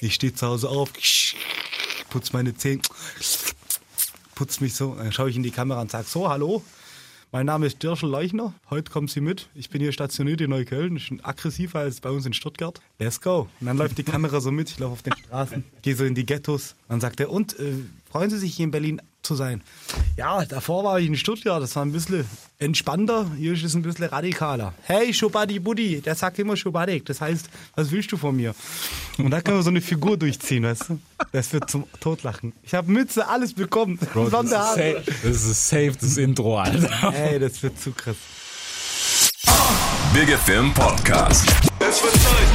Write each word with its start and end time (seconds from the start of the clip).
Ich 0.00 0.14
stehe 0.14 0.34
zu 0.34 0.46
Hause 0.46 0.68
auf, 0.68 0.92
putz 2.10 2.32
meine 2.32 2.54
Zähne, 2.56 2.82
putz 4.34 4.60
mich 4.60 4.74
so, 4.74 4.94
dann 4.94 5.12
schaue 5.12 5.30
ich 5.30 5.36
in 5.36 5.42
die 5.42 5.50
Kamera 5.50 5.80
und 5.80 5.90
sage 5.90 6.06
so, 6.08 6.28
hallo, 6.28 6.62
mein 7.32 7.46
Name 7.46 7.66
ist 7.66 7.80
Dirschel 7.80 8.08
Leuchner. 8.10 8.54
Heute 8.70 8.90
kommen 8.90 9.06
Sie 9.06 9.20
mit. 9.20 9.48
Ich 9.54 9.70
bin 9.70 9.80
hier 9.80 9.92
stationiert 9.92 10.40
in 10.40 10.50
Neukölln. 10.50 10.96
Ich 10.96 11.10
bin 11.10 11.24
aggressiver 11.24 11.78
als 11.78 12.00
bei 12.00 12.10
uns 12.10 12.26
in 12.26 12.32
Stuttgart. 12.32 12.80
Let's 12.98 13.20
go. 13.20 13.48
Und 13.60 13.68
dann 13.68 13.76
läuft 13.76 13.98
die 13.98 14.02
Kamera 14.02 14.40
so 14.40 14.50
mit. 14.50 14.68
Ich 14.68 14.80
laufe 14.80 14.94
auf 14.94 15.02
den 15.02 15.12
Straßen, 15.16 15.62
gehe 15.82 15.94
so 15.94 16.04
in 16.04 16.16
die 16.16 16.26
Ghettos. 16.26 16.74
Dann 16.88 17.00
sagt 17.00 17.20
er, 17.20 17.30
und 17.30 17.56
äh, 17.60 17.74
freuen 18.10 18.30
Sie 18.30 18.38
sich 18.38 18.56
hier 18.56 18.64
in 18.64 18.72
Berlin 18.72 19.00
zu 19.22 19.34
sein? 19.34 19.62
Ja, 20.16 20.44
davor 20.44 20.84
war 20.84 21.00
ich 21.00 21.06
in 21.06 21.16
Stuttgart. 21.16 21.62
Das 21.62 21.76
war 21.76 21.84
ein 21.84 21.92
bisschen 21.92 22.24
entspannter. 22.58 23.26
Hier 23.36 23.52
ist 23.52 23.64
es 23.64 23.74
ein 23.74 23.82
bisschen 23.82 24.04
radikaler. 24.06 24.74
Hey, 24.82 25.12
Schubadi 25.12 25.58
Buddy. 25.58 26.00
Der 26.00 26.14
sagt 26.14 26.38
immer 26.38 26.56
Schubadik. 26.56 27.04
Das 27.06 27.20
heißt, 27.20 27.48
was 27.74 27.90
willst 27.90 28.12
du 28.12 28.16
von 28.16 28.36
mir? 28.36 28.54
Und 29.18 29.30
da 29.30 29.40
können 29.40 29.58
wir 29.58 29.62
so 29.62 29.70
eine 29.70 29.80
Figur 29.80 30.16
durchziehen, 30.16 30.64
weißt 30.64 30.90
du? 30.90 31.00
Das 31.32 31.52
wird 31.52 31.70
zum 31.70 31.84
Totlachen. 32.00 32.52
Ich 32.62 32.74
habe 32.74 32.90
Mütze, 32.90 33.26
alles 33.28 33.54
bekommen. 33.54 33.98
Bro, 34.12 34.30
das, 34.30 34.44
ist 34.44 34.50
safe, 34.50 35.02
das 35.22 35.44
ist 35.44 35.68
safe 35.68 35.92
das 36.00 36.16
Intro, 36.16 36.58
Alter. 36.58 37.14
Ey, 37.14 37.38
das 37.38 37.62
wird 37.62 37.80
zu 37.80 37.92
krass. 37.92 38.16
Big 40.12 40.28
Film 40.38 40.74
Podcast. 40.74 41.46
Es 41.78 42.02
wird 42.02 42.14
Zeit. 42.14 42.48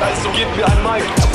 Also 0.00 0.30
gebt 0.30 0.56
mir 0.56 0.66
ein 0.66 0.82
Mic. 0.82 1.25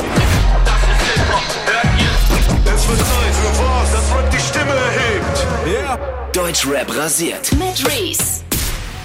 Es 2.82 2.88
wird 2.88 2.98
Zeit 2.98 3.34
für 3.34 3.62
was, 3.62 3.92
das 3.92 4.16
Rap 4.16 4.30
die 4.32 4.40
Stimme 4.40 4.72
erhebt. 4.72 5.46
Yeah. 5.64 5.98
Deutschrap 6.32 6.96
rasiert. 6.96 7.52
Mit 7.52 7.86
Reese. 7.86 8.42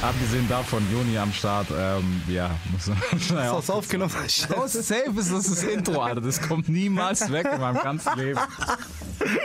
Abgesehen 0.02 0.48
davon, 0.48 0.84
Joni 0.92 1.18
am 1.18 1.34
Start, 1.34 1.68
ähm, 1.76 2.22
ja, 2.28 2.52
muss 2.72 2.86
man. 2.88 2.98
Du 3.28 3.34
das 3.34 3.70
aufgenommen? 3.70 4.14
Oh, 4.56 4.68
safe 4.68 5.12
ist 5.18 5.32
das 5.32 5.50
das 5.50 5.64
Intro, 5.64 6.02
Alter. 6.02 6.22
Das 6.22 6.40
kommt 6.40 6.70
niemals 6.70 7.31
weg 7.31 7.48
in 7.52 7.59
meinem 7.59 7.81
ganzen 7.81 8.17
Leben. 8.17 8.39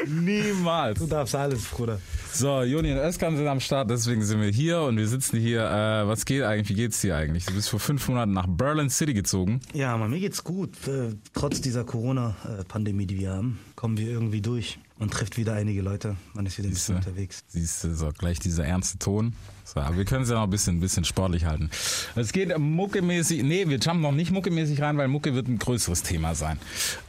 Niemals. 0.07 0.99
Du 0.99 1.07
darfst 1.07 1.35
alles, 1.35 1.65
Bruder. 1.65 1.99
So, 2.33 2.63
Joni 2.63 2.93
und 2.93 2.99
Özkan 2.99 3.37
sind 3.37 3.47
am 3.47 3.61
Start, 3.61 3.91
deswegen 3.91 4.23
sind 4.23 4.41
wir 4.41 4.51
hier 4.51 4.83
und 4.83 4.99
wir 4.99 5.09
sitzen 5.09 5.39
hier. 5.39 5.63
Äh, 5.63 6.07
was 6.07 6.27
geht 6.27 6.43
eigentlich? 6.43 6.69
Wie 6.69 6.75
geht's 6.75 7.01
dir 7.01 7.17
eigentlich? 7.17 7.47
Du 7.47 7.55
bist 7.55 7.71
vor 7.71 7.81
fünf 7.81 8.07
Monaten 8.09 8.33
nach 8.33 8.47
Berlin 8.47 8.91
City 8.91 9.15
gezogen. 9.15 9.61
Ja, 9.73 9.95
aber 9.95 10.09
mir 10.09 10.21
geht's 10.21 10.45
gut. 10.45 10.71
Äh, 10.87 11.15
trotz 11.33 11.63
dieser 11.63 11.85
Corona-Pandemie, 11.85 13.07
die 13.07 13.19
wir 13.19 13.31
haben, 13.33 13.59
kommen 13.75 13.97
wir 13.97 14.09
irgendwie 14.09 14.43
durch. 14.43 14.79
Man 15.03 15.11
trifft 15.11 15.37
wieder 15.37 15.55
einige 15.55 15.83
Leute, 15.83 16.15
man 16.33 16.47
ist 16.47 16.59
wieder 16.59 16.69
ein 16.69 16.75
bisschen 16.75 16.95
unterwegs. 16.95 17.43
siehst 17.49 17.83
du, 17.83 17.93
so 17.93 18.11
gleich 18.17 18.39
dieser 18.39 18.65
ernste 18.65 19.01
Ton. 19.01 19.35
So, 19.65 19.81
aber 19.81 19.97
wir 19.97 20.05
können 20.05 20.23
es 20.23 20.29
ja 20.29 20.37
noch 20.37 20.45
ein 20.45 20.51
bisschen, 20.51 20.77
ein 20.77 20.81
bisschen 20.81 21.05
sportlich 21.05 21.45
halten. 21.45 21.71
Es 22.15 22.31
geht 22.31 22.57
muckemäßig, 22.57 23.43
nee, 23.43 23.69
wir 23.69 23.79
jumpen 23.79 24.01
noch 24.01 24.13
nicht 24.13 24.31
muckemäßig 24.31 24.81
rein, 24.81 24.99
weil 24.99 25.09
Mucke 25.09 25.35
wird 25.35 25.49
ein 25.49 25.59
größeres 25.59 26.05
Thema 26.05 26.37
sein. 26.37 26.57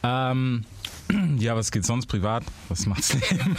Ähm, 0.02 0.64
ja, 1.38 1.54
was 1.54 1.70
geht 1.70 1.86
sonst 1.86 2.06
privat? 2.06 2.42
Was 2.68 2.86
macht's 2.86 3.14
Leben? 3.30 3.56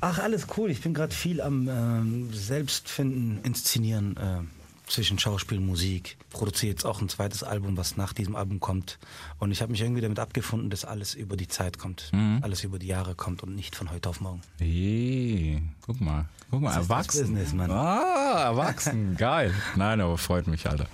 Ach, 0.00 0.20
alles 0.20 0.46
cool. 0.56 0.70
Ich 0.70 0.80
bin 0.80 0.94
gerade 0.94 1.12
viel 1.12 1.40
am 1.40 1.68
ähm, 1.68 2.32
Selbstfinden, 2.32 3.40
Inszenieren 3.42 4.16
äh, 4.16 4.61
zwischen 4.86 5.18
Schauspiel 5.18 5.58
und 5.58 5.66
Musik. 5.66 6.16
Produziere 6.30 6.70
jetzt 6.72 6.84
auch 6.84 7.00
ein 7.00 7.08
zweites 7.08 7.42
Album, 7.42 7.76
was 7.76 7.96
nach 7.96 8.12
diesem 8.12 8.36
Album 8.36 8.60
kommt. 8.60 8.98
Und 9.38 9.50
ich 9.52 9.62
habe 9.62 9.72
mich 9.72 9.80
irgendwie 9.80 10.00
damit 10.02 10.18
abgefunden, 10.18 10.70
dass 10.70 10.84
alles 10.84 11.14
über 11.14 11.36
die 11.36 11.48
Zeit 11.48 11.78
kommt, 11.78 12.10
alles 12.42 12.64
über 12.64 12.78
die 12.78 12.88
Jahre 12.88 13.14
kommt 13.14 13.42
und 13.42 13.54
nicht 13.54 13.76
von 13.76 13.90
heute 13.90 14.08
auf 14.08 14.20
morgen. 14.20 14.40
Hey, 14.58 15.62
guck 15.86 16.00
mal. 16.00 16.26
Guck 16.50 16.60
mal, 16.60 16.68
Das 16.74 16.84
erwachsen. 16.84 17.20
Business, 17.22 17.54
Mann. 17.54 17.70
Ah, 17.70 18.42
erwachsen. 18.44 19.16
Geil. 19.18 19.54
Nein, 19.74 20.02
aber 20.02 20.18
freut 20.18 20.46
mich, 20.46 20.68
Alter. 20.68 20.86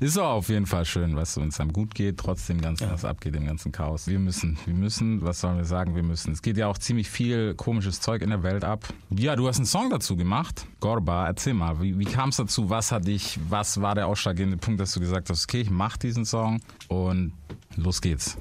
Ist 0.00 0.18
auch 0.18 0.32
auf 0.32 0.48
jeden 0.48 0.66
Fall 0.66 0.84
schön, 0.84 1.14
was 1.14 1.36
es 1.36 1.60
einem 1.60 1.72
gut 1.72 1.94
geht, 1.94 2.18
trotzdem 2.18 2.60
ganz 2.60 2.80
was 2.80 3.04
abgeht 3.04 3.36
im 3.36 3.46
ganzen 3.46 3.70
Chaos. 3.70 4.08
Wir 4.08 4.18
müssen, 4.18 4.58
wir 4.64 4.74
müssen, 4.74 5.22
was 5.22 5.40
sollen 5.40 5.58
wir 5.58 5.64
sagen, 5.64 5.94
wir 5.94 6.02
müssen. 6.02 6.32
Es 6.32 6.42
geht 6.42 6.56
ja 6.56 6.66
auch 6.66 6.78
ziemlich 6.78 7.08
viel 7.08 7.54
komisches 7.54 8.00
Zeug 8.00 8.20
in 8.22 8.30
der 8.30 8.42
Welt 8.42 8.64
ab. 8.64 8.84
Ja, 9.10 9.36
du 9.36 9.46
hast 9.46 9.58
einen 9.58 9.66
Song 9.66 9.90
dazu 9.90 10.16
gemacht. 10.16 10.66
Gorba, 10.80 11.26
erzähl 11.26 11.54
mal, 11.54 11.80
wie, 11.80 11.96
wie 11.98 12.04
kam 12.04 12.30
es 12.30 12.36
dazu? 12.36 12.68
Was 12.68 12.90
hat 12.90 13.06
dich, 13.06 13.25
was 13.48 13.80
war 13.80 13.94
der 13.94 14.06
ausschlaggebende 14.06 14.56
Punkt, 14.56 14.80
dass 14.80 14.92
du 14.92 15.00
gesagt 15.00 15.30
hast, 15.30 15.44
okay, 15.44 15.60
ich 15.60 15.70
mach 15.70 15.96
diesen 15.96 16.24
Song 16.24 16.60
und 16.88 17.32
los 17.76 18.00
geht's. 18.00 18.36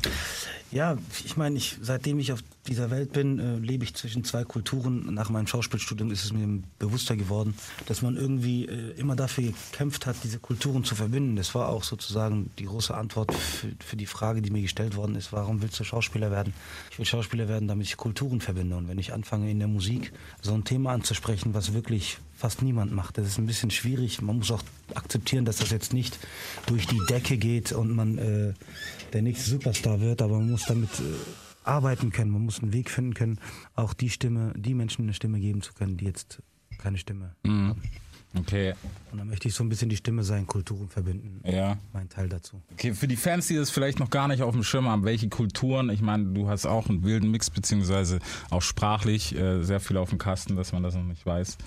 Ja, 0.71 0.97
ich 1.23 1.37
meine, 1.37 1.57
ich, 1.57 1.77
seitdem 1.81 2.19
ich 2.19 2.31
auf 2.31 2.41
dieser 2.67 2.91
Welt 2.91 3.13
bin, 3.13 3.39
äh, 3.39 3.57
lebe 3.57 3.83
ich 3.83 3.95
zwischen 3.95 4.23
zwei 4.23 4.43
Kulturen. 4.43 5.13
Nach 5.13 5.29
meinem 5.29 5.47
Schauspielstudium 5.47 6.11
ist 6.11 6.25
es 6.25 6.33
mir 6.33 6.61
bewusster 6.79 7.15
geworden, 7.15 7.55
dass 7.85 8.01
man 8.01 8.15
irgendwie 8.15 8.65
äh, 8.65 8.91
immer 8.97 9.15
dafür 9.15 9.51
gekämpft 9.71 10.05
hat, 10.05 10.15
diese 10.23 10.39
Kulturen 10.39 10.83
zu 10.83 10.95
verbinden. 10.95 11.35
Das 11.35 11.55
war 11.55 11.69
auch 11.69 11.83
sozusagen 11.83 12.51
die 12.59 12.65
große 12.65 12.93
Antwort 12.95 13.33
für, 13.33 13.71
für 13.79 13.95
die 13.95 14.05
Frage, 14.05 14.41
die 14.41 14.49
mir 14.49 14.61
gestellt 14.61 14.95
worden 14.95 15.15
ist, 15.15 15.31
warum 15.31 15.61
willst 15.61 15.79
du 15.79 15.83
Schauspieler 15.83 16.31
werden? 16.31 16.53
Ich 16.91 16.97
will 16.97 17.05
Schauspieler 17.05 17.47
werden, 17.47 17.67
damit 17.67 17.87
ich 17.87 17.97
Kulturen 17.97 18.41
verbinde. 18.41 18.75
Und 18.75 18.87
wenn 18.87 18.99
ich 18.99 19.13
anfange 19.13 19.49
in 19.49 19.59
der 19.59 19.67
Musik 19.67 20.11
so 20.41 20.53
ein 20.53 20.63
Thema 20.63 20.91
anzusprechen, 20.91 21.53
was 21.53 21.73
wirklich 21.73 22.17
fast 22.35 22.61
niemand 22.61 22.91
macht. 22.91 23.17
Das 23.17 23.27
ist 23.27 23.37
ein 23.37 23.45
bisschen 23.45 23.71
schwierig. 23.71 24.21
Man 24.21 24.37
muss 24.37 24.51
auch 24.51 24.61
akzeptieren, 24.93 25.45
dass 25.45 25.57
das 25.57 25.71
jetzt 25.71 25.93
nicht 25.93 26.19
durch 26.67 26.85
die 26.85 26.99
Decke 27.09 27.37
geht 27.37 27.71
und 27.71 27.95
man 27.95 28.17
äh, 28.17 28.53
der 29.13 29.21
nächste 29.21 29.49
Superstar 29.49 30.01
wird, 30.01 30.21
aber 30.21 30.37
man 30.37 30.51
muss 30.51 30.65
damit 30.65 30.89
äh, 30.99 31.03
arbeiten 31.67 32.11
können. 32.11 32.31
Man 32.31 32.43
muss 32.43 32.61
einen 32.61 32.73
Weg 32.73 32.89
finden 32.89 33.13
können, 33.13 33.39
auch 33.75 33.93
die 33.93 34.09
Stimme, 34.09 34.53
die 34.55 34.73
Menschen 34.73 35.03
eine 35.03 35.13
Stimme 35.13 35.39
geben 35.39 35.61
zu 35.61 35.73
können, 35.73 35.97
die 35.97 36.05
jetzt 36.05 36.41
keine 36.77 36.97
Stimme 36.97 37.35
haben. 37.45 37.81
Okay, 38.37 38.73
Und 39.11 39.19
dann 39.19 39.27
möchte 39.27 39.47
ich 39.47 39.53
so 39.53 39.63
ein 39.63 39.69
bisschen 39.69 39.89
die 39.89 39.95
Stimme 39.95 40.23
sein, 40.23 40.45
Kulturen 40.45 40.89
verbinden. 40.89 41.39
ja. 41.49 41.77
Mein 41.93 42.09
Teil 42.09 42.27
dazu. 42.27 42.61
Okay, 42.73 42.93
für 42.93 43.07
die 43.07 43.15
Fans, 43.15 43.47
die 43.47 43.55
das 43.55 43.69
vielleicht 43.69 43.99
noch 43.99 44.09
gar 44.09 44.27
nicht 44.27 44.43
auf 44.43 44.53
dem 44.53 44.63
Schirm 44.63 44.87
haben, 44.87 45.05
welche 45.05 45.29
Kulturen, 45.29 45.89
ich 45.89 46.01
meine, 46.01 46.25
du 46.25 46.49
hast 46.49 46.65
auch 46.65 46.89
einen 46.89 47.03
wilden 47.03 47.31
Mix, 47.31 47.49
beziehungsweise 47.49 48.19
auch 48.49 48.61
sprachlich 48.61 49.35
äh, 49.35 49.63
sehr 49.63 49.79
viel 49.79 49.97
auf 49.97 50.09
dem 50.09 50.17
Kasten, 50.17 50.55
dass 50.55 50.73
man 50.73 50.83
das 50.83 50.95
noch 50.95 51.03
nicht 51.03 51.25
weiß. 51.25 51.57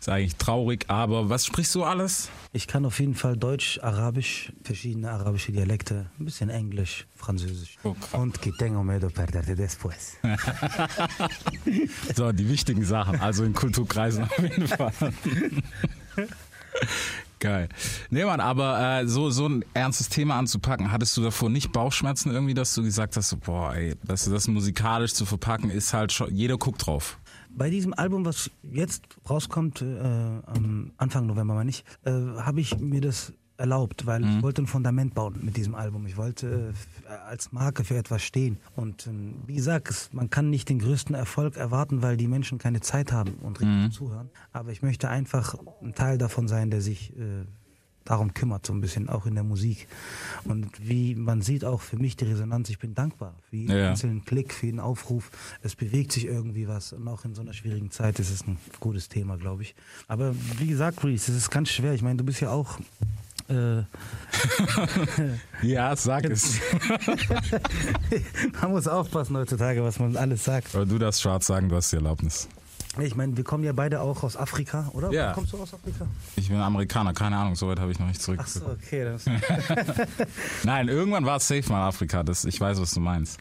Ist 0.00 0.08
eigentlich 0.08 0.36
traurig, 0.36 0.86
aber 0.88 1.28
was 1.28 1.46
sprichst 1.46 1.74
du 1.74 1.84
alles? 1.84 2.30
Ich 2.52 2.66
kann 2.66 2.84
auf 2.84 2.98
jeden 2.98 3.14
Fall 3.14 3.36
Deutsch, 3.36 3.78
Arabisch, 3.82 4.52
verschiedene 4.64 5.10
arabische 5.10 5.52
Dialekte, 5.52 6.10
ein 6.18 6.24
bisschen 6.24 6.50
Englisch, 6.50 7.06
Französisch. 7.14 7.76
Oh, 7.84 7.94
krass. 7.94 8.14
Und 8.20 8.40
que 8.40 8.50
tengo 8.52 8.82
miedo 8.82 9.08
perderte 9.10 9.54
después. 9.54 10.16
So, 12.16 12.32
die 12.32 12.48
wichtigen 12.48 12.84
Sachen, 12.84 13.20
also 13.20 13.44
in 13.44 13.52
Kulturkreisen 13.52 14.24
auf 14.24 14.38
jeden 14.38 14.66
Fall. 14.66 14.92
Geil. 17.40 17.68
Nee, 18.10 18.24
Mann, 18.24 18.40
aber 18.40 19.00
äh, 19.00 19.06
so, 19.06 19.30
so 19.30 19.48
ein 19.48 19.64
ernstes 19.72 20.08
Thema 20.08 20.38
anzupacken, 20.38 20.90
hattest 20.90 21.16
du 21.16 21.22
davor 21.22 21.50
nicht 21.50 21.72
Bauchschmerzen 21.72 22.32
irgendwie, 22.32 22.54
dass 22.54 22.74
du 22.74 22.82
gesagt 22.82 23.16
hast, 23.16 23.28
so, 23.28 23.36
boah, 23.36 23.74
ey, 23.74 23.94
dass 24.04 24.24
du 24.24 24.32
das 24.32 24.48
musikalisch 24.48 25.14
zu 25.14 25.24
verpacken, 25.24 25.70
ist 25.70 25.94
halt 25.94 26.12
schon, 26.12 26.34
jeder 26.34 26.58
guckt 26.58 26.84
drauf. 26.86 27.18
Bei 27.50 27.70
diesem 27.70 27.94
Album, 27.94 28.24
was 28.24 28.50
jetzt 28.62 29.04
rauskommt, 29.28 29.82
äh, 29.82 29.84
am 29.84 30.92
Anfang 30.96 31.26
November 31.26 31.54
meine 31.54 31.70
ich, 31.70 31.84
äh, 32.04 32.10
habe 32.10 32.60
ich 32.60 32.78
mir 32.78 33.00
das 33.00 33.32
erlaubt, 33.58 34.06
weil 34.06 34.24
ich 34.24 34.42
wollte 34.42 34.62
ein 34.62 34.66
Fundament 34.66 35.14
bauen 35.14 35.34
mit 35.42 35.56
diesem 35.56 35.74
Album. 35.74 36.06
Ich 36.06 36.16
wollte 36.16 36.72
äh, 37.08 37.12
als 37.28 37.50
Marke 37.52 37.82
für 37.84 37.96
etwas 37.96 38.22
stehen. 38.22 38.58
Und 38.76 39.06
ähm, 39.08 39.34
wie 39.46 39.56
gesagt, 39.56 39.90
es, 39.90 40.10
man 40.12 40.30
kann 40.30 40.48
nicht 40.48 40.68
den 40.68 40.78
größten 40.78 41.14
Erfolg 41.14 41.56
erwarten, 41.56 42.00
weil 42.00 42.16
die 42.16 42.28
Menschen 42.28 42.58
keine 42.58 42.80
Zeit 42.80 43.12
haben 43.12 43.32
und 43.42 43.60
richtig 43.60 43.92
zuhören. 43.92 44.30
Aber 44.52 44.70
ich 44.70 44.80
möchte 44.82 45.08
einfach 45.08 45.56
ein 45.82 45.92
Teil 45.94 46.18
davon 46.18 46.46
sein, 46.46 46.70
der 46.70 46.80
sich 46.80 47.12
äh, 47.18 47.44
darum 48.04 48.32
kümmert, 48.32 48.64
so 48.64 48.72
ein 48.72 48.80
bisschen, 48.80 49.08
auch 49.08 49.26
in 49.26 49.34
der 49.34 49.44
Musik. 49.44 49.88
Und 50.44 50.70
wie 50.88 51.14
man 51.16 51.42
sieht 51.42 51.64
auch 51.64 51.80
für 51.82 51.98
mich 51.98 52.16
die 52.16 52.24
Resonanz, 52.26 52.70
ich 52.70 52.78
bin 52.78 52.94
dankbar 52.94 53.34
für 53.50 53.56
jeden 53.56 53.76
Ja. 53.76 53.90
einzelnen 53.90 54.24
Klick, 54.24 54.54
für 54.54 54.66
jeden 54.66 54.80
Aufruf. 54.80 55.30
Es 55.62 55.74
bewegt 55.74 56.12
sich 56.12 56.24
irgendwie 56.26 56.68
was 56.68 56.92
und 56.92 57.06
auch 57.08 57.24
in 57.24 57.34
so 57.34 57.42
einer 57.42 57.52
schwierigen 57.52 57.90
Zeit 57.90 58.18
ist 58.20 58.30
es 58.30 58.46
ein 58.46 58.56
gutes 58.80 59.08
Thema, 59.08 59.36
glaube 59.36 59.62
ich. 59.62 59.74
Aber 60.06 60.34
wie 60.58 60.68
gesagt, 60.68 61.02
Reese, 61.04 61.32
es 61.32 61.38
ist 61.38 61.50
ganz 61.50 61.68
schwer. 61.70 61.92
Ich 61.92 62.02
meine, 62.02 62.16
du 62.16 62.24
bist 62.24 62.40
ja 62.40 62.50
auch 62.50 62.78
äh, 63.48 63.82
Ja, 65.62 65.96
sag 65.96 66.24
es. 66.24 66.60
man 68.60 68.70
muss 68.70 68.86
aufpassen 68.86 69.36
heutzutage, 69.36 69.82
was 69.82 69.98
man 69.98 70.16
alles 70.16 70.44
sagt. 70.44 70.74
Aber 70.74 70.86
du 70.86 70.98
darfst 70.98 71.22
schwarz 71.22 71.46
sagen, 71.46 71.68
du 71.68 71.76
hast 71.76 71.92
die 71.92 71.96
Erlaubnis. 71.96 72.48
Ich 73.00 73.14
meine, 73.14 73.36
wir 73.36 73.44
kommen 73.44 73.62
ja 73.64 73.72
beide 73.72 74.00
auch 74.00 74.22
aus 74.24 74.36
Afrika, 74.36 74.90
oder? 74.92 75.12
Ja. 75.12 75.30
Wo 75.30 75.34
kommst 75.34 75.52
du 75.52 75.58
aus 75.58 75.72
Afrika? 75.72 76.06
Ich 76.36 76.48
bin 76.48 76.58
Amerikaner, 76.58 77.12
keine 77.12 77.36
Ahnung, 77.36 77.54
soweit 77.54 77.78
habe 77.78 77.92
ich 77.92 77.98
noch 77.98 78.08
nicht 78.08 78.20
zurück. 78.20 78.40
Ach 78.42 78.46
so, 78.46 78.66
okay. 78.66 79.04
Das, 79.04 79.24
Nein, 80.64 80.88
irgendwann 80.88 81.24
war 81.24 81.36
es 81.36 81.46
safe 81.46 81.70
mal 81.70 81.86
Afrika, 81.86 82.22
das, 82.24 82.44
ich 82.44 82.60
weiß, 82.60 82.80
was 82.80 82.92
du 82.92 83.00
meinst. 83.00 83.38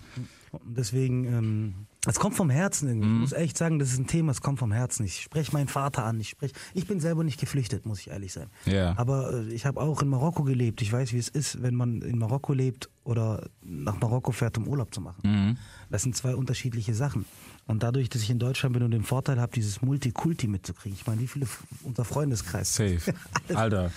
deswegen 0.63 1.25
ähm, 1.25 1.86
Es 2.07 2.19
kommt 2.19 2.35
vom 2.35 2.49
Herzen 2.49 2.87
irgendwie. 2.87 3.07
Mhm. 3.07 3.15
Ich 3.15 3.21
muss 3.21 3.33
echt 3.33 3.57
sagen, 3.57 3.79
das 3.79 3.91
ist 3.91 3.99
ein 3.99 4.07
Thema, 4.07 4.31
es 4.31 4.41
kommt 4.41 4.59
vom 4.59 4.71
Herzen. 4.71 5.05
Ich 5.05 5.21
spreche 5.21 5.51
meinen 5.51 5.67
Vater 5.67 6.05
an. 6.05 6.19
Ich, 6.19 6.29
sprech, 6.29 6.53
ich 6.73 6.87
bin 6.87 6.99
selber 6.99 7.23
nicht 7.23 7.39
geflüchtet, 7.39 7.85
muss 7.85 7.99
ich 7.99 8.09
ehrlich 8.09 8.33
sein. 8.33 8.47
Ja. 8.65 8.93
Aber 8.97 9.33
äh, 9.33 9.53
ich 9.53 9.65
habe 9.65 9.79
auch 9.81 10.01
in 10.01 10.07
Marokko 10.07 10.43
gelebt. 10.43 10.81
Ich 10.81 10.91
weiß, 10.91 11.13
wie 11.13 11.17
es 11.17 11.29
ist, 11.29 11.61
wenn 11.61 11.75
man 11.75 12.01
in 12.01 12.17
Marokko 12.17 12.53
lebt 12.53 12.89
oder 13.03 13.49
nach 13.61 13.99
Marokko 13.99 14.31
fährt, 14.31 14.57
um 14.57 14.67
Urlaub 14.67 14.93
zu 14.93 15.01
machen. 15.01 15.21
Mhm. 15.23 15.57
Das 15.89 16.03
sind 16.03 16.15
zwei 16.15 16.35
unterschiedliche 16.35 16.93
Sachen. 16.93 17.25
Und 17.67 17.83
dadurch, 17.83 18.07
dass 18.09 18.21
ich 18.21 18.29
in 18.29 18.39
Deutschland 18.39 18.73
bin 18.73 18.83
und 18.83 18.91
den 18.91 19.03
Vorteil 19.03 19.41
habe, 19.41 19.51
dieses 19.51 19.81
Multikulti 19.81 20.47
mitzukriegen. 20.47 20.97
Ich 20.97 21.05
meine, 21.05 21.19
wie 21.21 21.27
viele 21.27 21.47
unser 21.83 22.05
Freundeskreis. 22.05 22.73
Safe. 22.73 23.13
Alter. 23.53 23.91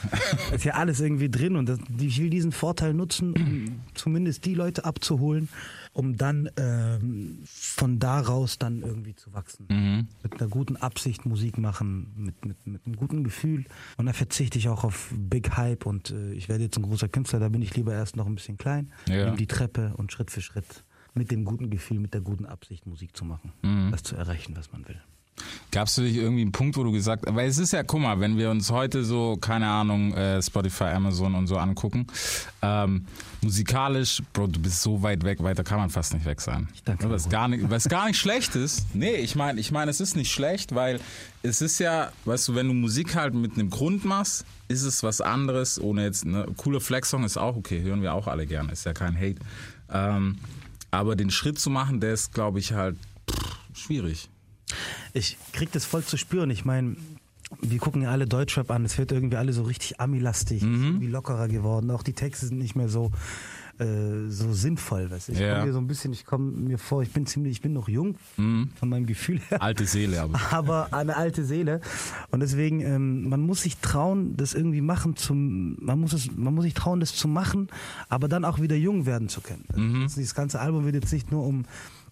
Da 0.50 0.54
ist 0.56 0.64
ja 0.64 0.74
alles 0.74 0.98
irgendwie 0.98 1.30
drin 1.30 1.54
und 1.54 1.68
das, 1.68 1.78
ich 1.98 2.20
will 2.20 2.30
diesen 2.30 2.50
Vorteil 2.50 2.94
nutzen, 2.94 3.32
um 3.32 3.80
zumindest 3.94 4.44
die 4.44 4.54
Leute 4.54 4.84
abzuholen, 4.84 5.48
um 6.00 6.17
dann 6.17 6.49
ähm, 6.56 7.41
von 7.44 7.99
daraus 7.99 8.58
dann 8.58 8.81
irgendwie 8.81 9.14
zu 9.14 9.35
wachsen. 9.35 10.08
Mit 10.23 10.41
einer 10.41 10.49
guten 10.49 10.76
Absicht 10.79 11.26
Musik 11.26 11.58
machen, 11.58 12.11
mit, 12.17 12.43
mit, 12.47 12.67
mit 12.67 12.87
einem 12.87 12.97
guten 12.97 13.23
Gefühl. 13.23 13.67
Und 13.99 14.06
da 14.06 14.14
verzichte 14.14 14.58
ich 14.58 14.70
auch 14.70 14.82
auf 14.82 15.12
Big 15.14 15.58
Hype 15.58 15.85
und 15.85 16.11
äh, 16.11 16.32
ich 16.32 16.49
werde 16.49 16.64
jetzt 16.64 16.79
ein 16.79 16.82
großer 16.85 17.08
Künstler, 17.08 17.38
da 17.38 17.50
bin 17.50 17.61
ich 17.61 17.76
lieber 17.76 17.93
erst 17.93 18.17
noch 18.17 18.26
ein 18.26 18.35
bisschen 18.35 18.56
klein, 18.56 18.91
Ja. 19.08 19.26
nimm 19.26 19.37
die 19.37 19.47
Treppe 19.47 19.93
und 19.99 20.11
Schritt 20.11 20.31
für 20.31 20.41
Schritt 20.41 20.85
mit 21.12 21.31
dem 21.31 21.44
guten 21.44 21.69
Gefühl, 21.69 21.99
mit 21.99 22.14
der 22.14 22.23
guten 22.23 22.46
Absicht 22.46 22.87
Musik 22.87 23.14
zu 23.14 23.25
machen, 23.26 23.53
das 23.91 24.03
zu 24.03 24.17
erreichen, 24.17 24.56
was 24.56 24.73
man 24.73 24.88
will. 24.88 25.00
Gab's 25.70 25.94
für 25.94 26.02
dich 26.02 26.16
irgendwie 26.16 26.42
einen 26.42 26.52
Punkt, 26.52 26.76
wo 26.76 26.84
du 26.84 26.92
gesagt 26.92 27.25
weil 27.28 27.48
es 27.48 27.58
ist 27.58 27.72
ja, 27.72 27.82
guck 27.82 28.00
mal, 28.00 28.20
wenn 28.20 28.37
wir 28.37 28.50
uns 28.50 28.70
heute 28.70 29.04
so, 29.04 29.37
keine 29.40 29.69
Ahnung, 29.69 30.14
äh, 30.14 30.42
Spotify, 30.42 30.84
Amazon 30.84 31.34
und 31.34 31.46
so 31.46 31.56
angucken, 31.58 32.06
ähm, 32.62 33.06
musikalisch, 33.42 34.22
Bro, 34.32 34.48
du 34.48 34.60
bist 34.60 34.82
so 34.82 35.02
weit 35.02 35.25
weg, 35.25 35.42
weiter 35.42 35.64
kann 35.64 35.78
man 35.78 35.90
fast 35.90 36.12
nicht 36.14 36.26
weg 36.26 36.40
sein. 36.40 36.69
Ich 36.75 36.82
danke 36.82 37.10
was 37.10 37.28
gar 37.28 37.48
nicht, 37.48 37.70
was 37.70 37.88
gar 37.88 38.06
nicht 38.06 38.19
schlecht 38.19 38.54
ist. 38.56 38.94
Nee, 38.94 39.16
ich 39.16 39.37
meine, 39.37 39.60
ich 39.60 39.70
meine, 39.70 39.90
es 39.90 40.00
ist 40.00 40.16
nicht 40.16 40.32
schlecht, 40.32 40.75
weil 40.75 41.00
es 41.43 41.62
ist 41.62 41.78
ja, 41.78 42.12
weißt 42.25 42.48
du, 42.48 42.54
wenn 42.54 42.69
du 42.69 42.75
Musik 42.75 43.14
halt 43.14 43.34
mit 43.34 43.54
einem 43.54 43.70
Grund 43.70 44.04
machst, 44.04 44.44
ist 44.69 44.82
es 44.82 45.02
was 45.02 45.20
anderes, 45.20 45.81
ohne 45.81 46.04
jetzt, 46.04 46.25
ne, 46.25 46.46
cooler 46.56 46.81
Flex-Song 46.81 47.25
ist 47.25 47.36
auch 47.36 47.56
okay, 47.56 47.82
hören 47.82 48.02
wir 48.02 48.14
auch 48.14 48.26
alle 48.26 48.46
gerne, 48.46 48.72
ist 48.72 48.84
ja 48.84 48.93
kein 48.93 49.16
Hate. 49.16 49.40
Ähm, 49.93 50.38
aber 50.90 51.16
den 51.16 51.31
Schritt 51.31 51.58
zu 51.58 51.70
machen, 51.70 52.00
der 52.00 52.12
ist, 52.12 52.32
glaube 52.32 52.58
ich, 52.58 52.72
halt 52.72 52.96
pff, 53.31 53.56
schwierig. 53.75 54.28
Ich 55.12 55.37
krieg 55.52 55.70
das 55.72 55.84
voll 55.84 56.02
zu 56.05 56.17
spüren. 56.17 56.50
Ich 56.50 56.64
meine, 56.64 56.96
wir 57.61 57.78
gucken 57.78 58.02
ja 58.02 58.11
alle 58.11 58.26
Deutschrap 58.26 58.70
an. 58.70 58.84
Es 58.84 58.96
wird 58.99 59.11
irgendwie 59.12 59.37
alle 59.37 59.52
so 59.52 59.62
richtig 59.64 60.00
Ami-lastig, 60.00 60.62
Mhm. 60.62 60.84
irgendwie 60.84 61.08
lockerer 61.08 61.49
geworden. 61.49 61.90
Auch 61.90 62.02
die 62.05 62.12
Texte 62.12 62.46
sind 62.46 62.58
nicht 62.58 62.76
mehr 62.76 62.88
so 62.88 63.11
äh, 63.78 64.28
so 64.28 64.52
sinnvoll. 64.52 65.11
Weißt 65.11 65.28
du? 65.28 65.32
Ich 65.32 65.38
Ja. 65.38 65.55
komme 65.55 65.67
mir 65.69 65.72
so 65.72 65.78
ein 65.78 65.87
bisschen, 65.87 66.12
ich 66.12 66.26
komme 66.26 66.50
mir 66.52 66.76
vor, 66.76 67.02
ich 67.02 67.12
bin 67.14 67.25
ziemlich, 67.25 67.52
ich 67.52 67.61
bin 67.62 67.72
noch 67.72 67.88
jung 67.88 68.17
Mhm. 68.37 68.69
von 68.78 68.90
meinem 68.90 69.06
Gefühl 69.06 69.40
her. 69.49 69.62
Alte 69.62 69.87
Seele, 69.87 70.20
aber. 70.20 70.38
aber 70.52 70.93
eine 70.93 71.17
alte 71.17 71.46
Seele 71.46 71.81
und 72.31 72.40
deswegen 72.40 72.81
ähm, 72.81 73.31
man 73.31 73.40
muss 73.40 73.62
sich 73.62 73.78
trauen 73.78 74.37
das 74.37 74.52
irgendwie 74.52 74.82
machen 74.82 75.17
zum 75.17 75.82
man 75.82 75.99
muss 75.99 76.12
es 76.12 76.31
man 76.37 76.52
muss 76.55 76.64
sich 76.64 76.75
trauen 76.75 77.00
das 77.00 77.14
zu 77.14 77.26
machen 77.26 77.69
aber 78.11 78.28
dann 78.28 78.44
auch 78.44 78.61
wieder 78.61 78.76
jung 78.76 79.06
werden 79.06 79.31
zu 79.31 79.40
können 79.40 79.64
Mhm. 79.75 80.02
das, 80.02 80.14
dieses 80.17 80.34
ganze 80.34 80.61
Album 80.61 80.84
wird 80.84 80.96
jetzt 80.96 81.11
nicht 81.14 81.32
nur 81.32 81.46
um 81.46 81.64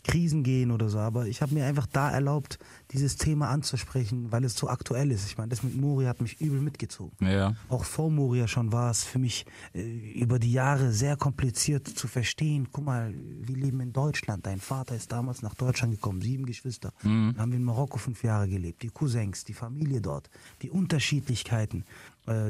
Krisen 0.04 0.42
gehen 0.42 0.70
oder 0.70 0.88
so 0.88 0.98
aber 0.98 1.26
ich 1.26 1.42
habe 1.42 1.54
mir 1.54 1.66
einfach 1.66 1.86
da 1.86 2.10
erlaubt 2.10 2.58
dieses 2.92 3.16
Thema 3.16 3.48
anzusprechen 3.48 4.30
weil 4.32 4.44
es 4.44 4.54
so 4.56 4.68
aktuell 4.68 5.10
ist 5.10 5.26
ich 5.26 5.36
meine 5.38 5.48
das 5.50 5.62
mit 5.62 5.76
Moria 5.76 6.08
hat 6.10 6.20
mich 6.20 6.40
übel 6.40 6.60
mitgezogen 6.60 7.12
Ja. 7.20 7.54
auch 7.68 7.84
vor 7.84 8.10
Moria 8.10 8.48
schon 8.48 8.72
war 8.72 8.90
es 8.90 9.04
für 9.04 9.18
mich 9.18 9.46
äh, 9.74 9.80
über 10.12 10.38
die 10.38 10.52
Jahre 10.52 10.92
sehr 10.92 11.16
kompliziert 11.16 11.86
zu 11.86 12.08
verstehen. 12.08 12.68
Guck 12.72 12.84
mal, 12.84 13.12
wir 13.14 13.56
leben 13.56 13.80
in 13.80 13.92
Deutschland. 13.92 14.46
Dein 14.46 14.60
Vater 14.60 14.94
ist 14.94 15.12
damals 15.12 15.42
nach 15.42 15.54
Deutschland 15.54 15.92
gekommen, 15.92 16.20
sieben 16.22 16.46
Geschwister. 16.46 16.92
Dann 17.02 17.34
haben 17.38 17.50
wir 17.52 17.58
in 17.58 17.64
Marokko 17.64 17.98
fünf 17.98 18.22
Jahre 18.24 18.48
gelebt. 18.48 18.82
Die 18.82 18.88
Cousins, 18.88 19.44
die 19.44 19.54
Familie 19.54 20.00
dort, 20.00 20.30
die 20.62 20.70
Unterschiedlichkeiten, 20.70 21.84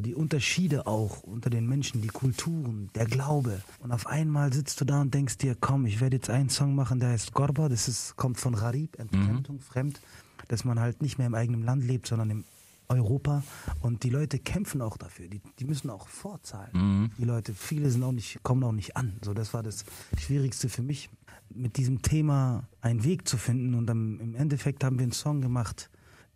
die 0.03 0.15
Unterschiede 0.15 0.87
auch 0.87 1.23
unter 1.23 1.51
den 1.51 1.69
Menschen, 1.69 2.03
die 2.03 2.09
Kulturen, 2.09 2.91
der 2.95 3.07
Glaube. 3.07 3.63
Und 3.79 3.93
auf 3.93 4.07
einmal 4.09 4.53
sitzt 4.53 4.81
du 4.81 4.85
da 4.85 5.01
und 5.01 5.15
denkst 5.15 5.39
dir, 5.39 5.57
komm, 5.61 5.87
ich 5.87 6.01
werde 6.01 6.17
jetzt 6.17 6.31
einen 6.31 6.49
Song 6.49 6.75
machen, 6.75 6.99
der 6.99 7.11
heißt 7.11 7.33
Gorba. 7.33 7.69
Das 7.69 7.87
ist, 7.87 8.17
kommt 8.17 8.39
von 8.39 8.55
Gharib, 8.55 8.99
Entfremdung, 8.99 9.61
fremd. 9.61 10.01
Dass 10.49 10.65
man 10.65 10.81
halt 10.81 11.03
nicht 11.03 11.19
mehr 11.19 11.27
im 11.27 11.35
eigenen 11.35 11.63
Land 11.63 11.85
lebt, 11.85 12.07
sondern 12.07 12.31
im 12.31 12.45
Europa 12.89 13.43
und 13.81 14.03
die 14.03 14.11
Leute 14.11 14.39
kämpfen 14.39 14.81
auch 14.81 14.97
dafür. 14.97 15.29
Die, 15.29 15.41
die 15.59 15.65
müssen 15.65 15.91
auch 15.91 16.09
vorzahlen. 16.09 17.13
Die 17.19 17.25
Leute, 17.25 17.53
viele 17.55 17.91
sind 17.91 18.03
auch 18.03 18.13
nicht, 18.13 18.43
kommen 18.43 18.65
auch 18.65 18.73
nicht 18.73 18.97
an. 18.97 19.19
So, 19.23 19.35
das 19.35 19.53
war 19.53 19.63
das 19.63 19.85
Schwierigste 20.19 20.69
für 20.69 20.83
mich, 20.83 21.11
mit 21.51 21.77
diesem 21.77 22.03
Thema 22.03 22.67
einen 22.81 23.05
Weg 23.05 23.29
zu 23.29 23.37
finden. 23.37 23.75
Und 23.75 23.87
dann, 23.87 24.19
im 24.21 24.35
Endeffekt 24.35 24.85
haben 24.85 24.99
wir 24.99 25.05
einen 25.05 25.13
Song 25.13 25.41
gemacht, 25.41 25.91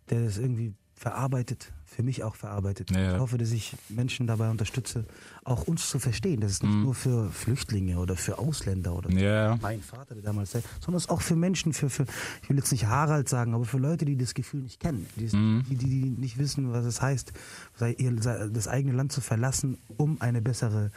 der 0.09 0.23
das 0.23 0.37
irgendwie 0.37 0.73
verarbeitet, 0.93 1.73
für 1.95 2.03
mich 2.03 2.23
auch 2.23 2.35
verarbeitet. 2.35 2.91
Ja. 2.91 3.13
Ich 3.15 3.19
hoffe, 3.19 3.37
dass 3.37 3.51
ich 3.51 3.75
Menschen 3.89 4.25
dabei 4.27 4.49
unterstütze, 4.49 5.05
auch 5.43 5.63
uns 5.67 5.89
zu 5.89 5.99
verstehen. 5.99 6.41
Das 6.41 6.51
ist 6.51 6.63
nicht 6.63 6.73
nur 6.75 6.95
für 6.95 7.29
Flüchtlinge 7.29 7.97
oder 7.99 8.15
für 8.15 8.39
Ausländer 8.39 8.95
oder 8.95 9.11
Ja. 9.11 9.57
mein 9.61 9.81
Vater, 9.81 10.15
der 10.15 10.23
damals 10.23 10.51
sondern 10.51 10.95
es 10.95 11.03
ist 11.03 11.09
auch 11.09 11.21
für 11.21 11.35
Menschen, 11.35 11.73
für, 11.73 11.89
für, 11.89 12.05
ich 12.41 12.49
will 12.49 12.57
jetzt 12.57 12.71
nicht 12.71 12.87
Harald 12.87 13.29
sagen, 13.29 13.53
aber 13.53 13.65
für 13.65 13.77
Leute, 13.77 14.05
die 14.05 14.17
das 14.17 14.33
Gefühl 14.33 14.61
nicht 14.61 14.79
kennen, 14.79 15.05
die, 15.17 15.25
es- 15.25 15.31
die, 15.31 15.75
die, 15.75 16.09
nicht 16.09 16.37
wissen, 16.37 16.71
was 16.73 16.85
es 16.85 17.01
heißt, 17.01 17.31
das 17.79 18.67
eigene 18.67 18.95
Land 18.95 19.11
zu 19.11 19.21
verlassen, 19.21 19.77
um 19.97 20.19
eine 20.21 20.41
bessere 20.41 20.91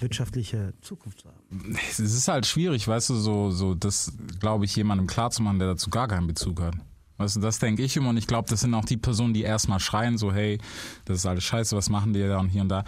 wirtschaftliche 0.00 0.74
Zukunft 0.80 1.20
zu 1.22 1.28
haben. 1.28 1.76
Es 1.90 1.98
ist 1.98 2.28
halt 2.28 2.46
schwierig, 2.46 2.86
weißt 2.86 3.10
du, 3.10 3.16
so, 3.16 3.50
so 3.50 3.74
das, 3.74 4.12
glaube 4.38 4.64
ich, 4.64 4.76
jemandem 4.76 5.06
klarzumachen, 5.08 5.58
der 5.58 5.68
dazu 5.68 5.90
gar 5.90 6.06
keinen 6.08 6.26
Bezug 6.28 6.60
hat. 6.62 6.74
Du, 7.18 7.40
das 7.40 7.58
denke 7.58 7.82
ich 7.82 7.96
immer 7.96 8.10
und 8.10 8.16
ich 8.16 8.26
glaube, 8.26 8.48
das 8.48 8.60
sind 8.60 8.74
auch 8.74 8.84
die 8.84 8.96
Personen, 8.96 9.34
die 9.34 9.42
erstmal 9.42 9.80
schreien, 9.80 10.18
so, 10.18 10.32
hey, 10.32 10.58
das 11.04 11.18
ist 11.18 11.26
alles 11.26 11.44
scheiße, 11.44 11.76
was 11.76 11.90
machen 11.90 12.12
die 12.12 12.20
da 12.20 12.38
und 12.38 12.48
hier 12.48 12.62
und 12.62 12.68
da. 12.68 12.84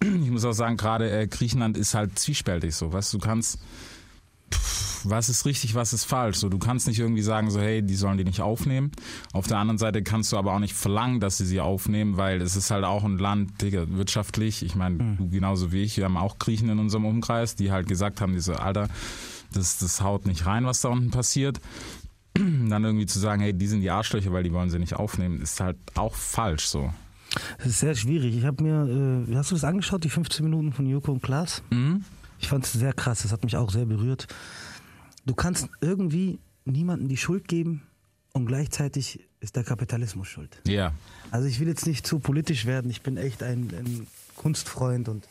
Ich 0.00 0.30
muss 0.30 0.44
auch 0.44 0.52
sagen, 0.52 0.76
gerade 0.76 1.10
äh, 1.10 1.26
Griechenland 1.26 1.76
ist 1.76 1.94
halt 1.94 2.18
zwiespältig 2.18 2.74
so, 2.74 2.92
weißt 2.92 3.12
du, 3.14 3.18
kannst, 3.18 3.58
pff, 4.52 5.04
was 5.04 5.28
ist 5.28 5.46
richtig, 5.46 5.74
was 5.74 5.92
ist 5.92 6.04
falsch, 6.04 6.36
so, 6.36 6.48
du 6.48 6.58
kannst 6.58 6.86
nicht 6.86 6.98
irgendwie 6.98 7.22
sagen, 7.22 7.50
so, 7.50 7.60
hey, 7.60 7.82
die 7.82 7.94
sollen 7.94 8.18
die 8.18 8.24
nicht 8.24 8.40
aufnehmen. 8.40 8.92
Auf 9.32 9.46
der 9.46 9.58
anderen 9.58 9.78
Seite 9.78 10.02
kannst 10.02 10.32
du 10.32 10.36
aber 10.36 10.52
auch 10.52 10.58
nicht 10.58 10.74
verlangen, 10.74 11.18
dass 11.18 11.38
sie 11.38 11.46
sie 11.46 11.60
aufnehmen, 11.60 12.16
weil 12.16 12.40
es 12.42 12.56
ist 12.56 12.70
halt 12.70 12.84
auch 12.84 13.04
ein 13.04 13.18
Land, 13.18 13.62
Digga, 13.62 13.86
wirtschaftlich, 13.88 14.62
ich 14.62 14.74
meine, 14.74 15.16
du 15.16 15.28
genauso 15.28 15.72
wie 15.72 15.82
ich, 15.82 15.96
wir 15.96 16.04
haben 16.04 16.16
auch 16.16 16.38
Griechen 16.38 16.68
in 16.68 16.78
unserem 16.78 17.04
Umkreis, 17.04 17.56
die 17.56 17.72
halt 17.72 17.88
gesagt 17.88 18.20
haben, 18.20 18.34
diese, 18.34 18.60
Alter, 18.60 18.88
das, 19.52 19.78
das 19.78 20.00
haut 20.00 20.26
nicht 20.26 20.46
rein, 20.46 20.66
was 20.66 20.80
da 20.80 20.88
unten 20.88 21.10
passiert. 21.10 21.60
Dann 22.70 22.84
irgendwie 22.84 23.06
zu 23.06 23.18
sagen, 23.18 23.42
hey, 23.42 23.52
die 23.52 23.66
sind 23.66 23.80
die 23.80 23.90
Arschlöcher, 23.90 24.32
weil 24.32 24.42
die 24.42 24.52
wollen 24.52 24.70
sie 24.70 24.78
nicht 24.78 24.94
aufnehmen, 24.94 25.40
ist 25.40 25.60
halt 25.60 25.76
auch 25.94 26.14
falsch 26.14 26.66
so. 26.66 26.92
Das 27.58 27.66
ist 27.66 27.80
sehr 27.80 27.94
schwierig. 27.94 28.36
Ich 28.36 28.44
habe 28.44 28.62
mir, 28.62 29.26
äh, 29.28 29.34
hast 29.36 29.50
du 29.50 29.54
das 29.54 29.64
angeschaut, 29.64 30.04
die 30.04 30.10
15 30.10 30.44
Minuten 30.44 30.72
von 30.72 30.86
Joko 30.86 31.12
und 31.12 31.22
Klaas? 31.22 31.62
Ich 32.38 32.48
fand 32.48 32.64
es 32.64 32.72
sehr 32.72 32.92
krass, 32.92 33.22
das 33.22 33.32
hat 33.32 33.44
mich 33.44 33.56
auch 33.56 33.70
sehr 33.70 33.86
berührt. 33.86 34.26
Du 35.24 35.34
kannst 35.34 35.68
irgendwie 35.80 36.38
niemandem 36.64 37.08
die 37.08 37.16
Schuld 37.16 37.48
geben 37.48 37.82
und 38.32 38.46
gleichzeitig 38.46 39.20
ist 39.40 39.56
der 39.56 39.64
Kapitalismus 39.64 40.28
schuld. 40.28 40.60
Ja. 40.66 40.92
Also 41.30 41.48
ich 41.48 41.60
will 41.60 41.68
jetzt 41.68 41.86
nicht 41.86 42.06
zu 42.06 42.18
politisch 42.18 42.66
werden, 42.66 42.90
ich 42.90 43.02
bin 43.02 43.16
echt 43.16 43.42
ein, 43.42 43.70
ein 43.76 44.06
Kunstfreund 44.36 45.08
und 45.08 45.28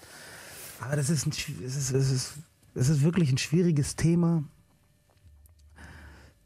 aber 0.82 0.96
das 0.96 1.10
ist, 1.10 1.26
ein, 1.26 1.32
es 1.66 1.76
ist, 1.76 1.92
es, 1.92 2.12
ist, 2.12 2.34
es 2.74 2.90
ist 2.90 3.02
wirklich 3.04 3.32
ein 3.32 3.38
schwieriges 3.38 3.96
Thema 3.96 4.44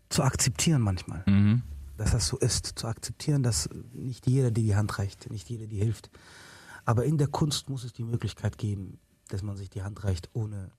zu 0.10 0.24
akzeptieren 0.24 0.82
manchmal, 0.82 1.24
Mhm. 1.28 1.62
dass 1.98 2.12
das 2.12 2.28
so 2.28 2.38
ist, 2.38 2.66
zu 2.80 2.88
akzeptieren, 2.88 3.44
dass 3.44 3.70
nicht 3.94 4.28
jeder 4.28 4.52
dir 4.52 4.64
die 4.64 4.76
Hand 4.76 4.98
reicht, 5.00 5.30
nicht 5.32 5.50
jeder 5.50 5.68
dir 5.68 5.84
hilft. 5.84 6.10
Aber 6.86 7.06
in 7.06 7.18
der 7.18 7.28
Kunst 7.28 7.70
muss 7.70 7.84
es 7.84 7.94
die 7.94 8.04
Möglichkeit 8.04 8.58
geben, 8.58 9.00
dass 9.28 9.44
man 9.44 9.56
sich 9.58 9.70
die 9.70 9.84
Hand 9.84 10.04
reicht, 10.04 10.30
ohne 10.34 10.72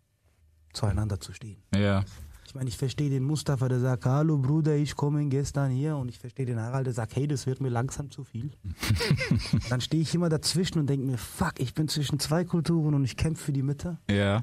zueinander 0.72 1.20
zu 1.20 1.32
stehen. 1.32 1.62
Ja. 1.74 2.04
Ich 2.46 2.54
meine, 2.56 2.68
ich 2.68 2.76
verstehe 2.76 3.10
den 3.10 3.22
Mustafa, 3.22 3.68
der 3.68 3.78
sagt, 3.78 4.06
hallo 4.06 4.36
Bruder, 4.36 4.74
ich 4.74 4.96
komme 4.96 5.24
gestern 5.28 5.70
hier 5.70 5.96
und 5.96 6.08
ich 6.08 6.18
verstehe 6.18 6.46
den 6.46 6.58
Harald, 6.58 6.84
der 6.86 6.94
sagt, 6.94 7.14
hey, 7.14 7.28
das 7.28 7.46
wird 7.46 7.60
mir 7.60 7.68
langsam 7.68 8.10
zu 8.10 8.24
viel. 8.24 8.50
Dann 9.68 9.80
stehe 9.80 10.02
ich 10.02 10.12
immer 10.16 10.28
dazwischen 10.28 10.80
und 10.80 10.88
denke 10.88 11.06
mir, 11.06 11.16
fuck, 11.18 11.54
ich 11.60 11.74
bin 11.74 11.86
zwischen 11.86 12.18
zwei 12.18 12.44
Kulturen 12.44 12.94
und 12.94 13.04
ich 13.04 13.16
kämpfe 13.16 13.44
für 13.44 13.52
die 13.52 13.62
Mitte 13.62 13.98
Ja. 14.10 14.42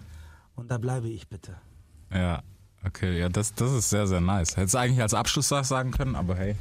und 0.55 0.71
da 0.71 0.77
bleibe 0.77 1.09
ich 1.09 1.27
bitte. 1.27 1.57
Ja. 2.13 2.43
Okay, 2.85 3.19
ja, 3.19 3.27
das, 3.27 3.53
das 3.53 3.71
ist 3.73 3.89
sehr, 3.89 4.07
sehr 4.07 4.21
nice. 4.21 4.55
Hättest 4.55 4.75
du 4.75 4.77
eigentlich 4.79 5.01
als 5.01 5.13
Abschluss 5.13 5.49
sagen 5.49 5.91
können, 5.91 6.15
aber 6.15 6.35
hey, 6.35 6.55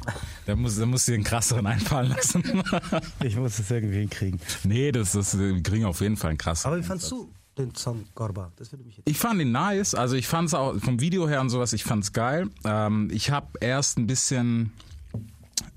der 0.47 0.57
muss, 0.57 0.77
der 0.77 0.87
muss 0.87 1.05
dir 1.05 1.15
einen 1.15 1.23
krasseren 1.25 1.67
einfallen 1.67 2.09
lassen. 2.09 2.43
Ich 3.23 3.37
muss 3.37 3.59
es 3.59 3.71
irgendwie 3.71 3.99
hinkriegen. 4.01 4.41
nee, 4.65 4.91
das, 4.93 5.13
das, 5.13 5.39
wir 5.39 5.63
kriegen 5.63 5.85
auf 5.85 6.01
jeden 6.01 6.17
Fall 6.17 6.31
einen 6.31 6.39
krasseren. 6.39 6.73
Aber 6.75 6.83
wie 6.83 6.87
fandst 6.87 7.11
du 7.13 7.31
den 7.57 7.75
Song 7.75 8.05
Gorba? 8.15 8.51
Das 8.57 8.73
würde 8.73 8.85
mich 8.85 8.97
jetzt. 8.97 9.09
Ich 9.09 9.19
fand 9.19 9.41
ihn 9.41 9.53
nice, 9.53 9.95
also 9.95 10.17
ich 10.17 10.27
fand 10.27 10.49
es 10.49 10.55
auch 10.55 10.77
vom 10.81 11.01
Video 11.01 11.29
her 11.29 11.41
und 11.41 11.51
sowas, 11.51 11.73
ich 11.73 11.85
fand's 11.85 12.13
geil. 12.13 12.49
Ähm, 12.65 13.09
ich 13.13 13.31
habe 13.31 13.47
erst 13.61 13.99
ein 13.99 14.07
bisschen 14.09 14.73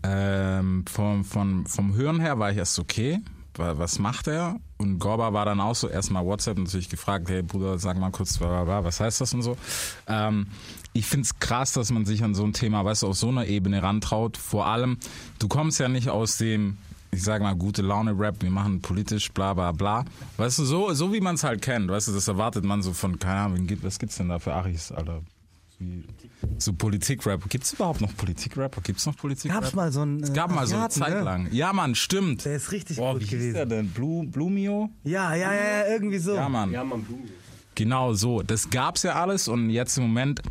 ähm, 0.03 0.85
vom, 0.89 1.25
vom, 1.25 1.65
vom 1.65 1.93
Hören 1.95 2.19
her 2.19 2.39
war 2.39 2.51
ich 2.51 2.57
erst 2.57 2.79
okay, 2.79 3.19
wa- 3.55 3.77
was 3.77 3.99
macht 3.99 4.27
er? 4.27 4.55
Und 4.79 4.97
Gorba 4.97 5.33
war 5.33 5.45
dann 5.45 5.59
auch 5.59 5.75
so 5.75 5.89
erstmal 5.89 6.25
WhatsApp 6.25 6.57
natürlich 6.57 6.89
gefragt, 6.89 7.29
hey 7.29 7.41
Bruder, 7.41 7.77
sag 7.77 7.97
mal 7.97 8.11
kurz, 8.11 8.37
bla, 8.37 8.47
bla, 8.47 8.63
bla, 8.63 8.83
was 8.85 9.01
heißt 9.01 9.19
das 9.19 9.33
und 9.33 9.41
so. 9.41 9.57
Ähm, 10.07 10.47
ich 10.93 11.05
find's 11.05 11.37
krass, 11.39 11.73
dass 11.73 11.91
man 11.91 12.05
sich 12.05 12.23
an 12.23 12.33
so 12.33 12.45
ein 12.45 12.53
Thema, 12.53 12.85
weißt 12.85 13.03
du, 13.03 13.07
auf 13.07 13.17
so 13.17 13.27
einer 13.27 13.45
Ebene 13.45 13.83
rantraut. 13.83 14.37
Vor 14.37 14.67
allem, 14.67 14.97
du 15.37 15.49
kommst 15.49 15.79
ja 15.81 15.89
nicht 15.89 16.09
aus 16.09 16.37
dem, 16.37 16.77
ich 17.11 17.23
sag 17.23 17.41
mal, 17.41 17.55
gute 17.55 17.81
Laune-Rap, 17.81 18.41
wir 18.41 18.51
machen 18.51 18.81
politisch, 18.81 19.31
bla 19.33 19.53
bla 19.53 19.73
bla. 19.73 20.05
Weißt 20.37 20.59
du, 20.59 20.63
so, 20.63 20.93
so 20.93 21.11
wie 21.11 21.19
man 21.19 21.35
es 21.35 21.43
halt 21.43 21.61
kennt, 21.61 21.89
weißt 21.89 22.07
du, 22.07 22.13
das 22.13 22.29
erwartet 22.29 22.63
man 22.63 22.81
so 22.81 22.93
von, 22.93 23.19
keine 23.19 23.41
Ahnung, 23.41 23.67
was 23.81 23.99
gibt's 23.99 24.15
denn 24.15 24.29
da 24.29 24.39
für 24.39 24.53
Achis, 24.53 24.93
Alter? 24.93 25.21
Wie, 25.79 26.03
so 26.57 26.73
Politik-Rap. 26.73 27.49
Gibt's 27.49 27.73
überhaupt 27.73 28.01
noch 28.01 28.15
Politik-Rapper? 28.15 28.81
Gibt's 28.81 29.05
noch 29.05 29.15
Politik-Rap? 29.15 29.61
Gab's 29.61 29.73
mal 29.73 29.91
so 29.91 30.01
einen. 30.01 30.21
Es 30.21 30.33
gab 30.33 30.51
mal 30.51 30.67
so 30.67 30.75
eine 30.75 30.89
Zeit 30.89 31.13
ne? 31.13 31.21
lang. 31.21 31.47
Ja, 31.51 31.71
Mann, 31.71 31.95
stimmt. 31.95 32.43
Der 32.43 32.57
ist 32.57 32.71
richtig 32.73 32.97
Boah, 32.97 33.13
gut 33.13 33.21
wie 33.21 33.25
hieß 33.25 33.31
gewesen. 33.31 33.53
der 33.53 33.65
denn? 33.65 33.89
Blue, 33.89 34.27
Blumio? 34.27 34.89
Ja, 35.03 35.33
ja, 35.35 35.53
ja, 35.53 35.87
irgendwie 35.87 36.17
so. 36.19 36.35
Ja, 36.35 36.49
Mann. 36.49 36.71
Ja, 36.71 36.83
man 36.83 37.03
Blumen. 37.03 37.29
Genau 37.75 38.13
so. 38.13 38.41
Das 38.41 38.69
gab's 38.69 39.03
ja 39.03 39.13
alles 39.13 39.47
und 39.47 39.69
jetzt 39.69 39.97
im 39.97 40.03
Moment, 40.03 40.41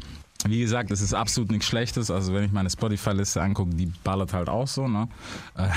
wie 0.47 0.61
gesagt, 0.61 0.90
das 0.92 1.00
ist 1.00 1.14
absolut 1.14 1.50
nichts 1.50 1.66
Schlechtes. 1.66 2.11
Also 2.11 2.33
wenn 2.33 2.45
ich 2.45 2.52
meine 2.52 2.71
Spotify-Liste 2.71 3.42
angucke, 3.42 3.75
die 3.75 3.87
ballert 4.04 4.33
halt 4.33 4.49
auch 4.49 4.68
so, 4.68 4.87
ne? 4.87 5.09
Äh, 5.57 5.68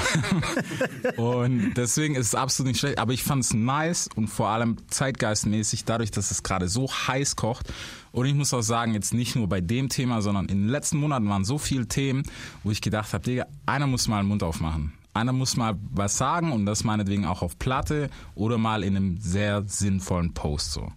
und 1.20 1.74
deswegen 1.75 2.15
ist 2.15 2.27
es 2.27 2.36
absolut 2.36 2.72
nicht 2.72 2.80
schlecht. 2.80 3.00
Aber 3.00 3.12
ich 3.12 3.24
fand's 3.24 3.53
nice 3.53 4.08
und 4.15 4.27
vor 4.27 4.50
allem 4.50 4.77
zeitgeistmäßig, 4.88 5.86
dadurch, 5.86 6.12
dass 6.12 6.30
es 6.30 6.44
gerade 6.44 6.68
so 6.68 6.88
heiß 6.88 7.36
kocht. 7.36 7.74
Und 8.12 8.27
ich 8.27 8.36
muss 8.36 8.53
auch 8.53 8.62
sagen, 8.62 8.94
jetzt 8.94 9.13
nicht 9.13 9.36
nur 9.36 9.50
bei 9.50 9.62
dem 9.62 9.89
Thema, 9.89 10.22
sondern 10.22 10.48
in 10.48 10.60
den 10.60 10.70
letzten 10.70 10.98
Monaten 10.98 11.27
waren 11.27 11.44
so 11.44 11.58
viele 11.58 11.88
Themen, 11.88 12.24
wo 12.63 12.70
ich 12.70 12.82
gedacht 12.82 13.13
habe, 13.13 13.24
Digga, 13.24 13.46
einer 13.65 13.88
muss 13.88 14.08
mal 14.08 14.22
den 14.22 14.27
Mund 14.27 14.44
aufmachen. 14.44 14.94
Einer 15.13 15.34
muss 15.34 15.58
mal 15.58 15.75
was 15.91 16.18
sagen 16.18 16.51
und 16.51 16.65
das 16.65 16.84
meinetwegen 16.84 17.25
auch 17.25 17.41
auf 17.41 17.58
Platte 17.58 18.10
oder 18.36 18.58
mal 18.58 18.84
in 18.84 18.96
einem 18.96 19.18
sehr 19.18 19.63
sinnvollen 19.65 20.34
Post 20.34 20.72
so. 20.72 20.91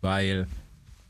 Weil, 0.00 0.46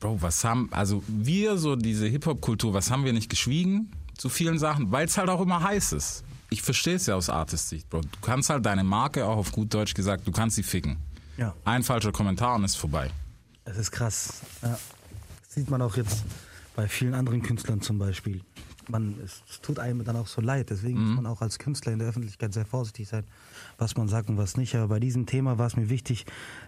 Bro, 0.03 0.21
was 0.21 0.43
haben, 0.43 0.69
also 0.73 1.05
wir, 1.07 1.57
so 1.57 1.77
diese 1.77 2.07
Hip-Hop-Kultur, 2.07 2.75
was 2.75 2.91
haben 2.91 3.05
wir 3.05 3.13
nicht 3.13 3.31
geschwiegen 3.31 3.93
zu 4.19 4.29
vielen 4.29 4.59
Sachen, 4.59 4.91
weil 4.91 5.07
es 5.07 5.17
halt 5.17 5.29
auch 5.29 5.41
immer 5.41 5.63
heiß 5.63 5.93
ist. 5.93 6.25
Ich 6.51 6.61
verstehe 6.61 6.97
es 6.97 7.07
ja 7.07 7.15
aus 7.15 7.31
Artist-Sicht, 7.31 7.89
Bro. 7.89 8.01
Du 8.01 8.09
kannst 8.21 8.51
halt 8.51 8.67
deine 8.67 8.83
Marke, 8.83 9.25
auch 9.25 9.37
auf 9.37 9.53
gut 9.53 9.73
Deutsch 9.73 9.95
gesagt, 9.95 10.27
du 10.27 10.33
kannst 10.33 10.57
sie 10.57 10.65
ficken. 10.65 10.97
Ja. 11.37 11.55
Ein 11.65 11.85
falscher 11.85 12.11
Kommentar 12.11 12.57
und 12.57 12.65
ist 12.65 12.75
vorbei. 12.75 13.11
Das 13.65 13.79
ist 13.79 13.93
krass. 13.93 14.41
Ja. 14.61 14.71
Das 14.71 15.55
sieht 15.55 15.71
man 15.71 15.81
auch 15.81 15.97
jetzt 15.97 16.25
bei 16.75 16.89
vielen 16.89 17.15
anderen 17.15 17.41
Künstlern 17.43 17.81
zum 17.81 17.99
Beispiel. 17.99 18.41
Man, 18.89 19.15
es, 19.25 19.43
es 19.49 19.61
tut 19.61 19.79
einem 19.79 20.05
dann 20.05 20.17
auch 20.17 20.27
so 20.27 20.41
leid. 20.41 20.71
Deswegen 20.71 20.99
muss 20.99 21.15
man 21.15 21.27
auch 21.27 21.43
als 21.43 21.61
Künstler 21.61 21.93
in 21.93 22.01
der 22.01 22.09
Öffentlichkeit 22.09 22.53
sehr 22.53 22.67
vorsichtig 22.67 23.09
sein, 23.09 23.23
was 23.83 23.97
man 23.97 24.09
sagt 24.09 24.29
und 24.31 24.37
was 24.39 24.57
nicht. 24.57 24.75
Aber 24.75 24.89
bei 24.89 25.01
diesem 25.01 25.27
Thema 25.27 25.59
war 25.59 25.67
es 25.67 25.77
mir 25.77 25.91
wichtig, 25.91 26.25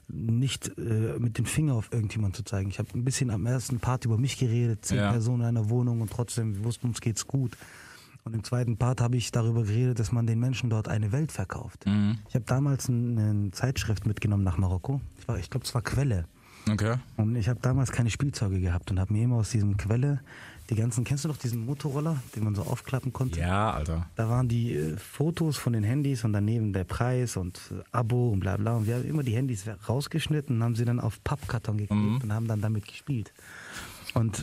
nicht 0.08 0.76
äh, 0.78 1.18
mit 1.18 1.38
dem 1.38 1.46
Finger 1.46 1.74
auf 1.74 1.92
irgendjemanden 1.92 2.34
zu 2.34 2.44
zeigen. 2.44 2.68
Ich 2.70 2.78
habe 2.78 2.88
ein 2.94 3.04
bisschen 3.04 3.30
am 3.30 3.46
ersten 3.46 3.78
Part 3.80 4.04
über 4.04 4.18
mich 4.18 4.38
geredet, 4.38 4.84
zehn 4.84 4.98
Ja. 4.98 5.10
Personen 5.12 5.42
in 5.42 5.46
einer 5.48 5.70
Wohnung 5.70 6.00
und 6.00 6.10
trotzdem 6.10 6.64
wussten 6.64 6.88
uns 6.88 7.00
geht's 7.00 7.26
gut. 7.26 7.56
Und 8.24 8.34
im 8.34 8.42
zweiten 8.42 8.78
Part 8.78 9.00
habe 9.02 9.16
ich 9.18 9.30
darüber 9.32 9.64
geredet, 9.64 9.98
dass 9.98 10.10
man 10.10 10.26
den 10.26 10.40
Menschen 10.40 10.70
dort 10.70 10.88
eine 10.88 11.12
Welt 11.12 11.30
verkauft. 11.30 11.84
Ich 12.28 12.34
habe 12.34 12.44
damals 12.46 12.88
ein- 12.88 13.18
eine 13.18 13.50
Zeitschrift 13.50 14.06
mitgenommen 14.06 14.42
nach 14.44 14.56
Marokko. 14.56 15.00
Ich, 15.18 15.28
war- 15.28 15.38
ich 15.38 15.50
glaube, 15.50 15.66
es 15.66 15.74
war 15.74 15.82
Quelle. 15.82 16.24
Okay. 16.70 16.96
Und 17.16 17.36
ich 17.36 17.48
habe 17.48 17.60
damals 17.60 17.92
keine 17.92 18.10
Spielzeuge 18.10 18.60
gehabt 18.60 18.90
und 18.90 18.98
habe 18.98 19.12
mir 19.12 19.24
immer 19.24 19.36
aus 19.36 19.50
diesem 19.50 19.76
Quelle 19.76 20.20
die 20.70 20.76
ganzen, 20.76 21.04
kennst 21.04 21.24
du 21.24 21.28
noch 21.28 21.36
diesen 21.36 21.66
Motorroller, 21.66 22.22
den 22.34 22.44
man 22.44 22.54
so 22.54 22.62
aufklappen 22.62 23.12
konnte? 23.12 23.38
Ja, 23.38 23.72
Alter. 23.72 24.06
Da 24.16 24.30
waren 24.30 24.48
die 24.48 24.74
äh, 24.74 24.96
Fotos 24.96 25.58
von 25.58 25.74
den 25.74 25.84
Handys 25.84 26.24
und 26.24 26.32
daneben 26.32 26.72
der 26.72 26.84
Preis 26.84 27.36
und 27.36 27.60
äh, 27.70 27.82
Abo 27.92 28.30
und 28.30 28.40
bla 28.40 28.56
bla. 28.56 28.76
Und 28.76 28.86
wir 28.86 28.94
haben 28.94 29.04
immer 29.04 29.22
die 29.22 29.36
Handys 29.36 29.64
rausgeschnitten 29.88 30.56
und 30.56 30.62
haben 30.62 30.74
sie 30.74 30.86
dann 30.86 31.00
auf 31.00 31.22
Pappkarton 31.22 31.76
geklebt 31.76 32.24
und 32.24 32.32
haben 32.32 32.48
dann 32.48 32.62
damit 32.62 32.88
gespielt. 32.88 33.34
Und 34.14 34.42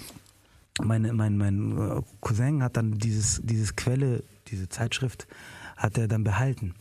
meine, 0.80 1.12
mein, 1.14 1.38
mein 1.38 1.78
äh, 1.78 2.02
Cousin 2.20 2.62
hat 2.62 2.78
dann 2.78 3.00
dieses, 3.00 3.42
dieses 3.44 3.76
Quelle, 3.76 4.24
diese 4.48 4.70
Zeitschrift, 4.70 5.28
hat 5.82 5.98
er 5.98 6.08
dann 6.08 6.24
behalten. 6.24 6.76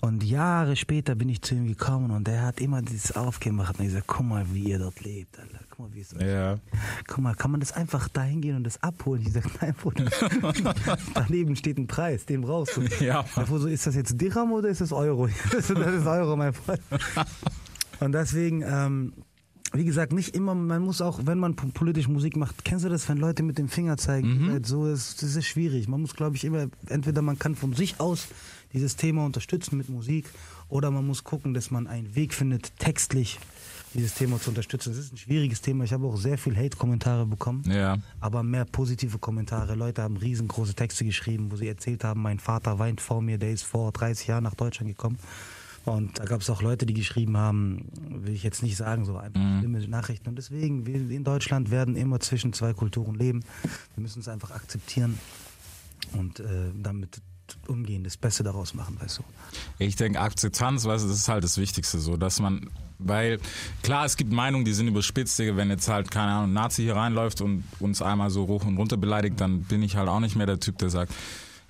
Und 0.00 0.22
Jahre 0.22 0.76
später 0.76 1.14
bin 1.14 1.30
ich 1.30 1.40
zu 1.40 1.54
ihm 1.54 1.66
gekommen 1.66 2.10
und 2.10 2.28
er 2.28 2.42
hat 2.42 2.60
immer 2.60 2.82
dieses 2.82 3.16
aufgemacht 3.16 3.78
und 3.78 3.86
gesagt, 3.86 4.06
guck 4.06 4.26
mal, 4.26 4.44
wie 4.52 4.64
ihr 4.64 4.78
dort 4.78 5.02
lebt, 5.02 5.38
Alter. 5.38 5.60
Guck 5.70 5.78
mal, 5.78 5.94
wie 5.94 6.00
es 6.02 6.14
Ja. 6.20 6.58
Guck 7.08 7.18
mal, 7.18 7.34
kann 7.34 7.50
man 7.50 7.60
das 7.60 7.72
einfach 7.72 8.08
da 8.08 8.22
hingehen 8.22 8.56
und 8.56 8.64
das 8.64 8.82
abholen? 8.82 9.22
Ich 9.22 9.32
sag, 9.32 9.44
nein, 9.62 9.74
Bruder. 9.74 10.04
Daneben 11.14 11.56
steht 11.56 11.78
ein 11.78 11.86
Preis, 11.86 12.26
den 12.26 12.42
brauchst 12.42 12.76
du. 12.76 12.82
Ja. 13.02 13.22
Fuhr 13.22 13.58
so, 13.58 13.66
ist 13.66 13.86
das 13.86 13.94
jetzt 13.94 14.20
Dirham 14.20 14.52
oder 14.52 14.68
ist 14.68 14.82
das 14.82 14.92
Euro? 14.92 15.26
das 15.50 15.70
ist 15.70 16.06
Euro, 16.06 16.36
mein 16.36 16.52
Freund. 16.52 16.80
Und 18.00 18.12
deswegen, 18.12 18.62
ähm, 18.62 19.12
wie 19.74 19.84
gesagt, 19.84 20.12
nicht 20.12 20.34
immer, 20.34 20.54
man 20.54 20.82
muss 20.82 21.00
auch, 21.00 21.20
wenn 21.26 21.38
man 21.38 21.56
po- 21.56 21.66
politisch 21.74 22.08
Musik 22.08 22.36
macht, 22.36 22.64
kennst 22.64 22.84
du 22.84 22.88
das, 22.88 23.08
wenn 23.08 23.18
Leute 23.18 23.42
mit 23.42 23.58
dem 23.58 23.68
Finger 23.68 23.96
zeigen? 23.96 24.50
Halt 24.50 24.66
So 24.66 24.86
ist, 24.86 25.22
das 25.22 25.34
ist 25.36 25.46
schwierig. 25.46 25.88
Man 25.88 26.00
muss, 26.00 26.14
glaube 26.14 26.36
ich, 26.36 26.44
immer, 26.44 26.66
entweder 26.88 27.22
man 27.22 27.38
kann 27.38 27.54
von 27.54 27.72
sich 27.74 27.98
aus 28.00 28.28
dieses 28.72 28.96
Thema 28.96 29.24
unterstützen 29.24 29.76
mit 29.76 29.88
Musik 29.88 30.26
oder 30.68 30.90
man 30.90 31.06
muss 31.06 31.24
gucken, 31.24 31.54
dass 31.54 31.70
man 31.70 31.86
einen 31.86 32.14
Weg 32.14 32.34
findet, 32.34 32.76
textlich 32.78 33.38
dieses 33.94 34.14
Thema 34.14 34.40
zu 34.40 34.50
unterstützen. 34.50 34.90
Das 34.90 34.98
ist 34.98 35.12
ein 35.12 35.16
schwieriges 35.18 35.60
Thema. 35.60 35.84
Ich 35.84 35.92
habe 35.92 36.06
auch 36.06 36.16
sehr 36.16 36.36
viel 36.38 36.56
Hate-Kommentare 36.56 37.26
bekommen 37.26 37.62
Ja. 37.70 37.98
aber 38.18 38.42
mehr 38.42 38.64
positive 38.64 39.18
Kommentare. 39.18 39.76
Leute 39.76 40.02
haben 40.02 40.16
riesengroße 40.16 40.74
Texte 40.74 41.04
geschrieben, 41.04 41.52
wo 41.52 41.56
sie 41.56 41.68
erzählt 41.68 42.02
haben, 42.02 42.20
mein 42.22 42.40
Vater 42.40 42.80
weint 42.80 43.00
vor 43.00 43.22
mir, 43.22 43.38
der 43.38 43.52
ist 43.52 43.62
vor 43.62 43.92
30 43.92 44.26
Jahren 44.26 44.42
nach 44.44 44.54
Deutschland 44.56 44.88
gekommen. 44.90 45.18
Und 45.84 46.18
da 46.18 46.24
gab 46.24 46.40
es 46.40 46.48
auch 46.48 46.62
Leute, 46.62 46.86
die 46.86 46.94
geschrieben 46.94 47.36
haben, 47.36 47.90
will 48.08 48.34
ich 48.34 48.42
jetzt 48.42 48.62
nicht 48.62 48.76
sagen, 48.76 49.04
so 49.04 49.18
einfach 49.18 49.40
schlimme 49.58 49.86
Nachrichten. 49.86 50.28
Und 50.28 50.36
deswegen, 50.36 50.86
wir 50.86 50.94
in 50.94 51.24
Deutschland 51.24 51.70
werden 51.70 51.96
immer 51.96 52.20
zwischen 52.20 52.52
zwei 52.52 52.72
Kulturen 52.72 53.14
leben. 53.14 53.40
Wir 53.94 54.02
müssen 54.02 54.20
es 54.20 54.28
einfach 54.28 54.50
akzeptieren 54.50 55.18
und 56.12 56.40
äh, 56.40 56.72
damit 56.74 57.20
umgehen, 57.66 58.04
das 58.04 58.16
Beste 58.16 58.42
daraus 58.42 58.72
machen, 58.74 58.98
weißt 59.00 59.18
du. 59.18 59.22
Ich 59.78 59.96
denke, 59.96 60.20
Akzeptanz, 60.20 60.84
weißt 60.84 61.04
du, 61.04 61.08
das 61.08 61.18
ist 61.18 61.28
halt 61.28 61.44
das 61.44 61.58
Wichtigste 61.58 61.98
so, 61.98 62.16
dass 62.16 62.40
man, 62.40 62.70
weil 62.98 63.38
klar, 63.82 64.06
es 64.06 64.16
gibt 64.16 64.32
Meinungen, 64.32 64.64
die 64.64 64.72
sind 64.72 64.88
überspitzt, 64.88 65.38
wenn 65.38 65.68
jetzt 65.68 65.88
halt, 65.88 66.10
keine 66.10 66.32
Ahnung, 66.32 66.50
ein 66.50 66.54
Nazi 66.54 66.82
hier 66.82 66.96
reinläuft 66.96 67.42
und 67.42 67.64
uns 67.80 68.00
einmal 68.00 68.30
so 68.30 68.46
hoch 68.46 68.64
und 68.64 68.78
runter 68.78 68.96
beleidigt, 68.96 69.40
dann 69.40 69.62
bin 69.62 69.82
ich 69.82 69.96
halt 69.96 70.08
auch 70.08 70.20
nicht 70.20 70.36
mehr 70.36 70.46
der 70.46 70.60
Typ, 70.60 70.78
der 70.78 70.88
sagt, 70.88 71.12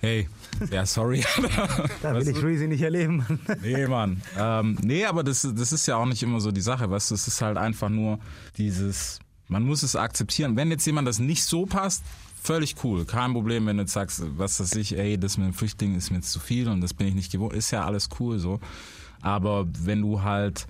hey, 0.05 0.27
ja, 0.71 0.85
sorry. 0.85 1.23
Da 2.01 2.13
will 2.13 2.27
ich? 2.27 2.43
Reezy 2.43 2.67
nicht 2.67 2.81
erleben. 2.81 3.17
Mann. 3.17 3.39
Nee, 3.61 3.87
Mann. 3.87 4.21
Ähm, 4.37 4.77
nee, 4.83 5.05
aber 5.05 5.23
das, 5.23 5.41
das 5.55 5.71
ist 5.71 5.87
ja 5.87 5.97
auch 5.97 6.05
nicht 6.05 6.21
immer 6.21 6.39
so 6.39 6.51
die 6.51 6.61
Sache, 6.61 6.89
weißt 6.89 7.11
du, 7.11 7.15
es 7.15 7.27
ist 7.27 7.41
halt 7.41 7.57
einfach 7.57 7.89
nur 7.89 8.19
dieses, 8.57 9.19
man 9.47 9.63
muss 9.63 9.83
es 9.83 9.95
akzeptieren. 9.95 10.55
Wenn 10.55 10.69
jetzt 10.69 10.85
jemand 10.85 11.07
das 11.07 11.19
nicht 11.19 11.43
so 11.43 11.65
passt, 11.65 12.03
völlig 12.41 12.75
cool. 12.83 13.05
Kein 13.05 13.33
Problem, 13.33 13.65
wenn 13.65 13.77
du 13.77 13.83
jetzt 13.83 13.93
sagst, 13.93 14.21
was 14.37 14.59
weiß 14.59 14.75
ich, 14.75 14.97
ey, 14.97 15.17
das 15.17 15.37
mit 15.37 15.47
dem 15.47 15.53
Flüchtling 15.53 15.95
ist 15.95 16.11
mir 16.11 16.17
jetzt 16.17 16.31
zu 16.31 16.39
viel 16.39 16.67
und 16.67 16.81
das 16.81 16.93
bin 16.93 17.07
ich 17.07 17.15
nicht 17.15 17.31
gewohnt, 17.31 17.53
ist 17.53 17.71
ja 17.71 17.83
alles 17.83 18.09
cool 18.19 18.37
so. 18.37 18.59
Aber 19.21 19.65
wenn 19.79 20.01
du 20.01 20.21
halt 20.21 20.67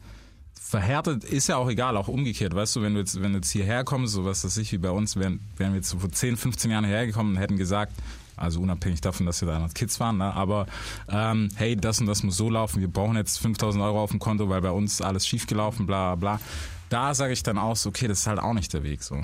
verhärtet, 0.53 1.25
ist 1.25 1.47
ja 1.47 1.57
auch 1.57 1.69
egal, 1.69 1.97
auch 1.97 2.07
umgekehrt, 2.07 2.55
weißt 2.55 2.77
du, 2.77 2.81
wenn 2.81 2.93
du 2.93 3.01
jetzt, 3.01 3.21
wenn 3.21 3.33
du 3.33 3.39
jetzt 3.39 3.51
hierher 3.51 3.83
kommst, 3.83 4.13
so 4.13 4.23
was 4.23 4.45
weiß 4.45 4.57
ich, 4.57 4.71
wie 4.71 4.77
bei 4.77 4.89
uns, 4.89 5.17
wären, 5.17 5.41
wären 5.57 5.73
wir 5.73 5.77
jetzt 5.77 5.89
so 5.89 5.99
vor 5.99 6.09
10, 6.09 6.37
15 6.37 6.71
Jahren 6.71 6.85
hergekommen 6.85 7.33
und 7.33 7.39
hätten 7.39 7.57
gesagt, 7.57 7.91
also 8.37 8.59
unabhängig 8.61 9.01
davon, 9.01 9.25
dass 9.25 9.41
wir 9.41 9.47
da 9.47 9.59
noch 9.59 9.73
Kids 9.73 9.99
waren, 9.99 10.17
ne? 10.17 10.33
aber 10.33 10.65
ähm, 11.09 11.49
hey, 11.55 11.75
das 11.75 11.99
und 11.99 12.05
das 12.07 12.23
muss 12.23 12.37
so 12.37 12.49
laufen, 12.49 12.81
wir 12.81 12.87
brauchen 12.87 13.15
jetzt 13.15 13.39
5000 13.39 13.83
Euro 13.83 14.01
auf 14.01 14.11
dem 14.11 14.19
Konto, 14.19 14.49
weil 14.49 14.61
bei 14.61 14.71
uns 14.71 15.01
alles 15.01 15.25
schiefgelaufen, 15.27 15.85
bla 15.85 16.15
bla 16.15 16.37
bla. 16.37 16.45
Da 16.89 17.13
sage 17.13 17.33
ich 17.33 17.41
dann 17.43 17.57
auch 17.57 17.75
so, 17.75 17.89
okay, 17.89 18.07
das 18.07 18.19
ist 18.19 18.27
halt 18.27 18.39
auch 18.39 18.53
nicht 18.53 18.71
der 18.73 18.83
Weg 18.83 19.01
so. 19.03 19.19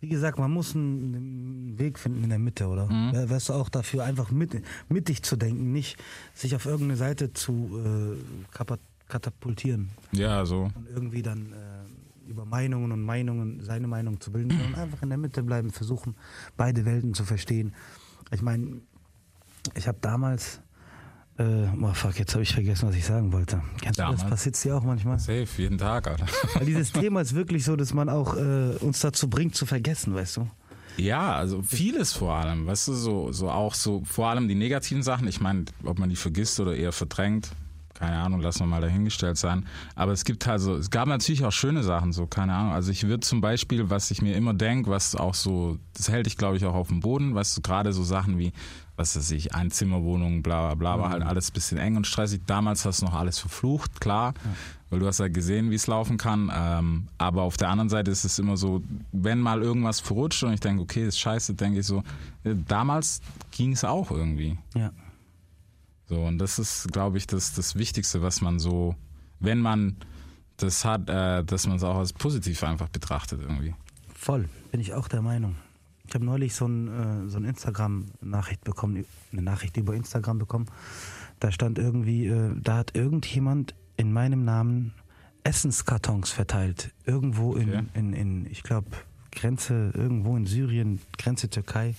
Wie 0.00 0.08
gesagt, 0.10 0.38
man 0.38 0.50
muss 0.50 0.74
einen 0.76 1.78
Weg 1.78 1.98
finden 1.98 2.24
in 2.24 2.28
der 2.30 2.38
Mitte, 2.38 2.66
oder? 2.66 2.86
Mhm. 2.86 3.12
Wär- 3.12 3.30
Wärst 3.30 3.48
du 3.48 3.54
auch 3.54 3.70
dafür, 3.70 4.04
einfach 4.04 4.30
mit, 4.30 4.62
mittig 4.90 5.22
zu 5.22 5.36
denken, 5.36 5.72
nicht 5.72 5.96
sich 6.34 6.54
auf 6.54 6.66
irgendeine 6.66 6.96
Seite 6.96 7.32
zu 7.32 7.80
äh, 7.84 8.54
katapultieren 9.08 9.90
Ja, 10.12 10.44
so. 10.44 10.70
und 10.74 10.88
irgendwie 10.88 11.22
dann 11.22 11.52
äh, 11.52 12.03
über 12.28 12.44
Meinungen 12.44 12.92
und 12.92 13.02
Meinungen 13.02 13.60
seine 13.60 13.86
Meinung 13.86 14.20
zu 14.20 14.32
bilden, 14.32 14.50
sondern 14.50 14.74
einfach 14.74 15.02
in 15.02 15.08
der 15.08 15.18
Mitte 15.18 15.42
bleiben, 15.42 15.70
versuchen, 15.70 16.16
beide 16.56 16.84
Welten 16.84 17.14
zu 17.14 17.24
verstehen. 17.24 17.74
Ich 18.30 18.42
meine, 18.42 18.80
ich 19.74 19.88
habe 19.88 19.98
damals, 20.00 20.60
äh, 21.38 21.66
oh 21.80 21.92
fuck, 21.94 22.18
jetzt 22.18 22.34
habe 22.34 22.42
ich 22.42 22.52
vergessen, 22.52 22.88
was 22.88 22.94
ich 22.94 23.04
sagen 23.04 23.32
wollte. 23.32 23.62
Kennst 23.80 23.98
du 23.98 24.02
Damals? 24.02 24.22
das? 24.22 24.30
Passiert 24.30 24.64
dir 24.64 24.76
auch 24.76 24.84
manchmal? 24.84 25.18
Safe, 25.18 25.46
jeden 25.56 25.78
Tag, 25.78 26.06
Alter. 26.06 26.26
Weil 26.54 26.66
dieses 26.66 26.92
Thema 26.92 27.20
ist 27.20 27.34
wirklich 27.34 27.64
so, 27.64 27.76
dass 27.76 27.94
man 27.94 28.08
auch 28.08 28.36
äh, 28.36 28.76
uns 28.80 29.00
dazu 29.00 29.28
bringt 29.28 29.54
zu 29.54 29.66
vergessen, 29.66 30.14
weißt 30.14 30.38
du? 30.38 30.48
Ja, 30.96 31.34
also 31.34 31.60
vieles 31.62 32.12
vor 32.12 32.34
allem, 32.34 32.66
weißt 32.66 32.88
du, 32.88 32.92
so, 32.92 33.32
so 33.32 33.50
auch 33.50 33.74
so, 33.74 34.02
vor 34.04 34.28
allem 34.28 34.46
die 34.46 34.54
negativen 34.54 35.02
Sachen, 35.02 35.26
ich 35.26 35.40
meine, 35.40 35.64
ob 35.82 35.98
man 35.98 36.08
die 36.08 36.16
vergisst 36.16 36.60
oder 36.60 36.76
eher 36.76 36.92
verdrängt, 36.92 37.50
keine 37.94 38.16
Ahnung, 38.18 38.40
lassen 38.40 38.60
wir 38.60 38.66
mal 38.66 38.80
dahingestellt 38.80 39.38
sein. 39.38 39.66
Aber 39.94 40.12
es 40.12 40.24
gibt 40.24 40.46
halt 40.46 40.60
so, 40.60 40.74
es 40.74 40.90
gab 40.90 41.08
natürlich 41.08 41.44
auch 41.44 41.52
schöne 41.52 41.82
Sachen, 41.82 42.12
so, 42.12 42.26
keine 42.26 42.54
Ahnung. 42.54 42.72
Also 42.72 42.90
ich 42.90 43.04
würde 43.06 43.20
zum 43.20 43.40
Beispiel, 43.40 43.88
was 43.88 44.10
ich 44.10 44.20
mir 44.20 44.34
immer 44.36 44.52
denke, 44.52 44.90
was 44.90 45.14
auch 45.14 45.34
so, 45.34 45.78
das 45.94 46.08
hält 46.08 46.26
ich 46.26 46.36
glaube 46.36 46.56
ich 46.56 46.66
auch 46.66 46.74
auf 46.74 46.88
dem 46.88 47.00
Boden, 47.00 47.34
was 47.34 47.60
gerade 47.62 47.92
so 47.92 48.02
Sachen 48.02 48.38
wie, 48.38 48.52
was 48.96 49.16
weiß 49.16 49.30
ich, 49.32 49.54
Einzimmerwohnung, 49.54 50.42
bla 50.42 50.66
bla 50.66 50.74
bla, 50.74 51.02
war 51.02 51.10
halt 51.10 51.22
alles 51.22 51.50
ein 51.50 51.54
bisschen 51.54 51.78
eng 51.78 51.96
und 51.96 52.06
stressig. 52.06 52.42
Damals 52.46 52.84
hast 52.84 53.02
du 53.02 53.06
noch 53.06 53.14
alles 53.14 53.38
verflucht, 53.38 54.00
klar, 54.00 54.34
weil 54.90 54.98
du 54.98 55.06
hast 55.06 55.18
ja 55.18 55.28
gesehen, 55.28 55.70
wie 55.70 55.76
es 55.76 55.86
laufen 55.86 56.16
kann. 56.16 56.52
Ähm, 56.54 57.08
aber 57.18 57.42
auf 57.42 57.56
der 57.56 57.68
anderen 57.68 57.88
Seite 57.88 58.10
ist 58.10 58.24
es 58.24 58.38
immer 58.38 58.56
so, 58.56 58.82
wenn 59.12 59.40
mal 59.40 59.62
irgendwas 59.62 60.00
verrutscht 60.00 60.42
und 60.44 60.52
ich 60.52 60.60
denke, 60.60 60.82
okay, 60.82 61.06
ist 61.06 61.18
scheiße, 61.18 61.54
denke 61.54 61.80
ich 61.80 61.86
so, 61.86 62.02
äh, 62.44 62.54
damals 62.68 63.20
ging 63.50 63.72
es 63.72 63.84
auch 63.84 64.10
irgendwie. 64.10 64.58
Ja. 64.74 64.90
So, 66.08 66.22
und 66.22 66.38
das 66.38 66.58
ist, 66.58 66.92
glaube 66.92 67.18
ich, 67.18 67.26
das, 67.26 67.54
das 67.54 67.76
Wichtigste, 67.76 68.22
was 68.22 68.40
man 68.40 68.58
so, 68.58 68.94
wenn 69.40 69.58
man 69.60 69.96
das 70.58 70.84
hat, 70.84 71.08
äh, 71.08 71.42
dass 71.44 71.66
man 71.66 71.76
es 71.76 71.82
auch 71.82 71.96
als 71.96 72.12
positiv 72.12 72.62
einfach 72.62 72.88
betrachtet 72.88 73.40
irgendwie. 73.42 73.74
Voll, 74.14 74.48
bin 74.70 74.80
ich 74.80 74.94
auch 74.94 75.08
der 75.08 75.22
Meinung. 75.22 75.56
Ich 76.06 76.14
habe 76.14 76.24
neulich 76.24 76.54
so 76.54 76.66
ein, 76.66 76.88
äh, 77.26 77.28
so 77.30 77.38
ein 77.38 77.44
Instagram-Nachricht 77.44 78.62
bekommen, 78.64 79.04
eine 79.32 79.42
Nachricht 79.42 79.76
über 79.78 79.94
Instagram 79.94 80.38
bekommen. 80.38 80.66
Da 81.40 81.50
stand 81.50 81.78
irgendwie, 81.78 82.26
äh, 82.26 82.52
da 82.60 82.76
hat 82.76 82.94
irgendjemand 82.94 83.74
in 83.96 84.12
meinem 84.12 84.44
Namen 84.44 84.92
Essenskartons 85.44 86.30
verteilt. 86.30 86.92
Irgendwo 87.06 87.54
in, 87.56 87.68
Okay. 87.70 87.82
in, 87.94 88.12
in 88.12 88.46
ich 88.50 88.62
glaube, 88.62 88.88
Grenze, 89.32 89.90
irgendwo 89.94 90.36
in 90.36 90.46
Syrien, 90.46 91.00
Grenze 91.18 91.48
Türkei. 91.48 91.94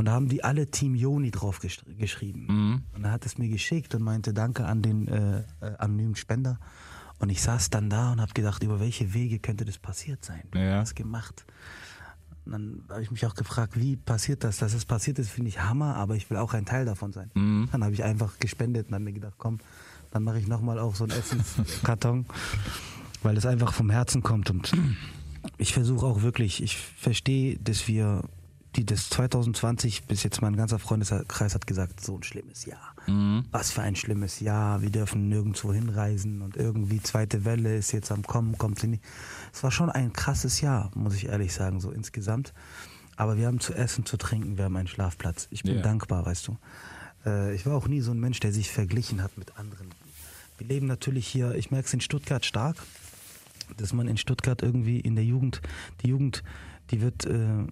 Und 0.00 0.06
da 0.06 0.12
haben 0.12 0.28
die 0.28 0.42
alle 0.42 0.70
Team 0.70 0.94
Joni 0.94 1.30
drauf 1.30 1.60
gesch 1.60 1.80
geschrieben. 1.98 2.46
Mhm. 2.48 2.82
Und 2.94 3.04
er 3.04 3.12
hat 3.12 3.26
es 3.26 3.36
mir 3.36 3.48
geschickt 3.48 3.94
und 3.94 4.02
meinte 4.02 4.32
Danke 4.32 4.64
an 4.64 4.80
den 4.80 5.06
äh, 5.08 5.40
äh, 5.60 5.76
anonymen 5.78 6.16
Spender. 6.16 6.58
Und 7.18 7.28
ich 7.28 7.42
saß 7.42 7.68
dann 7.68 7.90
da 7.90 8.12
und 8.12 8.20
habe 8.22 8.32
gedacht, 8.32 8.62
über 8.62 8.80
welche 8.80 9.12
Wege 9.12 9.38
könnte 9.40 9.66
das 9.66 9.76
passiert 9.76 10.24
sein? 10.24 10.42
Wer 10.52 10.64
Ja. 10.64 10.80
das 10.80 10.94
gemacht? 10.94 11.44
Und 12.46 12.52
dann 12.52 12.82
habe 12.88 13.02
ich 13.02 13.10
mich 13.10 13.26
auch 13.26 13.34
gefragt, 13.34 13.78
wie 13.78 13.96
passiert 13.96 14.42
das? 14.42 14.56
Dass 14.56 14.72
es 14.72 14.86
passiert 14.86 15.18
ist, 15.18 15.28
finde 15.28 15.50
ich 15.50 15.60
Hammer, 15.60 15.96
aber 15.96 16.16
ich 16.16 16.30
will 16.30 16.38
auch 16.38 16.54
ein 16.54 16.64
Teil 16.64 16.86
davon 16.86 17.12
sein. 17.12 17.30
Mhm. 17.34 17.68
Dann 17.70 17.84
habe 17.84 17.92
ich 17.92 18.02
einfach 18.02 18.38
gespendet 18.38 18.88
und 18.88 18.94
habe 18.94 19.04
mir 19.04 19.12
gedacht, 19.12 19.34
komm, 19.36 19.58
dann 20.12 20.22
mache 20.24 20.38
ich 20.38 20.48
nochmal 20.48 20.78
auch 20.78 20.94
so 20.94 21.04
einen 21.04 21.12
Essenskarton, 21.12 22.24
weil 23.22 23.36
es 23.36 23.44
einfach 23.44 23.74
vom 23.74 23.90
Herzen 23.90 24.22
kommt. 24.22 24.48
Und 24.50 24.72
ich 25.58 25.74
versuche 25.74 26.06
auch 26.06 26.22
wirklich, 26.22 26.62
ich 26.62 26.78
verstehe, 26.78 27.58
dass 27.58 27.86
wir, 27.86 28.24
die 28.76 28.84
das 28.86 29.08
2020, 29.10 30.04
bis 30.04 30.22
jetzt 30.22 30.42
mein 30.42 30.54
ganzer 30.56 30.78
Freundeskreis 30.78 31.54
hat 31.54 31.66
gesagt, 31.66 32.00
so 32.04 32.16
ein 32.16 32.22
schlimmes 32.22 32.66
Jahr. 32.66 32.94
Mhm. 33.08 33.44
Was 33.50 33.72
für 33.72 33.82
ein 33.82 33.96
schlimmes 33.96 34.38
Jahr, 34.40 34.80
wir 34.82 34.90
dürfen 34.90 35.28
nirgendwo 35.28 35.72
hinreisen 35.72 36.40
und 36.42 36.56
irgendwie 36.56 37.02
zweite 37.02 37.44
Welle 37.44 37.76
ist 37.76 37.92
jetzt 37.92 38.12
am 38.12 38.22
Kommen, 38.22 38.56
kommt 38.58 38.78
sie 38.78 38.86
nicht. 38.86 39.02
Es 39.52 39.62
war 39.64 39.70
schon 39.72 39.90
ein 39.90 40.12
krasses 40.12 40.60
Jahr, 40.60 40.90
muss 40.94 41.14
ich 41.14 41.26
ehrlich 41.26 41.52
sagen, 41.52 41.80
so 41.80 41.90
insgesamt. 41.90 42.52
Aber 43.16 43.36
wir 43.36 43.48
haben 43.48 43.60
zu 43.60 43.74
essen, 43.74 44.06
zu 44.06 44.16
trinken, 44.16 44.56
wir 44.56 44.64
haben 44.66 44.76
einen 44.76 44.88
Schlafplatz. 44.88 45.48
Ich 45.50 45.62
bin 45.64 45.76
Ja. 45.76 45.82
dankbar, 45.82 46.24
weißt 46.24 46.46
du. 46.48 46.56
Äh, 47.26 47.54
ich 47.54 47.66
war 47.66 47.74
auch 47.74 47.88
nie 47.88 48.00
so 48.00 48.12
ein 48.12 48.20
Mensch, 48.20 48.40
der 48.40 48.52
sich 48.52 48.70
verglichen 48.70 49.22
hat 49.22 49.36
mit 49.36 49.58
anderen. 49.58 49.88
Wir 50.58 50.68
leben 50.68 50.86
natürlich 50.86 51.26
hier, 51.26 51.54
ich 51.54 51.70
merke 51.70 51.86
es 51.88 51.92
in 51.94 52.00
Stuttgart 52.00 52.46
stark, 52.46 52.76
dass 53.76 53.92
man 53.92 54.06
in 54.08 54.16
Stuttgart 54.16 54.62
irgendwie 54.62 55.00
in 55.00 55.16
der 55.16 55.24
Jugend, 55.24 55.60
die 56.02 56.08
Jugend, 56.08 56.42
die 56.90 57.00
wird 57.00 57.24
äh, 57.26 57.66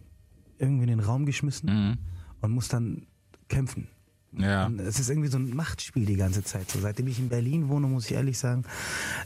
irgendwie 0.59 0.85
in 0.85 0.91
den 0.99 1.00
Raum 1.00 1.27
geschmissen 1.27 1.69
Mhm. 1.71 1.99
und 2.41 2.50
muss 2.53 2.69
dann 2.69 3.07
kämpfen. 3.49 3.88
Ja. 4.37 4.67
Und 4.67 4.79
Es 4.79 5.00
ist 5.00 5.09
irgendwie 5.09 5.31
so 5.31 5.38
ein 5.38 5.57
Machtspiel 5.57 6.05
die 6.05 6.17
ganze 6.17 6.45
Zeit. 6.45 6.71
So, 6.71 6.79
seitdem 6.81 7.07
ich 7.07 7.19
in 7.19 7.31
Berlin 7.31 7.69
wohne, 7.71 7.87
muss 7.87 8.05
ich 8.05 8.12
ehrlich 8.12 8.37
sagen, 8.38 8.65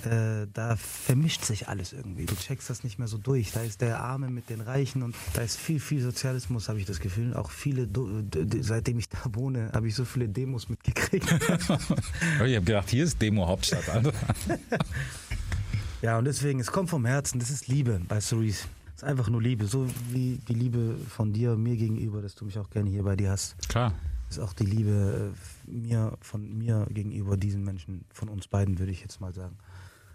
äh, 0.05 0.47
da 0.53 0.77
vermischt 0.77 1.45
sich 1.45 1.67
alles 1.69 1.93
irgendwie. 1.93 2.25
Du 2.25 2.37
checkst 2.37 2.71
das 2.71 2.85
nicht 2.85 3.01
mehr 3.01 3.09
so 3.09 3.19
durch. 3.19 3.51
Da 3.51 3.63
ist 3.63 3.81
der 3.81 4.01
Arme 4.01 4.31
mit 4.31 4.49
den 4.49 4.61
Reichen 4.61 5.03
und 5.03 5.17
da 5.35 5.43
ist 5.43 5.59
viel, 5.59 5.81
viel 5.81 6.01
Sozialismus, 6.01 6.69
habe 6.69 6.79
ich 6.79 6.87
das 6.87 7.01
Gefühl. 7.01 7.35
Auch 7.35 7.51
viele, 7.51 7.89
seitdem 8.61 9.01
ich 9.01 9.09
da 9.09 9.19
wohne, 9.33 9.73
habe 9.75 9.89
ich 9.89 9.97
so 9.97 10.05
viele 10.05 10.29
Demos 10.29 10.69
mitgekriegt. 10.69 11.33
Aber 11.33 11.41
ich 12.47 12.55
habe 12.57 12.65
gedacht, 12.65 12.89
hier 12.89 13.03
ist 13.03 13.21
Demo 13.21 13.49
Hauptstadt, 13.49 13.89
Alter. 13.89 14.13
ja, 16.03 16.17
und 16.17 16.27
deswegen, 16.27 16.61
es 16.61 16.71
kommt 16.71 16.91
vom 16.91 17.05
Herzen. 17.07 17.41
Das 17.41 17.51
ist 17.51 17.67
Liebe 17.67 18.01
bei 18.07 18.21
Cerise. 18.21 18.67
Ist 19.03 19.09
einfach 19.09 19.29
nur 19.29 19.43
Liebe. 19.43 19.67
So 19.67 19.89
wie 20.11 20.39
die 20.47 20.55
Liebe 20.55 20.97
von 21.09 21.33
dir 21.33 21.57
mir 21.57 21.77
gegenüber, 21.77 22.23
dass 22.23 22.37
du 22.37 22.45
mich 22.45 22.57
auch 22.59 22.71
gerne 22.71 22.89
hier 22.89 23.03
bei 23.03 23.17
dir 23.17 23.31
hast. 23.31 23.57
Klar. 23.69 23.93
ist 24.31 24.39
auch 24.39 24.53
die 24.53 24.65
Liebe 24.65 25.33
äh, 25.67 25.71
mir 25.71 26.17
von 26.21 26.57
mir 26.57 26.87
gegenüber 26.89 27.37
diesen 27.37 27.65
Menschen, 27.65 28.05
von 28.13 28.29
uns 28.29 28.47
beiden, 28.47 28.79
würde 28.79 28.93
ich 28.93 29.01
jetzt 29.01 29.21
mal 29.21 29.35
sagen. 29.35 29.57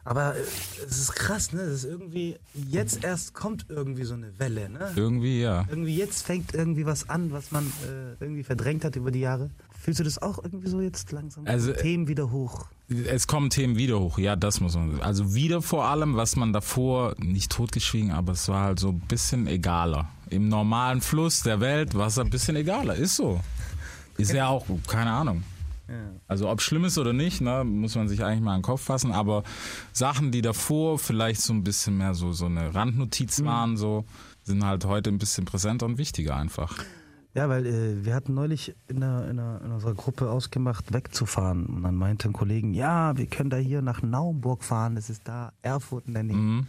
Aber 0.06 0.38
äh, 0.38 0.40
es 0.88 1.00
ist 1.00 1.16
krass, 1.16 1.52
ne? 1.52 1.60
Es 1.64 1.84
ist 1.84 1.92
irgendwie, 1.92 2.38
jetzt 2.54 3.04
erst 3.04 3.34
kommt 3.34 3.66
irgendwie 3.68 4.06
so 4.06 4.14
eine 4.14 4.40
Welle, 4.40 4.70
ne? 4.70 4.94
Irgendwie, 4.96 5.42
ja. 5.42 5.66
Irgendwie 5.68 5.98
jetzt 5.98 6.26
fängt 6.26 6.54
irgendwie 6.54 6.86
was 6.86 7.10
an, 7.10 7.34
was 7.34 7.52
man 7.52 7.66
äh, 7.66 8.24
irgendwie 8.24 8.44
verdrängt 8.44 8.86
hat 8.86 8.96
über 8.96 9.12
die 9.12 9.20
Jahre. 9.20 9.50
Fühlst 9.88 10.02
du 10.02 10.04
das 10.04 10.22
auch 10.22 10.44
irgendwie 10.44 10.68
so 10.68 10.82
jetzt 10.82 11.14
langsam? 11.14 11.48
Also, 11.48 11.72
äh, 11.72 11.82
Themen 11.82 12.10
wieder 12.10 12.30
hoch. 12.30 12.66
Es 12.90 13.26
kommen 13.26 13.50
Themen 13.50 13.78
wieder 13.78 13.98
hoch, 14.02 14.18
ja, 14.18 14.36
das 14.36 14.60
muss 14.60 14.76
man. 14.76 15.00
Also 15.00 15.34
wieder 15.34 15.62
vor 15.62 15.86
allem, 15.86 16.18
was 16.18 16.36
man 16.36 16.52
davor 16.52 17.16
nicht 17.20 17.54
totgeschwiegen, 17.54 18.12
aber 18.12 18.34
es 18.34 18.50
war 18.50 18.66
halt 18.66 18.82
so 18.82 18.90
ein 18.90 19.00
bisschen 19.00 19.48
egaler. 19.48 20.10
Im 20.30 20.50
normalen 20.50 21.00
Fluss 21.00 21.42
der 21.42 21.62
Welt 21.62 21.96
war 21.96 22.08
es 22.08 22.20
ein 22.20 22.30
bisschen 22.30 22.58
egaler, 22.58 22.96
ist 22.96 23.16
so. 23.16 23.40
Ist 24.18 24.34
ja 24.34 24.50
auch, 24.50 24.66
keine 24.88 25.12
Ahnung. 25.12 25.44
Also 26.28 26.50
ob 26.50 26.62
schlimm 26.62 26.84
ist 26.84 26.98
oder 26.98 27.14
nicht, 27.14 27.40
ne, 27.40 27.64
muss 27.64 27.96
man 27.96 28.10
sich 28.10 28.26
eigentlich 28.26 28.42
mal 28.42 28.56
in 28.56 28.60
den 28.60 28.66
Kopf 28.66 28.82
fassen. 28.82 29.14
Aber 29.14 29.44
Sachen, 29.94 30.34
die 30.34 30.42
davor 30.42 31.00
vielleicht 31.00 31.40
so 31.40 31.54
ein 31.54 31.64
bisschen 31.64 31.98
mehr 31.98 32.14
so, 32.14 32.34
so 32.34 32.48
eine 32.48 32.76
Randnotiz 32.76 33.42
waren, 33.46 33.78
so, 33.78 34.04
sind 34.44 34.66
halt 34.66 34.84
heute 34.84 35.10
ein 35.10 35.18
bisschen 35.18 35.46
präsenter 35.46 35.86
und 35.86 35.98
wichtiger 35.98 36.36
einfach. 36.36 36.78
Ja, 37.38 37.50
weil 37.50 37.68
äh, 37.68 38.04
wir 38.04 38.16
hatten 38.16 38.34
neulich 38.34 38.76
in, 38.88 39.00
der, 39.00 39.30
in, 39.30 39.38
der, 39.38 39.62
in 39.64 39.72
unserer 39.72 39.94
Gruppe 39.94 40.32
ausgemacht, 40.32 40.92
wegzufahren. 40.92 41.68
Und 41.68 41.84
dann 41.84 41.96
meinte 41.96 42.28
ein 42.28 42.34
Kollegen, 42.34 42.74
ja, 42.74 43.16
wir 43.16 43.28
können 43.28 43.52
da 43.52 43.58
hier 43.58 43.84
nach 43.84 44.02
Naumburg 44.02 44.64
fahren, 44.64 44.96
das 44.96 45.12
ist 45.12 45.28
da 45.28 45.54
Erfurt 45.62 46.08
in 46.08 46.16
der 46.16 46.24
Nähe. 46.24 46.36
Mhm. 46.36 46.68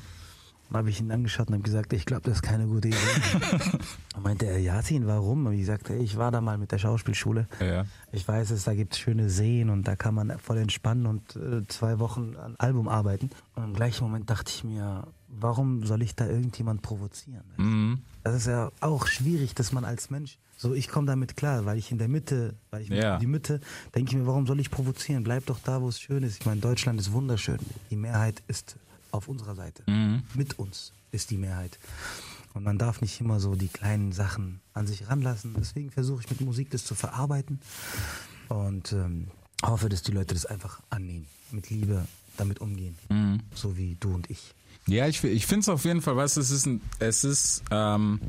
Dann 0.68 0.78
habe 0.80 0.90
ich 0.90 1.00
ihn 1.00 1.10
angeschaut 1.10 1.48
und 1.48 1.54
habe 1.54 1.62
gesagt, 1.62 1.94
ich 1.94 2.04
glaube, 2.04 2.24
das 2.24 2.34
ist 2.34 2.42
keine 2.42 2.66
gute 2.66 2.88
Idee. 2.88 2.98
Dann 4.12 4.22
meinte 4.22 4.44
er, 4.44 4.58
Yasin, 4.58 5.06
warum? 5.06 5.46
Und 5.46 5.54
ich 5.54 5.64
sagte, 5.64 5.94
ich 5.94 6.18
war 6.18 6.30
da 6.30 6.42
mal 6.42 6.58
mit 6.58 6.70
der 6.70 6.76
Schauspielschule. 6.76 7.48
Ja. 7.60 7.86
Ich 8.12 8.28
weiß 8.28 8.50
es, 8.50 8.64
da 8.64 8.74
gibt 8.74 8.92
es 8.92 8.98
schöne 8.98 9.30
Seen 9.30 9.70
und 9.70 9.88
da 9.88 9.96
kann 9.96 10.14
man 10.14 10.38
voll 10.38 10.58
entspannen 10.58 11.06
und 11.06 11.36
äh, 11.36 11.66
zwei 11.68 11.98
Wochen 11.98 12.36
an 12.36 12.54
Album 12.58 12.88
arbeiten. 12.88 13.30
Und 13.54 13.64
im 13.64 13.72
gleichen 13.72 14.04
Moment 14.04 14.28
dachte 14.28 14.52
ich 14.54 14.62
mir, 14.62 15.04
warum 15.28 15.86
soll 15.86 16.02
ich 16.02 16.14
da 16.14 16.26
irgendjemand 16.26 16.82
provozieren? 16.82 17.44
Mhm. 17.56 18.02
Das 18.22 18.34
ist 18.34 18.46
ja 18.46 18.70
auch 18.80 19.06
schwierig, 19.06 19.54
dass 19.54 19.72
man 19.72 19.86
als 19.86 20.10
Mensch, 20.10 20.38
so 20.58 20.74
ich 20.74 20.88
komme 20.88 21.06
damit 21.06 21.36
klar, 21.36 21.64
weil 21.64 21.78
ich 21.78 21.90
in 21.90 21.96
der 21.98 22.08
Mitte, 22.08 22.54
weil 22.70 22.82
ich 22.82 22.88
Ja. 22.90 23.14
in 23.14 23.20
die 23.20 23.26
Mitte, 23.26 23.60
denke 23.94 24.10
ich 24.12 24.16
mir, 24.18 24.26
warum 24.26 24.46
soll 24.46 24.60
ich 24.60 24.70
provozieren? 24.70 25.24
Bleib 25.24 25.46
doch 25.46 25.58
da, 25.64 25.80
wo 25.80 25.88
es 25.88 25.98
schön 26.00 26.22
ist. 26.22 26.40
Ich 26.40 26.44
meine, 26.46 26.60
Deutschland 26.60 27.00
ist 27.00 27.12
wunderschön. 27.12 27.58
Die 27.90 27.96
Mehrheit 27.96 28.42
ist 28.48 28.76
auf 29.12 29.28
unserer 29.28 29.54
Seite. 29.54 29.82
Mhm. 29.90 30.22
Mit 30.34 30.58
uns 30.58 30.92
ist 31.12 31.30
die 31.30 31.38
Mehrheit. 31.38 31.78
Und 32.54 32.64
man 32.64 32.76
darf 32.76 33.00
nicht 33.00 33.20
immer 33.20 33.38
so 33.40 33.54
die 33.54 33.68
kleinen 33.68 34.12
Sachen 34.12 34.60
an 34.74 34.86
sich 34.86 35.08
ranlassen. 35.08 35.54
Deswegen 35.56 35.90
versuche 35.90 36.22
ich 36.24 36.30
mit 36.30 36.40
Musik 36.42 36.70
das 36.70 36.84
zu 36.84 36.94
verarbeiten 36.94 37.60
und 38.48 38.92
ähm, 38.92 39.28
hoffe, 39.64 39.88
dass 39.88 40.02
die 40.02 40.12
Leute 40.12 40.34
das 40.34 40.44
einfach 40.46 40.80
annehmen, 40.90 41.26
mit 41.52 41.70
Liebe 41.70 42.04
damit 42.36 42.60
umgehen, 42.60 42.96
Mhm. 43.08 43.40
so 43.54 43.76
wie 43.76 43.96
du 44.00 44.12
und 44.14 44.28
ich. 44.30 44.54
Ja, 44.86 45.06
ich, 45.06 45.22
ich 45.24 45.46
finde 45.46 45.60
es 45.62 45.68
auf 45.68 45.84
jeden 45.84 46.00
Fall, 46.02 46.16
du, 46.36 46.40
es 46.40 46.50
ist, 46.50 46.66
ein, 46.66 46.80
es 46.98 47.24
ist 47.24 47.62
ähm, 47.70 48.20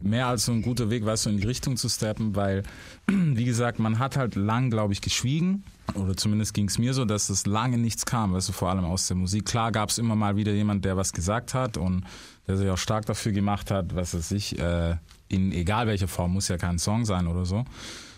mehr 0.00 0.26
als 0.26 0.46
so 0.46 0.52
ein 0.52 0.62
guter 0.62 0.90
Weg, 0.90 1.04
weißt 1.04 1.26
du, 1.26 1.30
in 1.30 1.36
die 1.38 1.46
Richtung 1.46 1.76
zu 1.76 1.88
steppen, 1.88 2.34
weil, 2.34 2.62
wie 3.06 3.44
gesagt, 3.44 3.78
man 3.78 3.98
hat 3.98 4.16
halt 4.16 4.34
lang, 4.34 4.70
glaube 4.70 4.92
ich, 4.92 5.00
geschwiegen. 5.00 5.64
Oder 5.94 6.16
zumindest 6.16 6.54
ging 6.54 6.68
es 6.68 6.78
mir 6.78 6.94
so, 6.94 7.04
dass 7.04 7.30
es 7.30 7.46
lange 7.46 7.76
nichts 7.76 8.06
kam, 8.06 8.32
weißt 8.32 8.48
du, 8.48 8.52
vor 8.52 8.70
allem 8.70 8.84
aus 8.84 9.08
der 9.08 9.16
Musik. 9.16 9.44
Klar 9.44 9.72
gab 9.72 9.88
es 9.88 9.98
immer 9.98 10.14
mal 10.14 10.36
wieder 10.36 10.52
jemand, 10.52 10.84
der 10.84 10.96
was 10.96 11.12
gesagt 11.12 11.54
hat 11.54 11.76
und 11.76 12.04
der 12.46 12.56
sich 12.56 12.68
auch 12.70 12.78
stark 12.78 13.06
dafür 13.06 13.32
gemacht 13.32 13.70
hat, 13.70 13.94
was 13.94 14.14
es 14.14 14.28
sich, 14.28 14.58
äh, 14.58 14.96
in 15.28 15.52
egal 15.52 15.86
welcher 15.86 16.08
Form, 16.08 16.32
muss 16.32 16.48
ja 16.48 16.58
kein 16.58 16.78
Song 16.78 17.04
sein 17.04 17.26
oder 17.26 17.44
so. 17.44 17.64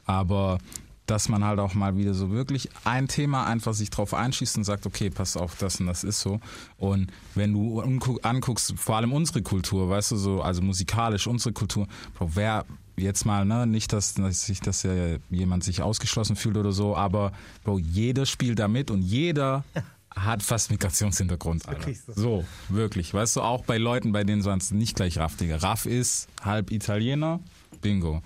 Aber 0.04 0.58
dass 1.12 1.28
man 1.28 1.44
halt 1.44 1.60
auch 1.60 1.74
mal 1.74 1.98
wieder 1.98 2.14
so 2.14 2.30
wirklich 2.30 2.70
ein 2.84 3.06
Thema 3.06 3.44
einfach 3.44 3.74
sich 3.74 3.90
drauf 3.90 4.14
einschießt 4.14 4.56
und 4.56 4.64
sagt, 4.64 4.86
okay, 4.86 5.10
pass 5.10 5.36
auf, 5.36 5.56
das 5.56 5.78
und 5.78 5.86
das 5.86 6.04
ist 6.04 6.20
so. 6.20 6.40
Und 6.78 7.12
wenn 7.34 7.52
du 7.52 7.82
anguckst, 8.22 8.72
vor 8.78 8.96
allem 8.96 9.12
unsere 9.12 9.42
Kultur, 9.42 9.90
weißt 9.90 10.12
du, 10.12 10.16
so, 10.16 10.40
also 10.40 10.62
musikalisch 10.62 11.26
unsere 11.26 11.52
Kultur, 11.52 11.86
Bro, 12.14 12.30
wer 12.32 12.64
jetzt 12.96 13.26
mal, 13.26 13.44
ne, 13.44 13.66
nicht, 13.66 13.92
dass, 13.92 14.14
dass 14.14 14.46
sich 14.46 14.60
das 14.60 14.84
ja 14.84 15.18
jemand 15.28 15.64
sich 15.64 15.82
ausgeschlossen 15.82 16.34
fühlt 16.34 16.56
oder 16.56 16.72
so, 16.72 16.96
aber 16.96 17.32
Bro, 17.62 17.80
jeder 17.80 18.24
spielt 18.24 18.58
da 18.58 18.66
mit 18.66 18.90
und 18.90 19.02
jeder 19.02 19.64
hat 20.16 20.42
fast 20.42 20.70
Migrationshintergrund. 20.70 21.68
Alter. 21.68 21.80
Wirklich 21.80 22.00
so. 22.06 22.12
so, 22.14 22.44
wirklich. 22.70 23.12
Weißt 23.12 23.36
du, 23.36 23.42
auch 23.42 23.66
bei 23.66 23.76
Leuten, 23.76 24.12
bei 24.12 24.24
denen 24.24 24.40
sonst 24.40 24.72
nicht 24.72 24.96
gleich 24.96 25.18
Raff, 25.18 25.36
Digga. 25.36 25.56
Raff 25.56 25.84
ist 25.84 26.28
halb 26.42 26.70
Italiener, 26.70 27.40
Bingo. 27.82 28.22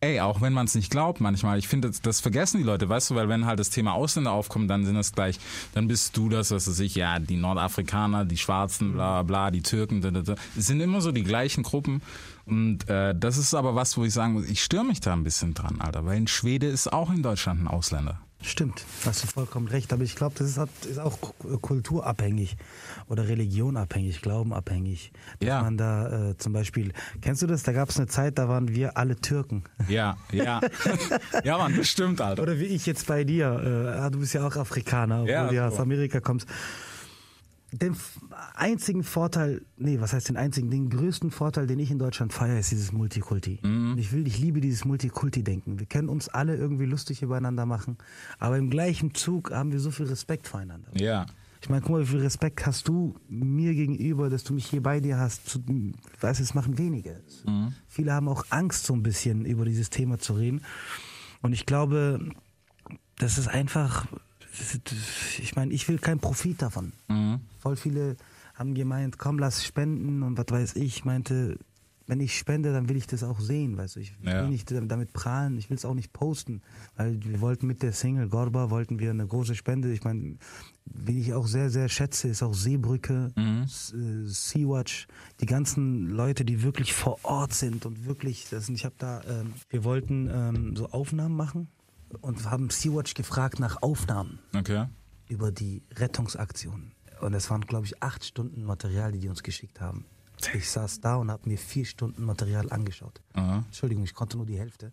Ey, 0.00 0.20
auch 0.20 0.40
wenn 0.40 0.52
man 0.52 0.66
es 0.66 0.74
nicht 0.74 0.90
glaubt 0.90 1.20
manchmal, 1.20 1.58
ich 1.58 1.68
finde, 1.68 1.88
das, 1.88 2.02
das 2.02 2.20
vergessen 2.20 2.58
die 2.58 2.64
Leute, 2.64 2.88
weißt 2.88 3.10
du, 3.10 3.14
weil 3.14 3.28
wenn 3.28 3.46
halt 3.46 3.60
das 3.60 3.70
Thema 3.70 3.92
Ausländer 3.92 4.32
aufkommt, 4.32 4.68
dann 4.68 4.84
sind 4.84 4.96
das 4.96 5.12
gleich, 5.12 5.38
dann 5.74 5.86
bist 5.86 6.16
du 6.16 6.28
das, 6.28 6.50
was 6.50 6.68
weiß 6.68 6.80
ich, 6.80 6.96
ja, 6.96 7.18
die 7.20 7.36
Nordafrikaner, 7.36 8.24
die 8.24 8.36
Schwarzen, 8.36 8.94
bla 8.94 9.22
bla, 9.22 9.50
die 9.52 9.62
Türken, 9.62 10.00
da, 10.00 10.10
da, 10.10 10.22
da. 10.22 10.34
Es 10.56 10.66
sind 10.66 10.80
immer 10.80 11.00
so 11.00 11.12
die 11.12 11.22
gleichen 11.22 11.62
Gruppen. 11.62 12.02
Und 12.46 12.88
äh, 12.88 13.14
das 13.14 13.38
ist 13.38 13.54
aber 13.54 13.74
was, 13.74 13.96
wo 13.96 14.04
ich 14.04 14.12
sagen 14.12 14.34
muss, 14.34 14.46
ich 14.46 14.62
störe 14.62 14.84
mich 14.84 15.00
da 15.00 15.12
ein 15.12 15.24
bisschen 15.24 15.54
dran, 15.54 15.80
Alter, 15.80 16.06
weil 16.06 16.16
ein 16.16 16.28
Schwede 16.28 16.66
ist 16.66 16.92
auch 16.92 17.10
in 17.10 17.22
Deutschland 17.22 17.62
ein 17.62 17.68
Ausländer. 17.68 18.20
Stimmt, 18.46 18.84
hast 19.04 19.24
du 19.24 19.26
vollkommen 19.26 19.66
recht. 19.66 19.92
Aber 19.92 20.04
ich 20.04 20.14
glaube, 20.14 20.36
das 20.38 20.46
ist, 20.56 20.58
ist 20.88 21.00
auch 21.00 21.20
ku- 21.20 21.58
kulturabhängig 21.58 22.56
oder 23.08 23.26
religionabhängig, 23.26 24.22
glaubenabhängig. 24.22 25.10
Dass 25.40 25.48
Ja. 25.48 25.62
man 25.62 25.76
da 25.76 26.30
äh, 26.30 26.36
zum 26.38 26.52
Beispiel, 26.52 26.92
kennst 27.20 27.42
du 27.42 27.48
das? 27.48 27.64
Da 27.64 27.72
gab 27.72 27.88
es 27.88 27.96
eine 27.96 28.06
Zeit, 28.06 28.38
da 28.38 28.48
waren 28.48 28.68
wir 28.68 28.96
alle 28.96 29.16
Türken. 29.16 29.64
Ja, 29.88 30.16
ja. 30.30 30.60
ja, 31.44 31.58
Mann, 31.58 31.74
bestimmt, 31.74 32.20
Alter. 32.20 32.40
Oder 32.42 32.58
wie 32.60 32.66
ich 32.66 32.86
jetzt 32.86 33.08
bei 33.08 33.24
dir. 33.24 33.46
Äh, 33.46 33.98
ah, 33.98 34.10
du 34.10 34.20
bist 34.20 34.32
ja 34.32 34.46
auch 34.46 34.54
Afrikaner, 34.56 35.22
obwohl 35.22 35.30
Ja, 35.32 35.48
du 35.50 35.66
aus. 35.66 35.80
Amerika 35.80 36.20
kommst. 36.20 36.46
Den 37.78 37.96
einzigen 38.54 39.02
Vorteil, 39.02 39.62
nee, 39.76 40.00
was 40.00 40.12
heißt 40.12 40.28
den 40.28 40.36
einzigen, 40.36 40.70
den 40.70 40.90
größten 40.90 41.30
Vorteil, 41.30 41.66
den 41.66 41.78
ich 41.78 41.90
in 41.90 41.98
Deutschland 41.98 42.32
feiere, 42.32 42.58
ist 42.58 42.70
dieses 42.70 42.92
Multikulti. 42.92 43.60
Und 43.62 43.98
Ich 43.98 44.12
will, 44.12 44.26
ich 44.26 44.38
liebe 44.38 44.60
dieses 44.60 44.84
Multikulti-Denken. 44.84 45.78
Wir 45.78 45.86
können 45.86 46.08
uns 46.08 46.28
alle 46.28 46.56
irgendwie 46.56 46.86
lustig 46.86 47.22
übereinander 47.22 47.66
machen, 47.66 47.98
aber 48.38 48.58
im 48.58 48.70
gleichen 48.70 49.14
Zug 49.14 49.50
haben 49.50 49.72
wir 49.72 49.80
so 49.80 49.90
viel 49.90 50.06
Respekt 50.06 50.48
voreinander. 50.48 50.88
Ja. 50.98 51.26
Ich 51.62 51.68
meine, 51.68 51.82
guck 51.82 51.90
mal, 51.92 52.02
wie 52.02 52.06
viel 52.06 52.20
Respekt 52.20 52.64
hast 52.66 52.86
du 52.86 53.16
mir 53.28 53.74
gegenüber, 53.74 54.30
dass 54.30 54.44
du 54.44 54.54
mich 54.54 54.66
hier 54.66 54.82
bei 54.82 55.00
dir 55.00 55.18
hast. 55.18 55.48
Zu, 55.48 55.60
weißt 56.20 56.38
du, 56.38 56.44
es 56.44 56.54
machen 56.54 56.78
wenige. 56.78 57.22
Viele 57.88 58.12
haben 58.12 58.28
auch 58.28 58.44
Angst, 58.50 58.86
so 58.86 58.94
ein 58.94 59.02
bisschen 59.02 59.44
über 59.44 59.64
dieses 59.64 59.90
Thema 59.90 60.18
zu 60.18 60.34
reden. 60.34 60.60
Und 61.42 61.52
ich 61.52 61.66
glaube, 61.66 62.30
das 63.18 63.38
ist 63.38 63.48
einfach, 63.48 64.06
ich 65.38 65.56
meine, 65.56 65.72
ich 65.72 65.88
will 65.88 65.98
keinen 65.98 66.20
Profit 66.20 66.62
davon. 66.62 66.92
Voll 67.58 67.76
viele 67.76 68.16
haben 68.54 68.74
gemeint, 68.74 69.18
komm, 69.18 69.38
lass 69.38 69.64
spenden 69.64 70.22
und 70.22 70.38
was 70.38 70.46
weiß 70.48 70.76
ich. 70.76 70.98
Ich 70.98 71.04
meinte, 71.04 71.58
wenn 72.08 72.20
ich 72.20 72.38
spende, 72.38 72.72
dann 72.72 72.88
will 72.88 72.96
ich 72.96 73.06
das 73.08 73.22
auch 73.24 73.40
sehen, 73.40 73.76
weißt 73.76 73.96
du. 73.96 74.00
Ich 74.00 74.12
will 74.22 74.32
Ja. 74.32 74.46
nicht 74.48 74.70
damit 74.72 75.12
prahlen, 75.12 75.58
ich 75.58 75.68
will 75.70 75.76
es 75.76 75.84
auch 75.84 75.94
nicht 75.94 76.12
posten, 76.12 76.62
weil 76.96 77.22
wir 77.24 77.40
wollten 77.40 77.66
mit 77.66 77.82
der 77.82 77.92
Single 77.92 78.28
Gorba, 78.28 78.70
wollten 78.70 78.98
wir 79.00 79.10
eine 79.10 79.26
große 79.26 79.56
Spende. 79.56 79.92
Ich 79.92 80.04
meine, 80.04 80.36
wen 80.84 81.18
ich 81.20 81.34
auch 81.34 81.48
sehr, 81.48 81.68
sehr 81.68 81.88
schätze, 81.88 82.28
ist 82.28 82.42
auch 82.44 82.54
Seebrücke, 82.54 83.32
S- 83.64 83.92
äh, 83.92 84.24
Sea-Watch, 84.24 85.08
die 85.40 85.46
ganzen 85.46 86.08
Leute, 86.10 86.44
die 86.44 86.62
wirklich 86.62 86.92
vor 86.94 87.18
Ort 87.24 87.52
sind 87.54 87.84
und 87.86 88.06
wirklich, 88.06 88.46
das 88.50 88.66
sind, 88.66 88.76
ich 88.76 88.84
habe 88.84 88.94
da, 88.98 89.20
ähm, 89.28 89.52
wir 89.68 89.82
wollten 89.84 90.30
ähm, 90.32 90.76
so 90.76 90.88
Aufnahmen 90.90 91.34
machen 91.36 91.68
und 92.20 92.50
haben 92.50 92.70
Sea-Watch 92.70 93.14
gefragt 93.14 93.60
nach 93.60 93.82
Aufnahmen 93.82 94.38
Okay. 94.54 94.86
über 95.28 95.50
die 95.52 95.82
Rettungsaktion. 95.94 96.92
Und 97.20 97.34
es 97.34 97.50
waren, 97.50 97.62
glaube 97.62 97.86
ich, 97.86 98.02
acht 98.02 98.24
Stunden 98.24 98.64
Material, 98.64 99.12
die 99.12 99.20
die 99.20 99.28
uns 99.28 99.42
geschickt 99.42 99.80
haben. 99.80 100.04
Ich 100.54 100.70
saß 100.70 101.00
da 101.00 101.16
und 101.16 101.30
habe 101.30 101.48
mir 101.48 101.56
vier 101.56 101.86
Stunden 101.86 102.24
Material 102.24 102.70
angeschaut. 102.70 103.22
Aha. 103.32 103.62
Entschuldigung, 103.66 104.04
ich 104.04 104.12
konnte 104.14 104.36
nur 104.36 104.44
die 104.44 104.58
Hälfte, 104.58 104.92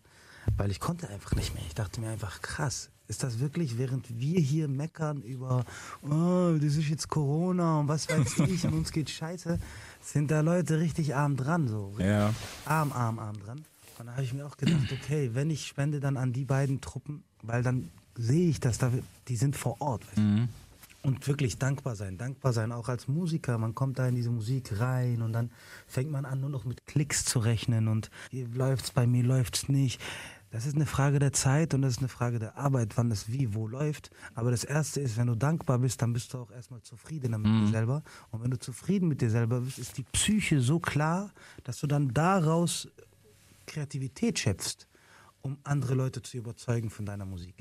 weil 0.56 0.70
ich 0.70 0.80
konnte 0.80 1.08
einfach 1.10 1.34
nicht 1.34 1.52
mehr. 1.54 1.62
Ich 1.66 1.74
dachte 1.74 2.00
mir 2.00 2.08
einfach, 2.08 2.40
krass, 2.40 2.90
ist 3.08 3.22
das 3.22 3.40
wirklich, 3.40 3.76
während 3.76 4.08
wir 4.18 4.40
hier 4.40 4.68
meckern 4.68 5.20
über, 5.20 5.66
oh, 6.02 6.54
das 6.54 6.76
ist 6.76 6.88
jetzt 6.88 7.08
Corona 7.10 7.80
und 7.80 7.88
was 7.88 8.08
weiß 8.08 8.38
ich 8.48 8.64
und 8.64 8.72
uns 8.72 8.90
geht 8.90 9.10
scheiße, 9.10 9.58
sind 10.00 10.30
da 10.30 10.40
Leute 10.40 10.80
richtig 10.80 11.14
arm 11.14 11.36
dran, 11.36 11.68
so. 11.68 11.94
Ja. 11.98 12.32
Arm, 12.64 12.90
arm, 12.92 13.18
arm 13.18 13.38
dran. 13.38 13.60
Und 13.98 14.06
da 14.06 14.12
habe 14.12 14.22
ich 14.22 14.32
mir 14.32 14.46
auch 14.46 14.56
gedacht, 14.56 14.92
okay, 14.92 15.30
wenn 15.34 15.50
ich 15.50 15.66
spende, 15.66 16.00
dann 16.00 16.16
an 16.16 16.32
die 16.32 16.44
beiden 16.44 16.80
Truppen, 16.80 17.24
weil 17.42 17.62
dann 17.62 17.90
sehe 18.16 18.48
ich, 18.48 18.60
dass 18.60 18.78
da, 18.78 18.90
die 19.28 19.36
sind 19.36 19.56
vor 19.56 19.80
Ort. 19.80 20.04
Du? 20.14 20.48
Und 21.02 21.26
wirklich 21.28 21.58
dankbar 21.58 21.96
sein, 21.96 22.16
dankbar 22.16 22.54
sein, 22.54 22.72
auch 22.72 22.88
als 22.88 23.08
Musiker. 23.08 23.58
Man 23.58 23.74
kommt 23.74 23.98
da 23.98 24.08
in 24.08 24.14
diese 24.14 24.30
Musik 24.30 24.80
rein 24.80 25.20
und 25.20 25.34
dann 25.34 25.50
fängt 25.86 26.10
man 26.10 26.24
an, 26.24 26.40
nur 26.40 26.48
noch 26.48 26.64
mit 26.64 26.86
Klicks 26.86 27.26
zu 27.26 27.40
rechnen 27.40 27.88
und 27.88 28.10
hier 28.30 28.48
läuft's 28.48 28.90
bei 28.90 29.06
mir, 29.06 29.22
läuft's 29.22 29.68
nicht. 29.68 30.00
Das 30.50 30.66
ist 30.66 30.76
eine 30.76 30.86
Frage 30.86 31.18
der 31.18 31.32
Zeit 31.32 31.74
und 31.74 31.82
das 31.82 31.94
ist 31.94 31.98
eine 31.98 32.08
Frage 32.08 32.38
der 32.38 32.56
Arbeit, 32.56 32.96
wann 32.96 33.10
das 33.10 33.28
wie, 33.30 33.54
wo 33.54 33.66
läuft. 33.66 34.12
Aber 34.36 34.52
das 34.52 34.62
Erste 34.62 35.00
ist, 35.00 35.16
wenn 35.16 35.26
du 35.26 35.34
dankbar 35.34 35.80
bist, 35.80 36.00
dann 36.00 36.12
bist 36.12 36.32
du 36.32 36.38
auch 36.38 36.50
erstmal 36.52 36.80
zufrieden 36.80 37.32
mit 37.42 37.50
dir 37.50 37.72
selber. 37.72 38.04
Und 38.30 38.42
wenn 38.42 38.52
du 38.52 38.58
zufrieden 38.60 39.08
mit 39.08 39.20
dir 39.20 39.30
selber 39.30 39.60
bist, 39.60 39.80
ist 39.80 39.98
die 39.98 40.04
Psyche 40.04 40.60
so 40.60 40.78
klar, 40.78 41.32
dass 41.64 41.80
du 41.80 41.88
dann 41.88 42.14
daraus 42.14 42.88
Kreativität 43.66 44.38
schöpfst, 44.38 44.88
um 45.42 45.58
andere 45.64 45.94
Leute 45.94 46.22
zu 46.22 46.38
überzeugen 46.38 46.90
von 46.90 47.04
deiner 47.06 47.26
Musik. 47.26 47.54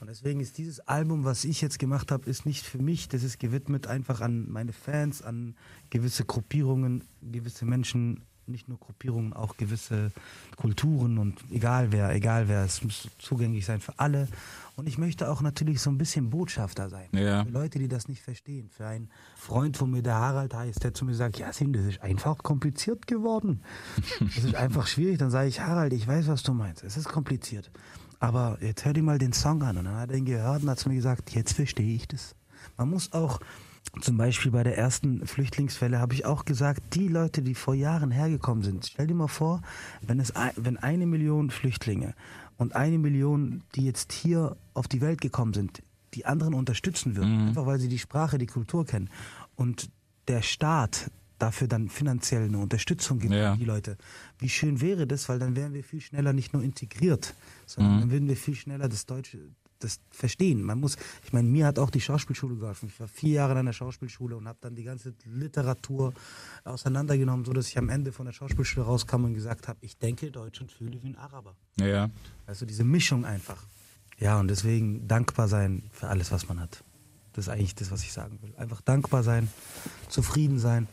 Und 0.00 0.08
deswegen 0.08 0.40
ist 0.40 0.58
dieses 0.58 0.80
Album, 0.80 1.24
was 1.24 1.44
ich 1.44 1.60
jetzt 1.60 1.78
gemacht 1.78 2.10
habe, 2.10 2.28
ist 2.28 2.44
nicht 2.46 2.64
für 2.66 2.78
mich, 2.78 3.08
das 3.08 3.22
ist 3.22 3.38
gewidmet 3.38 3.86
einfach 3.86 4.20
an 4.20 4.50
meine 4.50 4.72
Fans, 4.72 5.22
an 5.22 5.54
gewisse 5.90 6.24
Gruppierungen, 6.24 7.04
gewisse 7.22 7.64
Menschen, 7.64 8.24
nicht 8.46 8.68
nur 8.68 8.78
Gruppierungen, 8.78 9.32
auch 9.32 9.56
gewisse 9.56 10.12
Kulturen 10.56 11.18
und 11.18 11.38
egal 11.50 11.92
wer, 11.92 12.14
egal 12.14 12.48
wer, 12.48 12.64
es 12.64 12.82
muss 12.82 13.08
zugänglich 13.18 13.64
sein 13.64 13.80
für 13.80 13.98
alle. 13.98 14.28
Und 14.74 14.88
ich 14.88 14.96
möchte 14.96 15.30
auch 15.30 15.42
natürlich 15.42 15.80
so 15.80 15.90
ein 15.90 15.98
bisschen 15.98 16.30
Botschafter 16.30 16.88
sein. 16.88 17.08
Ja. 17.12 17.44
Für 17.44 17.50
Leute, 17.50 17.78
die 17.78 17.88
das 17.88 18.08
nicht 18.08 18.22
verstehen. 18.22 18.70
Für 18.70 18.86
einen 18.86 19.10
Freund 19.36 19.76
von 19.76 19.90
mir, 19.90 20.02
der 20.02 20.14
Harald 20.14 20.54
heißt, 20.54 20.82
der 20.82 20.94
zu 20.94 21.04
mir 21.04 21.14
sagt, 21.14 21.38
ja, 21.38 21.52
Sim, 21.52 21.72
das 21.72 21.84
ist 21.84 22.02
einfach 22.02 22.38
kompliziert 22.38 23.06
geworden. 23.06 23.62
Das 24.20 24.44
ist 24.44 24.54
einfach 24.54 24.86
schwierig. 24.86 25.18
Dann 25.18 25.30
sage 25.30 25.48
ich, 25.48 25.60
Harald, 25.60 25.92
ich 25.92 26.06
weiß, 26.06 26.28
was 26.28 26.42
du 26.42 26.54
meinst. 26.54 26.84
Es 26.84 26.96
ist 26.96 27.08
kompliziert. 27.08 27.70
Aber 28.18 28.58
jetzt 28.60 28.84
hör 28.84 28.92
dir 28.92 29.02
mal 29.02 29.18
den 29.18 29.32
Song 29.32 29.62
an. 29.62 29.76
Und 29.76 29.84
dann 29.84 29.96
hat 29.96 30.10
er 30.10 30.16
ihn 30.16 30.24
gehört 30.24 30.62
und 30.62 30.70
hat 30.70 30.78
zu 30.78 30.88
mir 30.88 30.94
gesagt, 30.94 31.34
jetzt 31.34 31.52
verstehe 31.52 31.94
ich 31.94 32.08
das. 32.08 32.34
Man 32.76 32.88
muss 32.88 33.12
auch, 33.12 33.40
zum 34.00 34.16
Beispiel 34.16 34.50
bei 34.50 34.62
der 34.62 34.78
ersten 34.78 35.26
Flüchtlingsfälle 35.26 35.98
habe 35.98 36.14
ich 36.14 36.24
auch 36.24 36.44
gesagt, 36.44 36.94
die 36.94 37.08
Leute, 37.08 37.42
die 37.42 37.54
vor 37.54 37.74
Jahren 37.74 38.10
hergekommen 38.10 38.62
sind, 38.62 38.86
stell 38.86 39.06
dir 39.06 39.14
mal 39.14 39.28
vor, 39.28 39.60
wenn, 40.00 40.18
es, 40.18 40.32
wenn 40.56 40.76
eine 40.78 41.06
Million 41.06 41.50
Flüchtlinge 41.50 42.14
und 42.56 42.74
eine 42.74 42.98
Million, 42.98 43.62
die 43.74 43.84
jetzt 43.84 44.12
hier 44.12 44.56
auf 44.74 44.88
die 44.88 45.00
Welt 45.00 45.20
gekommen 45.20 45.52
sind, 45.52 45.82
die 46.14 46.26
anderen 46.26 46.54
unterstützen 46.54 47.16
würden, 47.16 47.48
einfach 47.48 47.66
weil 47.66 47.80
sie 47.80 47.88
die 47.88 47.98
Sprache, 47.98 48.38
die 48.38 48.46
Kultur 48.46 48.86
kennen 48.86 49.08
und 49.56 49.90
der 50.28 50.42
Staat 50.42 51.10
dafür 51.38 51.66
dann 51.66 51.88
finanziell 51.88 52.44
eine 52.44 52.58
Unterstützung 52.58 53.18
gibt 53.18 53.34
Ja. 53.34 53.52
für 53.54 53.58
die 53.58 53.64
Leute. 53.64 53.96
Wie 54.38 54.48
schön 54.48 54.80
wäre 54.80 55.06
das, 55.08 55.28
weil 55.28 55.38
dann 55.40 55.56
wären 55.56 55.74
wir 55.74 55.82
viel 55.82 56.00
schneller 56.00 56.32
nicht 56.32 56.52
nur 56.52 56.62
integriert, 56.62 57.34
sondern 57.66 58.00
dann 58.00 58.10
würden 58.12 58.28
wir 58.28 58.36
viel 58.36 58.54
schneller 58.54 58.88
das 58.88 59.06
Deutsche 59.06 59.38
das 59.84 60.00
verstehen. 60.10 60.62
Man 60.62 60.80
muss, 60.80 60.96
ich 61.24 61.32
meine, 61.32 61.48
mir 61.48 61.66
hat 61.66 61.78
auch 61.78 61.90
die 61.90 62.00
Schauspielschule 62.00 62.56
geholfen. 62.56 62.88
Ich 62.88 62.98
war 63.00 63.08
vier 63.08 63.32
Jahre 63.32 63.58
in 63.58 63.66
der 63.66 63.72
Schauspielschule 63.72 64.36
und 64.36 64.48
habe 64.48 64.58
dann 64.60 64.74
die 64.74 64.84
ganze 64.84 65.14
Literatur 65.24 66.12
auseinandergenommen, 66.64 67.44
so 67.44 67.52
dass 67.52 67.68
ich 67.68 67.78
am 67.78 67.88
Ende 67.88 68.12
von 68.12 68.26
der 68.26 68.32
Schauspielschule 68.32 68.86
rauskam 68.86 69.24
und 69.24 69.34
gesagt 69.34 69.68
habe, 69.68 69.78
ich 69.82 69.96
denke 69.98 70.30
Deutsch 70.30 70.60
und 70.60 70.70
fühle 70.72 71.02
wie 71.02 71.08
ein 71.08 71.16
Araber. 71.16 71.54
Ja. 71.78 72.10
Also 72.46 72.66
diese 72.66 72.84
Mischung 72.84 73.24
einfach. 73.24 73.66
Ja, 74.18 74.38
und 74.38 74.48
deswegen 74.48 75.08
dankbar 75.08 75.48
sein 75.48 75.84
für 75.90 76.08
alles, 76.08 76.30
was 76.30 76.48
man 76.48 76.60
hat. 76.60 76.84
Das 77.32 77.46
ist 77.46 77.48
eigentlich 77.48 77.74
das, 77.74 77.90
was 77.90 78.02
ich 78.02 78.12
sagen 78.12 78.38
will. 78.42 78.54
Einfach 78.56 78.80
dankbar 78.82 79.22
sein, 79.22 79.48
zufrieden 80.08 80.58
sein 80.58 80.86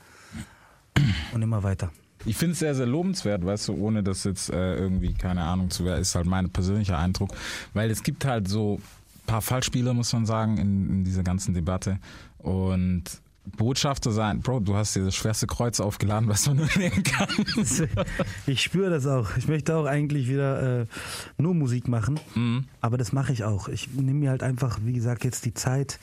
und 1.34 1.42
immer 1.42 1.64
weiter. 1.64 1.92
Ich 2.26 2.38
finde 2.38 2.54
es 2.54 2.60
sehr, 2.60 2.76
sehr 2.76 2.86
lobenswert, 2.86 3.46
weißt 3.46 3.70
du, 3.70 3.76
ohne 3.76 4.04
das 4.04 4.24
jetzt 4.24 4.50
äh, 4.50 4.76
irgendwie, 4.76 5.14
keine 5.14 5.44
Ahnung 5.44 5.70
zu 5.70 5.86
werden, 5.86 6.02
ist 6.02 6.16
halt 6.16 6.26
mein 6.26 6.50
persönlicher 6.50 6.98
Eindruck. 6.98 7.30
Weil 7.74 7.90
es 7.90 8.04
gibt 8.04 8.26
halt 8.26 8.48
so 8.48 8.76
ein 8.76 9.26
paar 9.26 9.42
Fallspieler, 9.42 9.94
muss 9.94 10.12
man 10.14 10.26
sagen, 10.26 10.58
in, 10.58 10.90
in 10.90 11.04
dieser 11.04 11.24
ganzen 11.24 11.54
Debatte. 11.54 12.00
Und 12.40 13.04
Botschafter 13.58 14.12
sein, 14.12 14.42
Bro, 14.42 14.62
du 14.62 14.76
hast 14.76 14.96
dir 14.96 15.04
das 15.04 15.16
schwerste 15.16 15.48
Kreuz 15.48 15.80
aufgeladen, 15.80 16.30
was 16.30 16.48
man 16.48 16.58
nur 16.58 16.70
nehmen 16.78 17.04
kann. 17.04 17.28
Ich 18.46 18.62
spüre 18.62 18.90
das 18.90 19.08
auch. 19.08 19.38
Ich 19.38 19.48
möchte 19.48 19.76
auch 19.76 19.86
eigentlich 19.86 20.28
wieder 20.28 20.82
äh, 20.82 20.86
nur 21.38 21.54
Musik 21.54 21.88
machen, 21.88 22.20
aber 22.82 22.98
das 22.98 23.12
mache 23.12 23.34
ich 23.34 23.44
auch. 23.44 23.68
Ich 23.68 23.90
nehme 23.94 24.20
mir 24.20 24.30
halt 24.30 24.44
einfach, 24.44 24.80
wie 24.84 24.94
gesagt, 24.94 25.24
jetzt 25.24 25.46
die 25.46 25.54
Zeit 25.54 26.00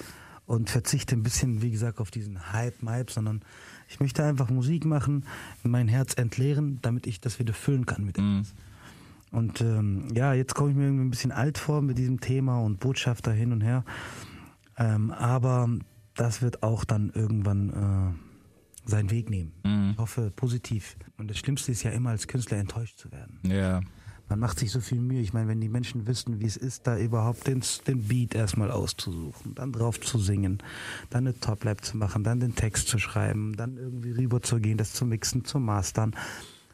und 0.46 0.70
verzichte 0.70 1.16
ein 1.16 1.22
bisschen, 1.22 1.62
wie 1.62 1.70
gesagt, 1.70 2.00
auf 2.00 2.10
diesen 2.10 2.52
Hype, 2.52 2.74
Hype, 2.86 3.10
sondern 3.10 3.42
ich 3.88 4.00
möchte 4.00 4.24
einfach 4.24 4.50
Musik 4.50 4.84
machen, 4.84 5.24
mein 5.62 5.88
Herz 5.88 6.14
entleeren, 6.14 6.78
damit 6.82 7.06
ich 7.06 7.20
das 7.20 7.38
wieder 7.38 7.54
füllen 7.54 7.86
kann 7.86 8.04
mit 8.04 8.18
etwas. 8.18 8.54
Und 9.32 9.60
ähm, 9.60 10.08
ja, 10.14 10.32
jetzt 10.32 10.54
komme 10.54 10.70
ich 10.70 10.76
mir 10.76 10.84
irgendwie 10.84 11.04
ein 11.04 11.10
bisschen 11.10 11.32
alt 11.32 11.58
vor 11.58 11.82
mit 11.82 11.98
diesem 11.98 12.20
Thema 12.20 12.60
und 12.60 12.80
Botschafter 12.80 13.32
hin 13.32 13.52
und 13.52 13.60
her. 13.60 13.84
Ähm, 14.78 15.10
aber 15.10 15.68
das 16.14 16.42
wird 16.42 16.62
auch 16.62 16.84
dann 16.84 17.10
irgendwann 17.10 18.16
äh, 18.86 18.88
seinen 18.88 19.10
Weg 19.10 19.28
nehmen. 19.30 19.52
Ich 19.92 19.98
hoffe 19.98 20.30
positiv. 20.34 20.96
Und 21.18 21.28
das 21.28 21.38
Schlimmste 21.38 21.72
ist 21.72 21.82
ja 21.82 21.90
immer 21.90 22.10
als 22.10 22.28
Künstler 22.28 22.58
enttäuscht 22.58 22.98
zu 22.98 23.10
werden. 23.12 23.40
Ja. 23.42 23.80
Man 24.28 24.40
macht 24.40 24.58
sich 24.58 24.72
so 24.72 24.80
viel 24.80 25.00
Mühe. 25.00 25.20
Ich 25.20 25.32
meine, 25.32 25.48
wenn 25.48 25.60
die 25.60 25.68
Menschen 25.68 26.06
wüssten, 26.06 26.40
wie 26.40 26.46
es 26.46 26.56
ist, 26.56 26.86
da 26.86 26.98
überhaupt 26.98 27.46
den, 27.46 27.62
den 27.86 28.02
Beat 28.08 28.34
erstmal 28.34 28.70
auszusuchen, 28.70 29.54
dann 29.54 29.72
drauf 29.72 30.00
zu 30.00 30.18
singen, 30.18 30.58
dann 31.10 31.26
eine 31.26 31.38
Top-Lab 31.38 31.84
zu 31.84 31.96
machen, 31.96 32.24
dann 32.24 32.40
den 32.40 32.54
Text 32.54 32.88
zu 32.88 32.98
schreiben, 32.98 33.56
dann 33.56 33.76
irgendwie 33.76 34.12
rüber 34.12 34.42
zu 34.42 34.58
gehen, 34.58 34.78
das 34.78 34.92
zu 34.92 35.04
mixen, 35.06 35.44
zu 35.44 35.60
mastern, 35.60 36.14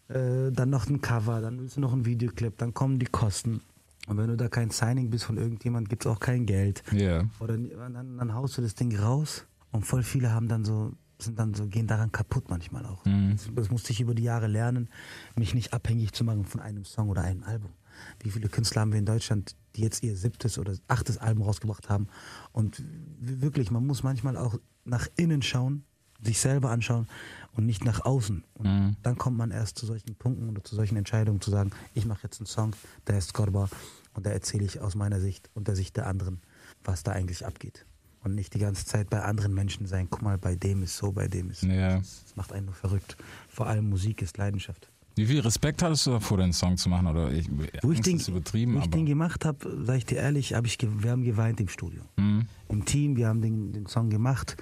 äh, 0.09 0.51
dann 0.51 0.71
noch 0.71 0.89
ein 0.89 1.01
Cover, 1.01 1.41
dann 1.41 1.61
willst 1.61 1.77
du 1.77 1.81
noch 1.81 1.93
einen 1.93 2.07
Videoclip, 2.07 2.57
dann 2.59 2.73
kommen 2.73 2.99
die 2.99 3.07
Kosten. 3.07 3.61
Und 4.09 4.17
wenn 4.17 4.29
du 4.29 4.37
da 4.37 4.49
kein 4.49 4.71
Signing 4.71 5.11
bist 5.11 5.25
von 5.25 5.37
irgendjemand, 5.37 5.89
gibt 5.89 6.05
es 6.05 6.11
auch 6.11 6.21
kein 6.21 6.47
Geld. 6.47 6.83
Ja. 6.91 7.25
Oder 7.39 7.57
dann, 7.57 8.19
dann 8.19 8.35
haust 8.35 8.59
du 8.59 8.63
das 8.63 8.75
Ding 8.75 8.97
raus 8.97 9.47
und 9.71 9.87
voll 9.87 10.03
viele 10.03 10.33
haben 10.33 10.49
dann 10.49 10.65
so, 10.65 10.93
sind 11.23 11.39
dann 11.39 11.55
so, 11.55 11.67
gehen 11.67 11.87
daran 11.87 12.13
kaputt 12.13 12.51
manchmal 12.51 12.85
auch. 12.87 13.03
Das, 13.05 13.49
das 13.55 13.71
musste 13.71 13.93
ich 13.93 14.01
über 14.01 14.15
die 14.15 14.25
Jahre 14.25 14.47
lernen, 14.47 14.89
mich 15.37 15.55
nicht 15.55 15.73
abhängig 15.73 16.13
zu 16.13 16.25
machen 16.25 16.45
von 16.45 16.61
einem 16.61 16.85
Song 16.85 17.09
oder 17.09 17.23
einem 17.23 17.43
Album. 17.45 17.71
Wie 18.21 18.31
viele 18.31 18.49
Künstler 18.49 18.83
haben 18.83 18.93
wir 18.93 18.99
in 18.99 19.07
Deutschland, 19.07 19.57
die 19.77 19.83
jetzt 19.83 20.03
ihr 20.03 20.17
siebtes 20.17 20.59
oder 20.59 20.75
achtes 20.89 21.19
Album 21.19 21.45
rausgebracht 21.45 21.89
haben? 21.89 22.09
Und 22.53 22.83
wirklich, 23.21 23.71
man 23.71 23.87
muss 23.87 24.03
manchmal 24.03 24.37
auch 24.37 24.59
nach 24.85 25.09
innen 25.17 25.43
schauen, 25.43 25.85
sich 26.23 26.39
selber 26.39 26.71
anschauen 26.71 27.09
und 27.53 27.67
nicht 27.67 27.85
nach 27.85 28.05
außen. 28.05 28.45
Und 28.55 28.97
dann 29.03 29.19
kommt 29.19 29.37
man 29.37 29.51
erst 29.51 29.79
zu 29.79 29.87
solchen 29.87 30.15
Punkten 30.15 30.49
oder 30.49 30.63
zu 30.63 30.77
solchen 30.77 30.97
Entscheidungen 30.97 31.41
zu 31.41 31.51
sagen, 31.51 31.73
ich 31.95 32.07
mache 32.07 32.23
jetzt 32.23 32.41
einen 32.41 32.47
Song, 32.47 32.75
der 33.07 33.19
ist 33.19 33.35
Korba 33.35 33.69
und 34.15 34.25
da 34.25 34.31
erzähle 34.31 34.65
ich 34.65 34.81
aus 34.81 34.95
meiner 34.95 35.21
Sicht 35.21 35.51
und 35.55 35.69
der 35.69 35.77
Sicht 35.77 35.97
der 35.97 36.07
anderen, 36.07 36.41
was 36.85 37.03
da 37.03 37.13
eigentlich 37.13 37.45
abgeht. 37.45 37.87
Und 38.25 38.35
nicht 38.35 38.55
die 38.55 38.59
ganze 38.59 38.87
Zeit 38.87 39.11
bei 39.11 39.21
anderen 39.23 39.53
Menschen 39.53 39.87
sein, 39.87 40.07
guck 40.09 40.23
mal, 40.23 40.39
bei 40.39 40.55
dem 40.55 40.83
ist 40.83 40.97
so, 40.97 41.11
bei 41.11 41.27
dem 41.27 41.51
ist 41.51 41.63
so. 41.63 41.67
Ja. 41.67 41.97
Das 41.99 42.37
macht 42.37 42.53
einen 42.53 42.67
nur 42.67 42.75
verrückt. 42.75 43.17
Vor 43.49 43.67
allem 43.67 43.89
Musik 43.89 44.23
ist 44.23 44.39
Leidenschaft. 44.39 44.89
Wie 45.15 45.27
viel 45.27 45.41
Respekt 45.41 45.83
hattest 45.83 46.07
du 46.07 46.13
davor, 46.13 46.39
den 46.39 46.53
Song 46.53 46.77
zu 46.77 46.89
machen? 46.89 47.07
Oder 47.07 47.31
ich, 47.31 47.51
Wo 47.83 47.93
ich 47.93 48.01
den, 48.01 48.19
übertrieben, 48.19 48.77
wo 48.77 48.79
ich 48.79 48.89
den 48.89 49.05
gemacht 49.05 49.45
habe, 49.45 49.85
sage 49.85 49.99
ich 49.99 50.07
dir 50.07 50.19
ehrlich, 50.19 50.55
hab 50.55 50.65
ich 50.65 50.79
wir 50.81 51.11
haben 51.11 51.23
geweint 51.23 51.61
im 51.61 51.69
Studio. 51.69 52.03
Mhm. 52.17 52.47
Im 52.69 52.85
Team, 52.85 53.17
wir 53.17 53.29
haben 53.29 53.43
den, 53.43 53.73
den 53.73 53.87
Song 53.87 54.09
gemacht 54.09 54.57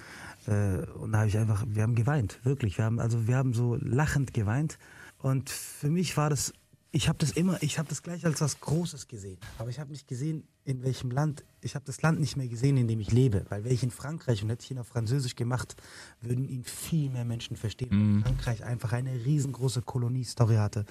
äh, 0.46 0.78
und 0.98 1.12
da 1.12 1.18
habe 1.18 1.28
ich 1.28 1.38
einfach, 1.38 1.64
wir 1.68 1.82
haben 1.82 1.94
geweint, 1.94 2.40
wirklich. 2.42 2.78
Wir 2.78 2.84
haben, 2.84 2.98
also 2.98 3.28
wir 3.28 3.36
haben 3.36 3.52
so 3.52 3.76
lachend 3.76 4.34
geweint 4.34 4.78
und 5.18 5.50
für 5.50 5.90
mich 5.90 6.16
war 6.16 6.30
das, 6.30 6.52
ich 6.92 7.08
habe 7.08 7.18
das 7.18 7.30
immer, 7.30 7.62
ich 7.62 7.78
habe 7.78 7.88
das 7.88 8.02
gleich 8.02 8.24
als 8.26 8.40
was 8.40 8.58
Großes 8.60 9.06
gesehen. 9.06 9.38
Aber 9.58 9.70
ich 9.70 9.78
habe 9.78 9.90
nicht 9.92 10.08
gesehen, 10.08 10.42
in 10.64 10.82
welchem 10.82 11.10
Land, 11.12 11.44
ich 11.60 11.74
habe 11.76 11.84
das 11.84 12.02
Land 12.02 12.18
nicht 12.18 12.36
mehr 12.36 12.48
gesehen, 12.48 12.76
in 12.76 12.88
dem 12.88 12.98
ich 12.98 13.12
lebe. 13.12 13.46
Weil 13.48 13.62
wäre 13.64 13.72
ich 13.72 13.82
in 13.84 13.92
Frankreich 13.92 14.42
und 14.42 14.50
hätte 14.50 14.64
ich 14.64 14.70
ihn 14.72 14.78
auf 14.78 14.88
Französisch 14.88 15.36
gemacht, 15.36 15.76
würden 16.20 16.48
ihn 16.48 16.64
viel 16.64 17.08
mehr 17.10 17.24
Menschen 17.24 17.56
verstehen. 17.56 18.22
Weil 18.24 18.32
Frankreich 18.32 18.64
einfach 18.64 18.92
eine 18.92 19.12
riesengroße 19.24 19.82
Kolonie-Story 19.82 20.56
hatte. 20.56 20.84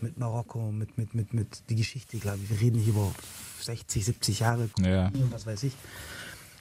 Mit 0.00 0.18
Marokko, 0.18 0.72
mit, 0.72 0.98
mit, 0.98 1.14
mit, 1.14 1.32
mit 1.32 1.62
die 1.70 1.76
Geschichte, 1.76 2.18
glaube 2.18 2.40
ich. 2.42 2.50
Wir 2.50 2.60
reden 2.60 2.78
hier 2.80 2.92
über 2.92 3.14
60, 3.60 4.04
70 4.04 4.40
Jahre 4.40 4.68
Ja. 4.80 5.06
Kolonie 5.10 5.22
und 5.24 5.32
was 5.32 5.46
weiß 5.46 5.62
ich. 5.62 5.74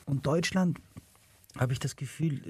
Und 0.05 0.25
Deutschland 0.27 0.79
habe 1.57 1.73
ich 1.73 1.79
das 1.79 1.95
Gefühl, 1.95 2.41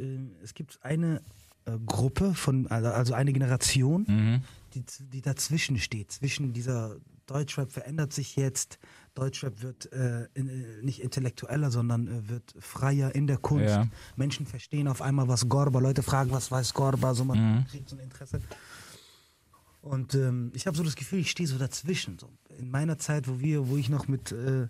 äh, 0.41 0.43
es 0.43 0.53
gibt 0.53 0.79
eine 0.83 1.21
äh, 1.65 1.77
Gruppe 1.85 2.33
von, 2.33 2.67
also 2.67 2.89
also 2.89 3.13
eine 3.13 3.31
Generation, 3.31 4.05
Mhm. 4.07 4.41
Die, 4.73 4.83
die 4.99 5.21
dazwischen 5.21 5.77
steht. 5.77 6.11
Zwischen 6.11 6.53
dieser 6.53 6.97
Deutschrap 7.25 7.71
verändert 7.71 8.13
sich 8.13 8.35
jetzt, 8.35 8.79
Deutschrap 9.13 9.61
wird 9.61 9.91
äh, 9.93 10.27
in, 10.33 10.49
äh, 10.49 10.83
nicht 10.83 11.01
intellektueller, 11.01 11.71
sondern 11.71 12.07
äh, 12.07 12.29
wird 12.29 12.53
freier 12.59 13.13
in 13.15 13.27
der 13.27 13.37
Kunst. 13.37 13.75
Ja. 13.75 13.87
Menschen 14.15 14.45
verstehen 14.45 14.87
auf 14.87 15.01
einmal, 15.01 15.27
was 15.27 15.47
Gorba, 15.47 15.79
Leute 15.79 16.03
fragen, 16.03 16.31
was 16.31 16.51
weiß 16.51 16.73
Gorba, 16.73 17.13
so 17.13 17.23
man 17.23 17.65
kriegt 17.69 17.89
so 17.89 17.95
ein 17.95 17.99
Interesse. 17.99 18.41
Und 19.81 20.15
ähm, 20.15 20.51
ich 20.55 20.65
habe 20.65 20.77
so 20.77 20.83
das 20.83 20.95
Gefühl, 20.95 21.19
ich 21.19 21.29
stehe 21.29 21.47
so 21.47 21.57
dazwischen. 21.57 22.17
So. 22.17 22.29
In 22.57 22.71
meiner 22.71 22.97
Zeit, 22.97 23.27
wo 23.27 23.39
wir, 23.39 23.67
wo 23.67 23.75
ich 23.75 23.89
noch 23.89 24.07
mit 24.07 24.31
äh, 24.31 24.67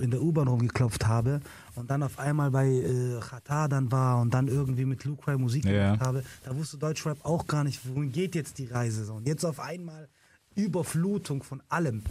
in 0.00 0.10
der 0.10 0.22
U-Bahn 0.22 0.48
rumgeklopft 0.48 1.06
habe 1.06 1.40
und 1.74 1.90
dann 1.90 2.02
auf 2.02 2.18
einmal 2.18 2.50
bei 2.50 2.66
äh, 2.68 3.20
Qatar 3.20 3.68
dann 3.68 3.90
war 3.92 4.20
und 4.20 4.32
dann 4.34 4.48
irgendwie 4.48 4.84
mit 4.84 5.04
Luke 5.04 5.36
Musik 5.38 5.64
Ja. 5.64 5.92
gemacht 5.92 6.00
habe, 6.06 6.24
da 6.44 6.56
wusste 6.56 6.78
Deutschrap 6.78 7.18
auch 7.24 7.46
gar 7.46 7.64
nicht, 7.64 7.80
wohin 7.88 8.12
geht 8.12 8.34
jetzt 8.34 8.58
die 8.58 8.66
Reise. 8.66 9.04
So. 9.04 9.14
Und 9.14 9.26
jetzt 9.26 9.44
auf 9.44 9.60
einmal 9.60 10.08
Überflutung 10.54 11.42
von 11.42 11.62
allem. 11.68 12.02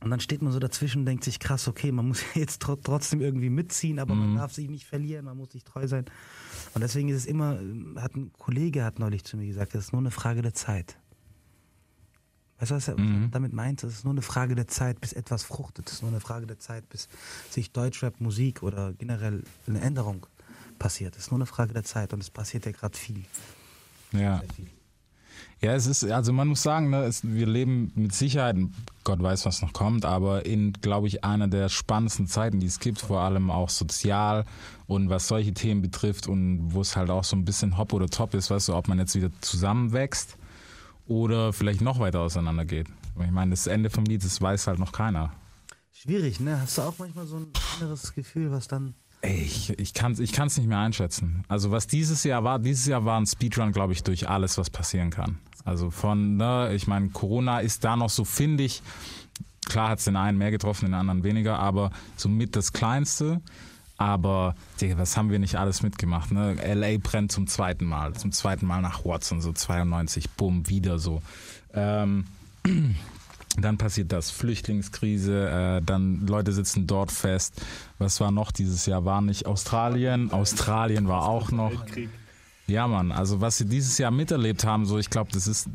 Und 0.00 0.10
dann 0.10 0.18
steht 0.18 0.42
man 0.42 0.52
so 0.52 0.58
dazwischen 0.58 1.00
und 1.00 1.06
denkt 1.06 1.22
sich, 1.22 1.38
krass, 1.38 1.68
okay, 1.68 1.92
man 1.92 2.08
muss 2.08 2.22
jetzt 2.34 2.60
tro 2.60 2.74
trotzdem 2.76 3.20
irgendwie 3.20 3.50
mitziehen, 3.50 3.98
aber 4.00 4.14
man 4.16 4.34
darf 4.34 4.52
sich 4.52 4.68
nicht 4.68 4.84
verlieren, 4.84 5.24
man 5.26 5.36
muss 5.36 5.52
sich 5.52 5.62
treu 5.62 5.86
sein. 5.86 6.06
Und 6.74 6.80
deswegen 6.80 7.08
ist 7.08 7.18
es 7.18 7.26
immer, 7.26 7.60
äh, 7.60 8.00
hat 8.00 8.16
ein 8.16 8.32
Kollege 8.32 8.84
hat 8.84 8.98
neulich 8.98 9.22
zu 9.24 9.36
mir 9.36 9.46
gesagt, 9.46 9.74
es 9.76 9.84
ist 9.86 9.92
nur 9.92 10.00
eine 10.02 10.10
Frage 10.10 10.42
der 10.42 10.54
Zeit. 10.54 10.96
Weißt 12.62 12.70
du, 12.70 12.74
was 12.76 12.86
er 12.86 12.96
damit 13.32 13.52
meint? 13.52 13.82
Es 13.82 13.92
ist 13.92 14.04
nur 14.04 14.14
eine 14.14 14.22
Frage 14.22 14.54
der 14.54 14.68
Zeit, 14.68 15.00
bis 15.00 15.12
etwas 15.12 15.42
fruchtet. 15.42 15.88
Es 15.88 15.94
ist 15.94 16.02
nur 16.02 16.12
eine 16.12 16.20
Frage 16.20 16.46
der 16.46 16.60
Zeit, 16.60 16.88
bis 16.90 17.08
sich 17.50 17.72
Deutschrap, 17.72 18.20
Musik 18.20 18.62
oder 18.62 18.92
generell 18.92 19.42
eine 19.66 19.80
Änderung 19.80 20.28
passiert. 20.78 21.16
Es 21.16 21.24
ist 21.24 21.30
nur 21.32 21.38
eine 21.38 21.46
Frage 21.46 21.74
der 21.74 21.82
Zeit 21.82 22.12
und 22.12 22.20
es 22.20 22.30
passiert 22.30 22.64
ja 22.64 22.70
gerade 22.70 22.96
viel. 22.96 23.24
Ja. 24.12 24.44
Viel. 24.54 24.68
Ja, 25.60 25.74
es 25.74 25.86
ist, 25.86 26.04
also 26.04 26.32
man 26.32 26.46
muss 26.46 26.62
sagen, 26.62 26.90
ne, 26.90 27.02
es, 27.02 27.24
wir 27.24 27.48
leben 27.48 27.90
mit 27.96 28.14
Sicherheit, 28.14 28.56
Gott 29.02 29.20
weiß, 29.20 29.44
was 29.44 29.60
noch 29.60 29.72
kommt, 29.72 30.04
aber 30.04 30.46
in, 30.46 30.72
glaube 30.74 31.08
ich, 31.08 31.24
einer 31.24 31.48
der 31.48 31.68
spannendsten 31.68 32.28
Zeiten, 32.28 32.60
die 32.60 32.66
es 32.68 32.78
gibt, 32.78 33.00
vor 33.00 33.22
allem 33.22 33.50
auch 33.50 33.70
sozial 33.70 34.44
und 34.86 35.10
was 35.10 35.26
solche 35.26 35.52
Themen 35.52 35.82
betrifft 35.82 36.28
und 36.28 36.72
wo 36.72 36.80
es 36.80 36.94
halt 36.94 37.10
auch 37.10 37.24
so 37.24 37.34
ein 37.34 37.44
bisschen 37.44 37.76
hopp 37.76 37.92
oder 37.92 38.06
top 38.06 38.34
ist, 38.34 38.50
weißt 38.50 38.68
du, 38.68 38.76
ob 38.76 38.86
man 38.86 39.00
jetzt 39.00 39.16
wieder 39.16 39.30
zusammenwächst 39.40 40.38
oder 41.06 41.52
vielleicht 41.52 41.80
noch 41.80 41.98
weiter 41.98 42.20
auseinander 42.20 42.64
geht. 42.64 42.88
Ich 43.22 43.30
meine, 43.30 43.50
das 43.50 43.66
Ende 43.66 43.90
vom 43.90 44.04
Lied, 44.04 44.24
das 44.24 44.40
weiß 44.40 44.66
halt 44.66 44.78
noch 44.78 44.92
keiner. 44.92 45.32
Schwierig, 45.92 46.40
ne? 46.40 46.60
Hast 46.60 46.78
du 46.78 46.82
auch 46.82 46.94
manchmal 46.98 47.26
so 47.26 47.36
ein 47.36 47.46
inneres 47.80 48.14
Gefühl, 48.14 48.50
was 48.50 48.66
dann. 48.66 48.94
Ey, 49.20 49.42
ich, 49.42 49.78
ich 49.78 49.94
kann 49.94 50.12
es 50.12 50.18
ich 50.18 50.32
kann's 50.32 50.56
nicht 50.56 50.66
mehr 50.66 50.78
einschätzen. 50.78 51.44
Also 51.48 51.70
was 51.70 51.86
dieses 51.86 52.24
Jahr 52.24 52.42
war, 52.42 52.58
dieses 52.58 52.86
Jahr 52.86 53.04
war 53.04 53.20
ein 53.20 53.26
Speedrun, 53.26 53.70
glaube 53.70 53.92
ich, 53.92 54.02
durch 54.02 54.28
alles, 54.28 54.58
was 54.58 54.70
passieren 54.70 55.10
kann. 55.10 55.38
Also 55.64 55.90
von, 55.90 56.36
ne, 56.36 56.72
ich 56.74 56.86
meine, 56.88 57.10
Corona 57.10 57.60
ist 57.60 57.84
da 57.84 57.96
noch 57.96 58.10
so, 58.10 58.24
finde 58.24 58.64
ich, 58.64 58.82
klar 59.66 59.90
hat 59.90 60.00
es 60.00 60.06
den 60.06 60.16
einen 60.16 60.38
mehr 60.38 60.50
getroffen, 60.50 60.86
den 60.86 60.94
anderen 60.94 61.22
weniger, 61.22 61.58
aber 61.58 61.90
somit 62.16 62.56
das 62.56 62.72
Kleinste. 62.72 63.40
Aber, 64.02 64.56
Digga, 64.80 64.98
was 64.98 65.16
haben 65.16 65.30
wir 65.30 65.38
nicht 65.38 65.54
alles 65.54 65.84
mitgemacht, 65.84 66.32
ne? 66.32 66.60
L.A. 66.60 66.98
brennt 66.98 67.30
zum 67.30 67.46
zweiten 67.46 67.84
Mal, 67.84 68.14
zum 68.14 68.32
zweiten 68.32 68.66
Mal 68.66 68.82
nach 68.82 69.04
Watson, 69.04 69.40
so 69.40 69.52
92, 69.52 70.30
bumm, 70.30 70.68
wieder 70.68 70.98
so. 70.98 71.22
Ähm, 71.72 72.24
dann 73.56 73.78
passiert 73.78 74.10
das, 74.10 74.32
Flüchtlingskrise, 74.32 75.48
äh, 75.48 75.82
dann 75.86 76.26
Leute 76.26 76.50
sitzen 76.50 76.88
dort 76.88 77.12
fest. 77.12 77.62
Was 77.98 78.18
war 78.18 78.32
noch 78.32 78.50
dieses 78.50 78.86
Jahr? 78.86 79.04
War 79.04 79.20
nicht 79.20 79.46
Australien? 79.46 80.32
Australien 80.32 81.06
war 81.06 81.28
auch 81.28 81.52
noch. 81.52 81.70
Ja, 82.66 82.88
Mann, 82.88 83.12
also 83.12 83.40
was 83.40 83.58
sie 83.58 83.66
dieses 83.66 83.98
Jahr 83.98 84.10
miterlebt 84.10 84.64
haben, 84.64 84.84
so 84.84 84.98
ich 84.98 85.10
glaube, 85.10 85.30
das 85.32 85.46
ist 85.46 85.68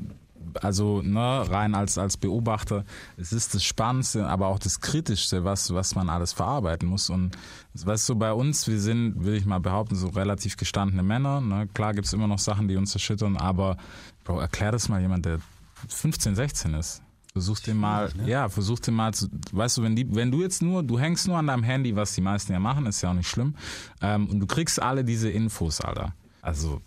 also 0.62 1.02
ne, 1.02 1.50
rein 1.50 1.76
als 1.76 1.98
als 1.98 2.18
Beobachter, 2.18 2.84
es 3.18 3.32
ist 3.32 3.56
das 3.56 3.64
Spannendste, 3.64 4.28
aber 4.28 4.48
auch 4.48 4.60
das 4.60 4.82
Kritischste, 4.82 5.44
was 5.44 5.74
was 5.74 5.96
man 5.96 6.10
alles 6.10 6.34
verarbeiten 6.34 6.88
muss. 6.88 7.10
Und 7.10 7.38
weißt 7.74 8.10
du, 8.10 8.16
bei 8.16 8.34
uns, 8.34 8.68
wir 8.68 8.80
sind, 8.80 9.24
will 9.24 9.36
ich 9.36 9.46
mal 9.46 9.60
behaupten, 9.60 9.96
so 9.96 10.08
relativ 10.08 10.58
gestandene 10.58 11.04
Männer. 11.04 11.42
Ne? 11.42 11.68
Klar 11.74 11.94
gibt's 11.94 12.14
immer 12.14 12.28
noch 12.28 12.40
Sachen, 12.40 12.68
die 12.68 12.76
uns 12.76 12.94
erschüttern, 12.94 13.38
aber 13.38 13.78
Bro, 14.24 14.40
erklär 14.40 14.74
das 14.74 14.90
mal 14.90 15.00
jemand, 15.00 15.26
der 15.26 15.40
15, 15.88 16.36
16 16.36 16.74
ist. 16.74 17.02
Versuch 17.32 17.60
den 17.60 17.78
mal, 17.78 18.12
ja, 18.26 18.50
versuch 18.50 18.80
den 18.80 18.96
mal 18.96 19.14
zu, 19.14 19.28
weißt 19.52 19.78
du, 19.78 19.84
wenn 19.84 19.96
die, 19.96 20.14
wenn 20.14 20.32
du 20.32 20.42
jetzt 20.42 20.62
nur, 20.62 20.84
du 20.84 21.00
hängst 21.00 21.28
nur 21.28 21.38
an 21.38 21.48
deinem 21.48 21.64
Handy, 21.64 21.96
was 21.96 22.14
die 22.14 22.22
meisten 22.22 22.52
ja 22.52 22.60
machen, 22.60 22.88
ist 22.88 23.02
ja 23.02 23.12
auch 23.12 23.14
nicht 23.14 23.30
schlimm, 23.30 23.56
ähm, 24.02 24.28
und 24.28 24.40
du 24.40 24.48
kriegst 24.48 24.82
alle 24.82 25.06
diese 25.06 25.30
Infos, 25.30 25.80
Alter. 25.80 26.14
Also, 26.42 26.82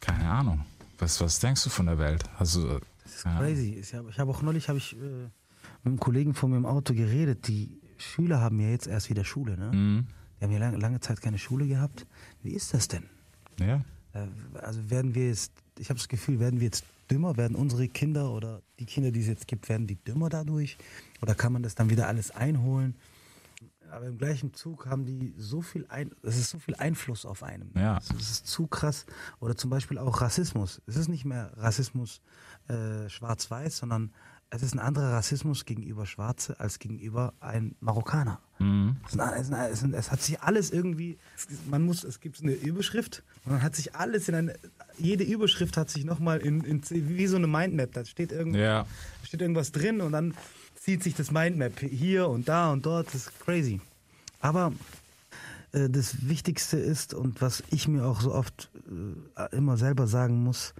keine 0.00 0.28
Ahnung. 0.28 0.64
Was, 0.98 1.20
was 1.20 1.40
denkst 1.40 1.64
du 1.64 1.70
von 1.70 1.86
der 1.86 1.98
Welt? 1.98 2.22
Also, 2.38 2.80
Das 3.22 3.32
ist 3.32 3.38
crazy. 3.38 3.78
Ich 3.80 3.94
habe 3.94 4.30
auch 4.30 4.42
neulich 4.42 4.68
hab 4.68 4.76
ich, 4.76 4.94
äh, 4.94 4.96
mit 4.96 5.30
einem 5.84 6.00
Kollegen 6.00 6.34
von 6.34 6.50
mir 6.50 6.56
im 6.56 6.66
Auto 6.66 6.94
geredet. 6.94 7.48
Die 7.48 7.80
Schüler 7.96 8.40
haben 8.40 8.58
ja 8.60 8.70
jetzt 8.70 8.86
erst 8.86 9.10
wieder 9.10 9.24
Schule, 9.24 9.56
ne? 9.56 9.70
Mhm. 9.72 10.06
Die 10.40 10.44
haben 10.44 10.52
ja 10.52 10.58
lange, 10.58 10.78
lange 10.78 11.00
Zeit 11.00 11.20
keine 11.22 11.38
Schule 11.38 11.66
gehabt. 11.66 12.06
Wie 12.42 12.52
ist 12.52 12.74
das 12.74 12.88
denn? 12.88 13.04
ja. 13.60 13.84
Äh, 14.12 14.26
Also 14.60 14.90
werden 14.90 15.14
wir 15.14 15.28
jetzt, 15.28 15.52
ich 15.78 15.88
habe 15.90 15.98
das 15.98 16.08
Gefühl, 16.08 16.40
werden 16.40 16.60
wir 16.60 16.66
jetzt 16.66 16.84
dümmer? 17.10 17.36
Werden 17.36 17.56
unsere 17.56 17.88
Kinder 17.88 18.30
oder 18.30 18.62
die 18.78 18.86
Kinder, 18.86 19.10
die 19.10 19.20
es 19.20 19.26
jetzt 19.26 19.46
gibt, 19.46 19.68
werden 19.68 19.86
die 19.86 19.96
dümmer 19.96 20.28
dadurch? 20.28 20.76
Oder 21.22 21.34
kann 21.34 21.52
man 21.52 21.62
das 21.62 21.74
dann 21.74 21.90
wieder 21.90 22.08
alles 22.08 22.30
einholen? 22.30 22.94
Aber 23.94 24.06
im 24.06 24.18
gleichen 24.18 24.52
Zug 24.54 24.86
haben 24.86 25.04
die 25.04 25.34
so 25.38 25.62
viel 25.62 25.86
ein, 25.88 26.10
es 26.22 26.36
ist 26.36 26.50
so 26.50 26.58
viel 26.58 26.74
Einfluss 26.74 27.24
auf 27.24 27.42
einem. 27.42 27.70
Ja. 27.76 27.98
Es 27.98 28.10
ist 28.30 28.46
zu 28.46 28.66
krass. 28.66 29.06
Oder 29.40 29.56
zum 29.56 29.70
Beispiel 29.70 29.98
auch 29.98 30.20
Rassismus. 30.20 30.82
Es 30.86 30.96
ist 30.96 31.08
nicht 31.08 31.24
mehr 31.24 31.52
Rassismus 31.56 32.20
äh, 32.68 33.08
schwarz-weiß, 33.08 33.76
sondern 33.78 34.12
es 34.50 34.62
ist 34.62 34.72
ein 34.74 34.78
anderer 34.78 35.12
Rassismus 35.12 35.64
gegenüber 35.64 36.06
Schwarze 36.06 36.60
als 36.60 36.78
gegenüber 36.78 37.32
ein 37.40 37.74
Marokkaner. 37.80 38.40
Mhm. 38.60 38.96
Es, 39.08 39.16
es, 39.16 39.50
es, 39.50 39.82
es 39.82 40.10
hat 40.12 40.22
sich 40.22 40.40
alles 40.42 40.70
irgendwie, 40.70 41.18
es, 41.36 41.48
man 41.68 41.82
muss, 41.82 42.04
es 42.04 42.20
gibt 42.20 42.40
eine 42.40 42.52
Überschrift 42.52 43.24
und 43.44 43.52
dann 43.52 43.62
hat 43.62 43.74
sich 43.74 43.96
alles 43.96 44.28
in 44.28 44.34
eine, 44.36 44.54
jede 44.96 45.24
Überschrift 45.24 45.76
hat 45.76 45.90
sich 45.90 46.04
nochmal 46.04 46.38
in, 46.38 46.60
in, 46.62 46.82
wie 46.90 47.26
so 47.26 47.36
eine 47.36 47.48
Mindmap, 47.48 47.92
da 47.92 48.04
steht, 48.04 48.30
irgend, 48.30 48.54
Ja. 48.54 48.86
steht 49.24 49.40
irgendwas 49.40 49.72
drin 49.72 50.00
und 50.00 50.12
dann 50.12 50.34
zieht 50.84 51.02
sich 51.02 51.14
das 51.14 51.30
Mindmap 51.30 51.80
hier 51.80 52.28
und 52.28 52.46
da 52.46 52.70
und 52.70 52.84
dort, 52.84 53.06
das 53.08 53.14
ist 53.14 53.40
crazy. 53.40 53.80
Aber 54.40 54.72
äh, 55.72 55.88
das 55.88 56.28
Wichtigste 56.28 56.76
ist 56.76 57.14
und 57.14 57.40
was 57.40 57.62
ich 57.70 57.88
mir 57.88 58.04
auch 58.04 58.20
so 58.20 58.34
oft 58.34 58.70
äh, 59.36 59.56
immer 59.56 59.78
selber 59.78 60.06
sagen 60.06 60.42
muss, 60.42 60.74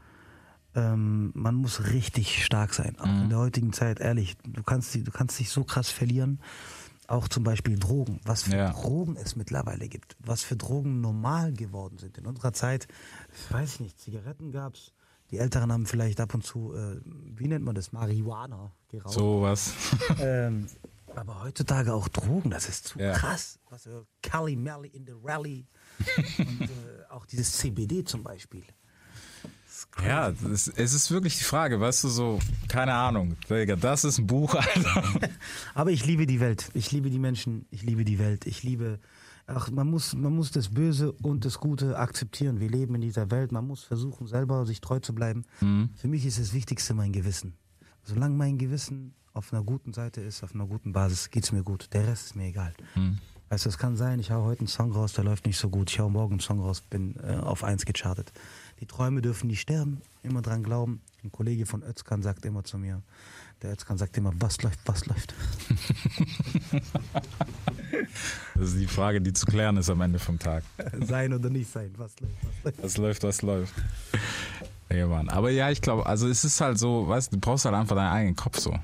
ähm, 0.74 1.30
man 1.34 1.54
muss 1.54 1.90
richtig 1.92 2.44
stark 2.44 2.74
sein. 2.74 2.98
Auch 2.98 3.06
in 3.06 3.30
der 3.30 3.38
heutigen 3.38 3.72
Zeit, 3.72 3.98
ehrlich, 4.00 4.36
du 4.44 4.62
kannst, 4.62 4.94
du 4.94 5.10
kannst 5.10 5.38
dich 5.38 5.48
so 5.48 5.64
krass 5.64 5.88
verlieren. 5.88 6.38
Auch 7.06 7.28
zum 7.28 7.44
Beispiel 7.44 7.78
Drogen. 7.78 8.20
Was 8.24 8.42
für 8.44 8.56
Ja. 8.56 8.72
Drogen 8.72 9.16
es 9.16 9.36
mittlerweile 9.36 9.88
gibt. 9.88 10.16
Was 10.20 10.42
für 10.42 10.56
Drogen 10.56 11.00
normal 11.00 11.52
geworden 11.52 11.98
sind. 11.98 12.18
In 12.18 12.26
unserer 12.26 12.52
Zeit, 12.52 12.88
ich 13.34 13.52
weiß 13.52 13.74
ich 13.74 13.80
nicht, 13.80 14.00
Zigaretten 14.00 14.52
gab's. 14.52 14.92
Die 15.30 15.38
Älteren 15.38 15.72
haben 15.72 15.86
vielleicht 15.86 16.20
ab 16.20 16.34
und 16.34 16.44
zu, 16.44 16.74
äh, 16.74 17.00
wie 17.04 17.48
nennt 17.48 17.64
man 17.64 17.74
das, 17.74 17.92
Marihuana 17.92 18.72
geraucht. 18.88 19.12
Sowas. 19.14 19.72
Ähm, 20.20 20.66
aber 21.16 21.42
heutzutage 21.44 21.92
auch 21.94 22.08
Drogen, 22.08 22.50
das 22.50 22.68
ist 22.68 22.88
zu 22.88 22.98
Ja. 22.98 23.12
krass. 23.12 23.58
Was, 23.70 23.84
für 23.84 24.06
Cali 24.22 24.56
Melly 24.56 24.88
in 24.88 25.06
the 25.06 25.14
Rally. 25.22 25.66
Und 26.38 26.62
äh, 26.62 26.68
auch 27.10 27.24
dieses 27.26 27.52
CBD 27.58 28.04
zum 28.04 28.22
Beispiel. 28.24 28.64
Das. 29.64 29.86
Ja, 30.04 30.30
das, 30.32 30.68
es 30.68 30.92
ist 30.94 31.10
wirklich 31.10 31.38
die 31.38 31.44
Frage, 31.44 31.80
weißt 31.80 32.04
du, 32.04 32.08
so, 32.08 32.38
keine 32.68 32.94
Ahnung, 32.94 33.36
Digga, 33.48 33.76
das 33.76 34.04
ist 34.04 34.18
ein 34.18 34.26
Buch, 34.26 34.54
Alter. 34.54 35.04
Aber 35.74 35.90
ich 35.90 36.04
liebe 36.04 36.26
die 36.26 36.40
Welt. 36.40 36.70
Ich 36.74 36.90
liebe 36.92 37.10
die 37.10 37.18
Menschen. 37.18 37.66
Ich 37.70 37.82
liebe 37.82 38.04
die 38.04 38.18
Welt. 38.18 38.46
Ich 38.46 38.62
liebe. 38.62 38.98
Ach, 39.46 39.70
man 39.70 39.90
muss, 39.90 40.14
man 40.14 40.34
muss 40.34 40.50
das 40.50 40.70
Böse 40.70 41.12
und 41.12 41.44
das 41.44 41.58
Gute 41.58 41.98
akzeptieren. 41.98 42.60
Wir 42.60 42.70
leben 42.70 42.94
in 42.94 43.02
dieser 43.02 43.30
Welt. 43.30 43.52
Man 43.52 43.66
muss 43.66 43.84
versuchen, 43.84 44.26
selber 44.26 44.64
sich 44.64 44.80
treu 44.80 45.00
zu 45.00 45.14
bleiben. 45.14 45.44
Für 45.96 46.08
mich 46.08 46.24
ist 46.24 46.38
das 46.38 46.54
Wichtigste 46.54 46.94
mein 46.94 47.12
Gewissen. 47.12 47.54
Solange 48.04 48.36
mein 48.36 48.56
Gewissen 48.58 49.14
auf 49.34 49.52
einer 49.52 49.62
guten 49.62 49.92
Seite 49.92 50.20
ist, 50.22 50.42
auf 50.42 50.54
einer 50.54 50.66
guten 50.66 50.92
Basis, 50.92 51.30
geht's 51.30 51.52
mir 51.52 51.62
gut. 51.62 51.88
Der 51.92 52.06
Rest 52.06 52.26
ist 52.26 52.36
mir 52.36 52.46
egal. 52.46 52.72
Weißt 53.50 53.66
du, 53.66 53.68
es 53.68 53.78
kann 53.78 53.96
sein, 53.96 54.18
ich 54.18 54.30
hau 54.30 54.44
heute 54.44 54.60
einen 54.60 54.68
Song 54.68 54.92
raus, 54.92 55.12
der 55.12 55.24
läuft 55.24 55.46
nicht 55.46 55.58
so 55.58 55.68
gut. 55.68 55.90
Ich 55.90 56.00
hau 56.00 56.08
morgen 56.08 56.34
einen 56.34 56.40
Song 56.40 56.60
raus, 56.60 56.80
bin 56.80 57.16
äh, 57.22 57.36
auf 57.36 57.62
eins 57.62 57.84
gechartet. 57.84 58.32
Die 58.80 58.86
Träume 58.86 59.20
dürfen 59.20 59.48
nicht 59.48 59.60
sterben, 59.60 60.00
immer 60.22 60.40
dran 60.40 60.62
glauben. 60.62 61.02
Ein 61.22 61.30
Kollege 61.30 61.66
von 61.66 61.82
Özkan 61.82 62.22
sagt 62.22 62.46
immer 62.46 62.64
zu 62.64 62.78
mir, 62.78 63.02
der 63.64 63.72
Özkan 63.72 63.96
sagt 63.96 64.16
immer, 64.18 64.32
was 64.38 64.62
läuft, 64.62 64.78
was 64.84 65.06
läuft. 65.06 65.34
Das 68.54 68.70
ist 68.70 68.80
die 68.80 68.86
Frage, 68.86 69.20
die 69.20 69.32
zu 69.32 69.46
klären 69.46 69.76
ist 69.76 69.88
am 69.88 70.00
Ende 70.00 70.18
vom 70.18 70.38
Tag. 70.38 70.62
sein 71.00 71.32
oder 71.32 71.48
nicht 71.48 71.70
sein, 71.70 71.90
was 71.96 72.12
läuft, 72.20 72.34
was 72.42 72.64
läuft. 72.64 72.82
Was 72.82 72.96
läuft, 72.96 73.22
was 73.24 73.42
läuft. 73.42 73.74
Ja, 74.90 75.06
Mann. 75.06 75.28
Aber 75.28 75.50
ja, 75.50 75.70
ich 75.70 75.80
glaube, 75.80 76.06
also 76.06 76.28
es 76.28 76.44
ist 76.44 76.60
halt 76.60 76.78
so, 76.78 77.08
weißt 77.08 77.32
du, 77.32 77.36
du 77.36 77.40
brauchst 77.40 77.64
halt 77.64 77.74
einfach 77.74 77.96
deinen 77.96 78.12
eigenen 78.12 78.36
Kopf 78.36 78.58
so. 78.58 78.74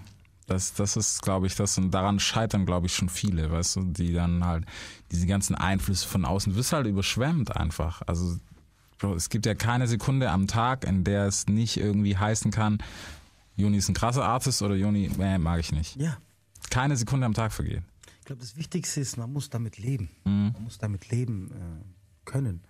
Das, 0.46 0.74
das 0.74 0.96
ist, 0.96 1.22
glaube 1.22 1.46
ich, 1.46 1.54
das 1.54 1.76
und 1.78 1.90
daran 1.90 2.18
scheitern, 2.18 2.66
glaube 2.66 2.86
ich, 2.86 2.94
schon 2.94 3.08
viele, 3.08 3.50
weißt 3.50 3.76
du, 3.76 3.84
die 3.84 4.12
dann 4.12 4.44
halt 4.44 4.64
diese 5.12 5.26
ganzen 5.26 5.54
Einflüsse 5.54 6.08
von 6.08 6.24
außen, 6.24 6.52
du 6.52 6.58
wirst 6.58 6.72
halt 6.72 6.86
überschwemmt 6.86 7.56
einfach. 7.56 8.02
Also 8.06 8.36
Bro, 8.98 9.14
es 9.14 9.30
gibt 9.30 9.46
ja 9.46 9.54
keine 9.54 9.86
Sekunde 9.86 10.30
am 10.30 10.46
Tag, 10.46 10.84
in 10.84 11.04
der 11.04 11.26
es 11.26 11.46
nicht 11.46 11.78
irgendwie 11.78 12.16
heißen 12.16 12.50
kann, 12.50 12.78
Juni 13.60 13.76
ist 13.78 13.88
ein 13.88 13.94
krasser 13.94 14.24
Artist 14.24 14.62
oder 14.62 14.74
Juni, 14.74 15.10
nee, 15.16 15.38
mag 15.38 15.60
ich 15.60 15.72
nicht. 15.72 15.96
Ja, 15.96 16.16
Keine 16.70 16.96
Sekunde 16.96 17.26
am 17.26 17.34
Tag 17.34 17.52
vergeht. 17.52 17.82
ich 18.20 18.24
glaube, 18.26 18.40
das 18.40 18.56
Wichtigste 18.56 19.00
ist, 19.00 19.16
man 19.16 19.32
muss 19.32 19.50
damit 19.50 19.78
leben. 19.78 20.08
Man 20.24 20.54
muss 20.62 20.78
damit 20.78 21.10
leben 21.10 21.50
äh, 21.52 21.84
können. 22.24 22.62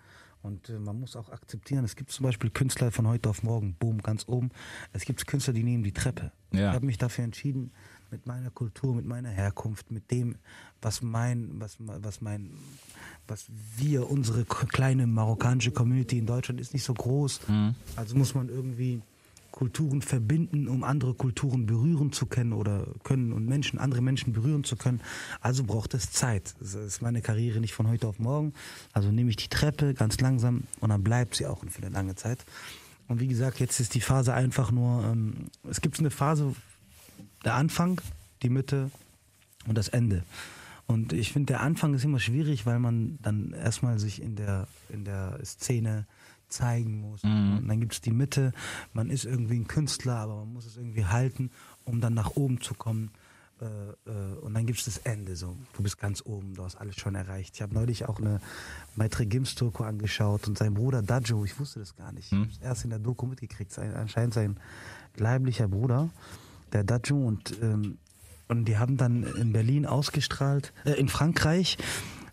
Und 0.42 0.70
äh, 0.70 0.78
man 0.78 0.98
muss 0.98 1.16
auch 1.16 1.30
akzeptieren, 1.30 1.84
es 1.84 1.96
gibt 1.96 2.10
zum 2.10 2.24
Beispiel 2.24 2.48
Künstler 2.50 2.90
von 2.90 3.06
heute 3.06 3.28
auf 3.28 3.42
morgen, 3.42 3.74
boom, 3.78 4.00
ganz 4.00 4.26
oben. 4.26 4.50
Es 4.92 5.04
gibt 5.04 5.26
Künstler, 5.26 5.52
die 5.52 5.62
nehmen 5.62 5.82
die 5.82 5.92
Treppe. 5.92 6.32
Ja. 6.52 6.70
Ich 6.70 6.74
habe 6.74 6.86
mich 6.86 6.96
dafür 6.96 7.24
entschieden, 7.24 7.72
mit 8.10 8.26
meiner 8.26 8.50
Kultur, 8.50 8.94
mit 8.94 9.04
meiner 9.04 9.28
Herkunft, 9.28 9.90
mit 9.90 10.10
dem, 10.10 10.36
was 10.80 11.02
mein, 11.02 11.60
was, 11.60 11.76
was 11.78 12.20
mein, 12.22 12.50
was 13.28 13.46
wir, 13.76 14.10
unsere 14.10 14.44
kleine 14.44 15.06
marokkanische 15.06 15.70
Community 15.72 16.18
in 16.18 16.26
Deutschland 16.26 16.60
ist 16.60 16.72
nicht 16.72 16.84
so 16.84 16.94
groß. 16.94 17.40
Also 17.96 18.16
muss 18.16 18.34
man 18.34 18.48
irgendwie 18.48 19.02
Kulturen 19.50 20.02
verbinden, 20.02 20.68
um 20.68 20.84
andere 20.84 21.14
Kulturen 21.14 21.66
berühren 21.66 22.12
zu 22.12 22.26
können 22.26 22.52
oder 22.52 22.86
können 23.02 23.32
und 23.32 23.46
Menschen, 23.46 23.78
andere 23.78 24.02
Menschen 24.02 24.32
berühren 24.32 24.64
zu 24.64 24.76
können. 24.76 25.00
Also 25.40 25.64
braucht 25.64 25.94
es 25.94 26.12
Zeit. 26.12 26.54
Das 26.60 26.74
ist 26.74 27.02
meine 27.02 27.22
Karriere 27.22 27.60
nicht 27.60 27.74
von 27.74 27.88
heute 27.88 28.06
auf 28.06 28.18
morgen. 28.18 28.52
Also 28.92 29.10
nehme 29.10 29.30
ich 29.30 29.36
die 29.36 29.48
Treppe 29.48 29.94
ganz 29.94 30.20
langsam 30.20 30.64
und 30.80 30.90
dann 30.90 31.02
bleibt 31.02 31.36
sie 31.36 31.46
auch 31.46 31.64
für 31.68 31.82
eine 31.82 31.92
lange 31.92 32.14
Zeit. 32.14 32.44
Und 33.08 33.20
wie 33.20 33.28
gesagt, 33.28 33.58
jetzt 33.58 33.80
ist 33.80 33.94
die 33.94 34.00
Phase 34.00 34.34
einfach 34.34 34.70
nur, 34.70 35.04
ähm, 35.04 35.48
es 35.68 35.80
gibt 35.80 35.98
eine 35.98 36.10
Phase, 36.10 36.54
der 37.44 37.54
Anfang, 37.54 38.00
die 38.42 38.50
Mitte 38.50 38.90
und 39.66 39.76
das 39.76 39.88
Ende. 39.88 40.22
Und 40.86 41.12
ich 41.12 41.32
finde, 41.32 41.52
der 41.52 41.60
Anfang 41.60 41.94
ist 41.94 42.04
immer 42.04 42.18
schwierig, 42.18 42.66
weil 42.66 42.78
man 42.78 43.18
dann 43.22 43.52
erstmal 43.52 43.98
sich 43.98 44.20
in 44.20 44.36
der, 44.36 44.66
in 44.88 45.04
der 45.04 45.38
Szene 45.44 46.06
zeigen 46.50 47.00
muss. 47.00 47.22
Und 47.24 47.68
dann 47.68 47.80
gibt 47.80 47.92
es 47.92 48.00
die 48.00 48.12
Mitte, 48.12 48.52
man 48.92 49.10
ist 49.10 49.24
irgendwie 49.24 49.58
ein 49.58 49.66
Künstler, 49.66 50.16
aber 50.16 50.36
man 50.36 50.52
muss 50.52 50.66
es 50.66 50.76
irgendwie 50.76 51.06
halten, 51.06 51.50
um 51.84 52.00
dann 52.00 52.14
nach 52.14 52.36
oben 52.36 52.60
zu 52.60 52.74
kommen. 52.74 53.10
Äh, 53.60 54.10
äh, 54.10 54.34
und 54.40 54.54
dann 54.54 54.66
gibt 54.66 54.78
es 54.78 54.86
das 54.86 54.98
Ende 54.98 55.36
so. 55.36 55.56
Du 55.74 55.82
bist 55.82 55.98
ganz 55.98 56.22
oben, 56.24 56.54
du 56.54 56.64
hast 56.64 56.76
alles 56.76 56.96
schon 56.96 57.14
erreicht. 57.14 57.56
Ich 57.56 57.62
habe 57.62 57.74
neulich 57.74 58.08
auch 58.08 58.18
eine 58.18 58.40
Maitre 58.96 59.26
Gims 59.26 59.54
Doku 59.54 59.84
angeschaut 59.84 60.48
und 60.48 60.56
sein 60.56 60.74
Bruder 60.74 61.02
Dajo, 61.02 61.44
ich 61.44 61.58
wusste 61.58 61.80
das 61.80 61.94
gar 61.94 62.12
nicht. 62.12 62.32
Ich 62.32 62.38
habe 62.38 62.48
es 62.50 62.58
erst 62.58 62.84
in 62.84 62.90
der 62.90 62.98
Doku 62.98 63.26
mitgekriegt. 63.26 63.72
Sein, 63.72 63.94
anscheinend 63.94 64.34
sein 64.34 64.58
leiblicher 65.16 65.68
Bruder, 65.68 66.08
der 66.72 66.84
Dajo 66.84 67.16
und 67.16 67.60
ähm, 67.60 67.98
und 68.48 68.64
die 68.64 68.78
haben 68.78 68.96
dann 68.96 69.22
in 69.22 69.52
Berlin 69.52 69.86
ausgestrahlt, 69.86 70.72
äh, 70.84 70.94
in 70.94 71.08
Frankreich, 71.08 71.78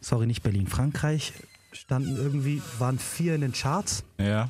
sorry, 0.01 0.25
nicht 0.25 0.41
Berlin, 0.41 0.65
Frankreich, 0.65 1.31
standen 1.77 2.15
irgendwie, 2.17 2.61
waren 2.79 2.99
vier 2.99 3.35
in 3.35 3.41
den 3.41 3.51
Charts 3.53 4.03
Ja. 4.19 4.49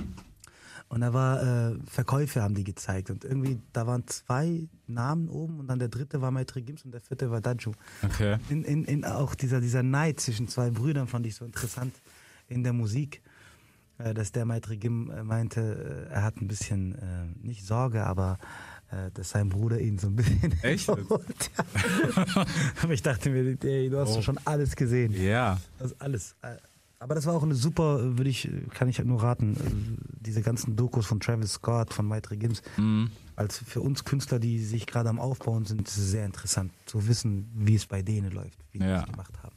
und 0.89 1.01
da 1.01 1.13
war 1.13 1.71
äh, 1.71 1.75
Verkäufe 1.85 2.41
haben 2.41 2.55
die 2.55 2.63
gezeigt 2.63 3.09
und 3.09 3.23
irgendwie, 3.25 3.59
da 3.73 3.85
waren 3.87 4.07
zwei 4.07 4.67
Namen 4.87 5.29
oben 5.29 5.59
und 5.59 5.67
dann 5.67 5.79
der 5.79 5.89
dritte 5.89 6.21
war 6.21 6.31
Maitre 6.31 6.61
Gims 6.61 6.83
und 6.85 6.91
der 6.91 7.01
vierte 7.01 7.29
war 7.29 7.41
Daju. 7.41 7.73
Okay. 8.03 8.37
In, 8.49 8.63
in, 8.63 8.85
in 8.85 9.05
auch 9.05 9.35
dieser, 9.35 9.59
dieser 9.61 9.83
Neid 9.83 10.19
zwischen 10.19 10.47
zwei 10.47 10.69
Brüdern 10.69 11.07
fand 11.07 11.25
ich 11.25 11.35
so 11.35 11.45
interessant 11.45 11.93
in 12.47 12.63
der 12.63 12.71
Musik, 12.73 13.21
äh, 13.97 14.13
dass 14.13 14.31
der 14.31 14.45
Maitre 14.45 14.77
Gim 14.77 15.11
äh, 15.11 15.23
meinte, 15.23 16.07
äh, 16.09 16.13
er 16.13 16.23
hat 16.23 16.37
ein 16.41 16.47
bisschen, 16.47 16.95
äh, 16.95 17.25
nicht 17.45 17.65
Sorge, 17.65 18.05
aber 18.05 18.37
äh, 18.89 19.11
dass 19.13 19.31
sein 19.31 19.49
Bruder 19.49 19.81
ihn 19.81 19.97
so 19.97 20.07
ein 20.07 20.15
bisschen 20.15 20.53
Echt? 20.63 20.87
aber 22.81 22.93
ich 22.93 23.01
dachte 23.01 23.29
mir, 23.29 23.57
ey, 23.63 23.89
du 23.89 23.97
hast 23.99 24.15
Oh. 24.17 24.21
schon 24.21 24.39
alles 24.45 24.75
gesehen. 24.77 25.11
Ja. 25.21 25.59
Das 25.79 25.91
ist 25.91 26.01
alles. 26.01 26.35
Aber 26.99 27.13
das 27.13 27.25
war 27.27 27.36
auch 27.36 27.43
eine 27.43 27.53
super, 27.53 28.17
würde 28.17 28.29
ich, 28.29 28.49
kann 28.73 28.89
ich 28.89 28.97
nur 29.03 29.21
raten, 29.21 29.55
äh, 29.55 30.03
diese 30.19 30.41
ganzen 30.41 30.75
Dokus 30.75 31.05
von 31.05 31.19
Travis 31.19 31.53
Scott, 31.53 31.93
von 31.93 32.07
Maitre 32.07 32.38
Gims. 32.38 32.63
Mhm. 32.77 33.12
Als 33.36 33.60
für 33.60 33.81
uns 33.81 34.03
Künstler, 34.03 34.39
die 34.39 34.57
sich 34.63 34.88
gerade 34.88 35.10
am 35.10 35.19
Aufbauen 35.19 35.65
sind, 35.65 35.88
sehr 35.88 36.25
interessant 36.25 36.71
zu 36.88 37.07
wissen, 37.07 37.51
wie 37.53 37.75
es 37.75 37.86
bei 37.86 38.01
denen 38.01 38.31
läuft, 38.31 38.57
wie 38.71 38.79
die 38.79 38.86
Ja. 38.86 39.01
es 39.01 39.05
gemacht 39.12 39.33
haben. 39.43 39.55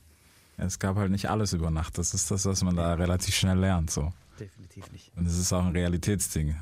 Es 0.58 0.78
gab 0.78 0.96
halt 0.96 1.10
nicht 1.10 1.30
alles 1.30 1.54
über 1.54 1.70
Nacht. 1.70 1.96
Das 1.96 2.12
ist 2.12 2.30
das, 2.30 2.44
was 2.44 2.62
man 2.62 2.76
da 2.76 2.92
relativ 2.92 3.34
schnell 3.34 3.58
lernt. 3.58 3.90
So. 3.90 4.12
Definitiv 4.38 4.92
nicht. 4.92 5.10
Und 5.16 5.26
es 5.26 5.38
ist 5.38 5.50
auch 5.54 5.64
ein 5.64 5.72
Realitätsding. 5.72 6.54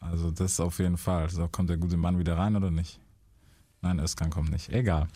Also 0.00 0.30
das 0.30 0.58
auf 0.60 0.78
jeden 0.78 0.96
Fall. 0.96 1.28
So, 1.28 1.46
kommt 1.48 1.68
der 1.68 1.76
gute 1.76 1.98
Mann 1.98 2.18
wieder 2.18 2.38
rein 2.38 2.56
oder 2.56 2.70
nicht? 2.70 2.98
Nein, 3.82 3.98
Özkan 4.00 4.30
kommt 4.30 4.50
nicht. 4.50 4.70
Egal. 4.70 5.08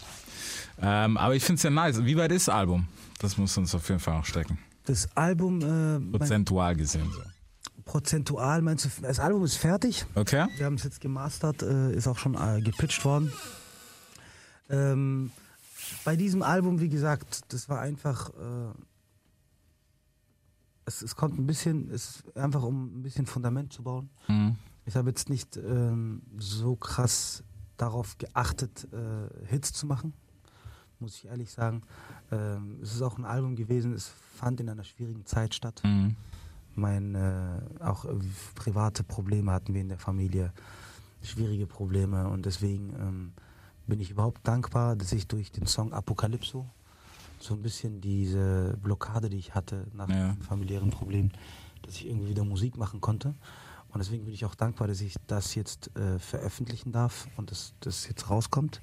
Ähm, 0.81 1.16
aber 1.16 1.35
ich 1.35 1.42
finde 1.42 1.57
es 1.57 1.62
ja 1.62 1.70
nice. 1.70 2.05
Wie 2.05 2.16
weit 2.18 2.33
ist 2.33 2.48
das 2.48 2.55
Album? 2.55 2.87
Das 3.18 3.38
muss 3.38 3.57
uns 3.57 3.74
auf 3.74 3.88
jeden 3.88 4.00
Fall 4.00 4.18
noch 4.18 4.26
stecken. 4.26 4.59
Das 4.85 5.16
Album, 5.16 5.61
äh, 5.61 6.18
Prozentual 6.18 6.75
gesehen. 6.77 7.11
So. 7.12 7.21
prozentual, 7.85 8.62
meinst 8.62 8.85
du, 8.85 8.88
das 9.03 9.21
Album 9.21 9.45
ist 9.45 9.57
fertig. 9.57 10.05
Okay? 10.14 10.47
Wir 10.57 10.66
haben 10.66 10.75
es 10.75 10.83
jetzt 10.83 11.01
gemastert, 11.01 11.62
äh, 11.62 11.92
ist 11.92 12.09
auch 12.09 12.18
schon 12.18 12.35
äh, 12.35 12.61
gepitcht 12.61 13.05
worden. 13.05 13.33
Ähm, 14.68 15.31
bei 16.05 16.16
diesem 16.16 16.42
Album, 16.42 16.81
wie 16.81 16.88
gesagt, 16.88 17.53
das 17.53 17.68
war 17.68 17.81
einfach, 17.81 18.31
äh, 18.31 18.73
es, 20.85 21.03
es 21.03 21.14
kommt 21.14 21.38
ein 21.38 21.47
bisschen, 21.47 21.90
es 21.90 22.16
ist 22.16 22.37
einfach 22.37 22.62
um 22.62 22.99
ein 22.99 23.03
bisschen 23.03 23.27
Fundament 23.27 23.73
zu 23.73 23.83
bauen. 23.83 24.11
Mhm. 24.27 24.57
Ich 24.85 24.97
habe 24.97 25.11
jetzt 25.11 25.31
nicht 25.31 25.57
ähm, 25.57 26.23
so 26.38 26.75
krass 26.75 27.45
darauf 27.77 28.18
geachtet, 28.18 28.88
äh, 28.92 29.47
Hits 29.47 29.73
zu 29.73 29.87
machen, 29.87 30.12
muss 31.02 31.16
ich 31.16 31.26
ehrlich 31.26 31.50
sagen. 31.50 31.82
Ähm, 32.30 32.78
es 32.82 32.94
ist 32.94 33.02
auch 33.02 33.18
ein 33.18 33.24
Album 33.26 33.56
gewesen, 33.56 33.92
es 33.92 34.08
fand 34.36 34.60
in 34.60 34.68
einer 34.70 34.84
schwierigen 34.84 35.26
Zeit 35.26 35.54
statt. 35.54 35.82
Mhm. 35.84 36.16
Mein, 36.74 37.14
äh, 37.14 37.60
auch 37.80 38.06
äh, 38.06 38.14
private 38.54 39.02
Probleme 39.02 39.52
hatten 39.52 39.74
wir 39.74 39.82
in 39.82 39.88
der 39.90 39.98
Familie, 39.98 40.52
schwierige 41.22 41.66
Probleme 41.66 42.28
und 42.28 42.46
deswegen 42.46 42.94
ähm, 42.98 43.32
bin 43.86 44.00
ich 44.00 44.10
überhaupt 44.10 44.46
dankbar, 44.48 44.96
dass 44.96 45.12
ich 45.12 45.26
durch 45.26 45.52
den 45.52 45.66
Song 45.66 45.92
Apokalypso 45.92 46.66
so 47.38 47.54
ein 47.54 47.62
bisschen 47.62 48.00
diese 48.00 48.78
Blockade, 48.82 49.28
die 49.28 49.36
ich 49.36 49.54
hatte 49.54 49.86
nach 49.92 50.08
Ja. 50.08 50.34
familiären 50.48 50.90
Problemen, 50.90 51.32
dass 51.82 51.96
ich 51.96 52.06
irgendwie 52.06 52.28
wieder 52.30 52.44
Musik 52.44 52.78
machen 52.78 53.00
konnte. 53.00 53.34
Und 53.92 53.98
deswegen 53.98 54.24
bin 54.24 54.32
ich 54.32 54.44
auch 54.46 54.54
dankbar, 54.54 54.88
dass 54.88 55.00
ich 55.02 55.16
das 55.26 55.54
jetzt 55.54 55.94
äh, 55.96 56.18
veröffentlichen 56.18 56.92
darf 56.92 57.28
und 57.36 57.50
dass 57.50 57.74
das 57.80 58.08
jetzt 58.08 58.30
rauskommt. 58.30 58.80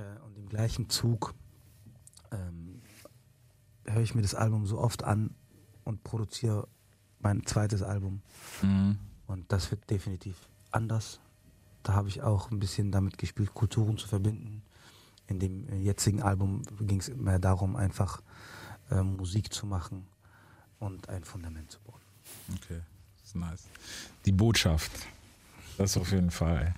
Äh, 0.00 0.20
und 0.24 0.36
im 0.36 0.48
gleichen 0.48 0.88
Zug 0.88 1.34
ähm, 2.32 2.82
höre 3.86 4.02
ich 4.02 4.14
mir 4.14 4.22
das 4.22 4.34
Album 4.34 4.66
so 4.66 4.78
oft 4.78 5.04
an 5.04 5.34
und 5.84 6.02
produziere 6.04 6.68
mein 7.20 7.44
zweites 7.44 7.82
Album. 7.82 8.22
Mhm. 8.62 8.98
Und 9.26 9.52
das 9.52 9.70
wird 9.70 9.88
definitiv 9.90 10.36
anders. 10.70 11.20
Da 11.82 11.94
habe 11.94 12.08
ich 12.08 12.22
auch 12.22 12.50
ein 12.50 12.58
bisschen 12.58 12.90
damit 12.92 13.18
gespielt, 13.18 13.54
Kulturen 13.54 13.98
zu 13.98 14.08
verbinden. 14.08 14.62
In 15.26 15.38
dem 15.38 15.82
jetzigen 15.82 16.22
Album 16.22 16.62
ging 16.80 16.98
es 17.00 17.14
mehr 17.14 17.38
darum, 17.38 17.76
einfach 17.76 18.20
äh, 18.90 19.02
Musik 19.02 19.52
zu 19.52 19.66
machen 19.66 20.06
und 20.78 21.08
ein 21.08 21.24
Fundament 21.24 21.70
zu 21.70 21.78
bauen. 21.80 22.00
Okay, 22.56 22.80
das 23.16 23.28
ist 23.28 23.36
nice. 23.36 23.68
Die 24.24 24.32
Botschaft. 24.32 24.90
Das 25.80 25.96
auf 25.96 26.12
jeden 26.12 26.30
Fall. 26.30 26.74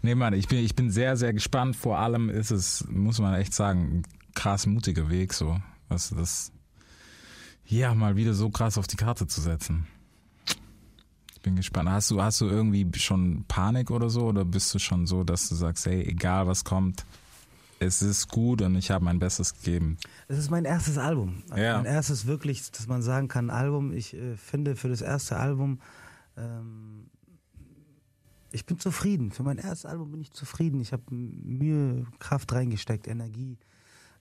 Nee, 0.00 0.14
Mann, 0.14 0.32
ich 0.32 0.46
bin, 0.46 0.60
ich 0.60 0.76
bin 0.76 0.88
sehr, 0.88 1.16
sehr 1.16 1.32
gespannt. 1.32 1.74
Vor 1.74 1.98
allem 1.98 2.30
ist 2.30 2.52
es, 2.52 2.84
muss 2.88 3.18
man 3.18 3.34
echt 3.34 3.52
sagen, 3.52 3.80
ein 3.80 4.02
krass 4.32 4.66
mutiger 4.66 5.10
Weg, 5.10 5.34
so. 5.34 5.60
Was 5.88 6.10
das, 6.10 6.52
ja, 7.66 7.92
mal 7.96 8.14
wieder 8.14 8.32
so 8.32 8.50
krass 8.50 8.78
auf 8.78 8.86
die 8.86 8.94
Karte 8.94 9.26
zu 9.26 9.40
setzen. 9.40 9.88
Ich 11.34 11.40
bin 11.42 11.56
gespannt. 11.56 11.90
Hast 11.90 12.12
du, 12.12 12.22
hast 12.22 12.40
du 12.42 12.46
irgendwie 12.46 12.88
schon 12.96 13.44
Panik 13.48 13.90
oder 13.90 14.08
so? 14.08 14.26
Oder 14.26 14.44
bist 14.44 14.72
du 14.72 14.78
schon 14.78 15.08
so, 15.08 15.24
dass 15.24 15.48
du 15.48 15.56
sagst, 15.56 15.86
hey, 15.86 16.04
egal 16.04 16.46
was 16.46 16.62
kommt, 16.62 17.04
es 17.80 18.02
ist 18.02 18.28
gut 18.28 18.62
und 18.62 18.76
ich 18.76 18.92
habe 18.92 19.04
mein 19.04 19.18
Bestes 19.18 19.54
gegeben? 19.54 19.98
Es 20.28 20.38
ist 20.38 20.52
mein 20.52 20.64
erstes 20.64 20.96
Album. 20.96 21.42
Also 21.50 21.60
Ja. 21.60 21.76
Mein 21.78 21.86
erstes 21.86 22.26
wirklich, 22.26 22.70
dass 22.70 22.86
man 22.86 23.02
sagen 23.02 23.26
kann, 23.26 23.50
Album. 23.50 23.92
Ich 23.92 24.14
äh, 24.14 24.36
finde 24.36 24.76
für 24.76 24.88
das 24.88 25.00
erste 25.00 25.38
Album, 25.38 25.80
ähm, 26.36 27.10
ich 28.54 28.64
bin 28.64 28.78
zufrieden. 28.78 29.32
Für 29.32 29.42
mein 29.42 29.58
erstes 29.58 29.84
Album 29.84 30.12
bin 30.12 30.20
ich 30.20 30.30
zufrieden. 30.30 30.80
Ich 30.80 30.92
habe 30.92 31.02
Mühe, 31.10 32.06
Kraft 32.20 32.52
reingesteckt, 32.52 33.08
Energie, 33.08 33.58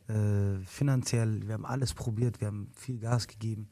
äh, 0.07 0.57
finanziell. 0.65 1.47
Wir 1.47 1.53
haben 1.53 1.65
alles 1.65 1.93
probiert, 1.93 2.41
wir 2.41 2.47
haben 2.47 2.71
viel 2.73 2.97
Gas 2.97 3.27
gegeben. 3.27 3.69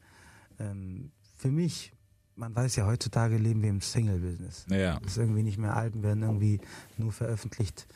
Ähm, 0.60 1.10
für 1.36 1.50
mich, 1.50 1.92
man 2.36 2.54
weiß 2.54 2.76
ja, 2.76 2.86
heutzutage 2.86 3.38
leben 3.38 3.60
wir 3.60 3.70
im 3.70 3.80
Single-Business. 3.80 4.66
Ja. 4.70 5.00
Das 5.00 5.12
ist 5.12 5.18
irgendwie 5.18 5.42
nicht 5.42 5.58
mehr 5.58 5.76
Alben 5.76 6.04
werden 6.04 6.22
irgendwie 6.22 6.60
nur 6.96 7.10
veröffentlicht. 7.10 7.86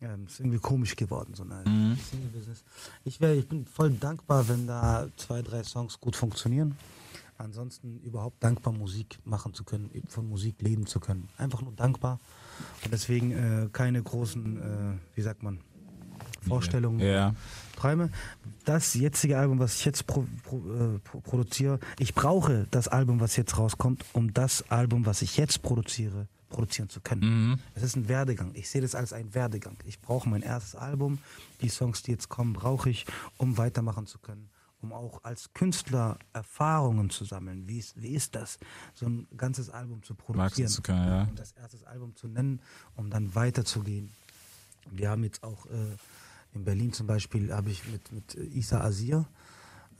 Ähm, 0.00 0.24
ist 0.24 0.40
irgendwie 0.40 0.58
komisch 0.58 0.96
geworden, 0.96 1.34
so 1.34 1.42
ein 1.44 1.98
Single-Business. 2.10 2.64
Ich, 3.04 3.20
wär, 3.20 3.34
ich 3.34 3.46
bin 3.46 3.66
voll 3.66 3.90
dankbar, 3.90 4.48
wenn 4.48 4.66
da 4.66 5.06
zwei, 5.18 5.42
drei 5.42 5.62
Songs 5.62 6.00
gut 6.00 6.16
funktionieren. 6.16 6.76
Ansonsten 7.40 8.00
überhaupt 8.00 8.42
dankbar, 8.44 8.72
Musik 8.72 9.18
machen 9.24 9.54
zu 9.54 9.64
können, 9.64 9.90
von 10.08 10.28
Musik 10.28 10.60
leben 10.60 10.86
zu 10.86 11.00
können. 11.00 11.28
Einfach 11.38 11.62
nur 11.62 11.72
dankbar. 11.72 12.20
Und 12.84 12.92
deswegen 12.92 13.30
äh, 13.32 13.68
keine 13.72 14.02
großen, 14.02 14.56
äh, 14.58 15.16
wie 15.16 15.22
sagt 15.22 15.42
man, 15.42 15.60
Vorstellungen, 16.46 17.00
Ja. 17.00 17.34
Träume. 17.76 18.10
Das 18.64 18.92
jetzige 18.94 19.38
Album, 19.38 19.58
was 19.58 19.74
ich 19.76 19.84
jetzt 19.86 20.06
pro, 20.06 20.26
pro, 20.44 20.58
äh, 20.58 20.98
pro, 20.98 21.20
produziere, 21.20 21.80
ich 21.98 22.14
brauche 22.14 22.66
das 22.70 22.88
Album, 22.88 23.20
was 23.20 23.36
jetzt 23.36 23.56
rauskommt, 23.56 24.04
um 24.12 24.34
das 24.34 24.70
Album, 24.70 25.06
was 25.06 25.22
ich 25.22 25.38
jetzt 25.38 25.62
produziere, 25.62 26.28
produzieren 26.50 26.90
zu 26.90 27.00
können. 27.00 27.58
Es 27.74 27.82
ist 27.82 27.96
ein 27.96 28.08
Werdegang. 28.08 28.50
Ich 28.54 28.68
sehe 28.68 28.82
das 28.82 28.94
als 28.94 29.12
ein 29.14 29.34
Werdegang. 29.34 29.78
Ich 29.84 30.00
brauche 30.00 30.28
mein 30.28 30.42
erstes 30.42 30.74
Album. 30.74 31.18
Die 31.62 31.70
Songs, 31.70 32.02
die 32.02 32.10
jetzt 32.10 32.28
kommen, 32.28 32.52
brauche 32.52 32.90
ich, 32.90 33.06
um 33.38 33.56
weitermachen 33.56 34.06
zu 34.06 34.18
können. 34.18 34.50
Um 34.82 34.92
auch 34.92 35.24
als 35.24 35.52
Künstler 35.52 36.18
Erfahrungen 36.32 37.10
zu 37.10 37.24
sammeln. 37.24 37.68
Wie 37.68 37.78
ist, 37.78 38.00
wie 38.00 38.14
ist 38.14 38.34
das, 38.34 38.58
so 38.94 39.06
ein 39.06 39.26
ganzes 39.36 39.68
Album 39.68 40.02
zu 40.02 40.14
produzieren? 40.14 40.68
zu 40.68 40.82
können, 40.82 41.06
ja. 41.06 41.22
Und 41.24 41.38
das 41.38 41.52
erste 41.52 41.86
Album 41.86 42.16
zu 42.16 42.28
nennen, 42.28 42.60
um 42.96 43.10
dann 43.10 43.34
weiterzugehen. 43.34 44.10
Wir 44.90 45.10
haben 45.10 45.22
jetzt 45.22 45.44
auch 45.44 45.66
äh, 45.66 45.96
in 46.54 46.64
Berlin 46.64 46.92
zum 46.92 47.06
Beispiel, 47.06 47.52
habe 47.52 47.70
ich 47.70 47.86
mit, 47.88 48.10
mit 48.12 48.34
Isa 48.34 48.80
Azir, 48.80 49.26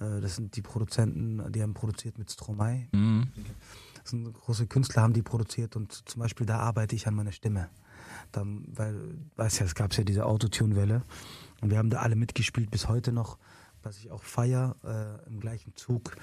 äh, 0.00 0.20
das 0.20 0.36
sind 0.36 0.56
die 0.56 0.62
Produzenten, 0.62 1.52
die 1.52 1.62
haben 1.62 1.74
produziert 1.74 2.18
mit 2.18 2.30
Stromae. 2.30 2.88
Das 4.00 4.10
sind 4.10 4.32
große 4.32 4.66
Künstler, 4.66 5.02
haben 5.02 5.12
die 5.12 5.22
produziert 5.22 5.76
und 5.76 6.08
zum 6.08 6.20
Beispiel 6.20 6.46
da 6.46 6.58
arbeite 6.58 6.96
ich 6.96 7.06
an 7.06 7.14
meiner 7.14 7.32
Stimme. 7.32 7.68
Dann, 8.32 8.64
weil, 8.74 9.18
weißt 9.36 9.60
ja, 9.60 9.66
es 9.66 9.74
gab 9.74 9.92
ja 9.94 10.04
diese 10.04 10.26
Autotune-Welle 10.26 11.02
und 11.60 11.70
wir 11.70 11.78
haben 11.78 11.90
da 11.90 12.00
alle 12.00 12.16
mitgespielt 12.16 12.70
bis 12.70 12.88
heute 12.88 13.12
noch, 13.12 13.38
was 13.82 13.98
ich 13.98 14.10
auch 14.10 14.22
feier 14.22 14.76
äh, 14.84 15.28
im 15.28 15.40
gleichen 15.40 15.74
Zug, 15.76 16.16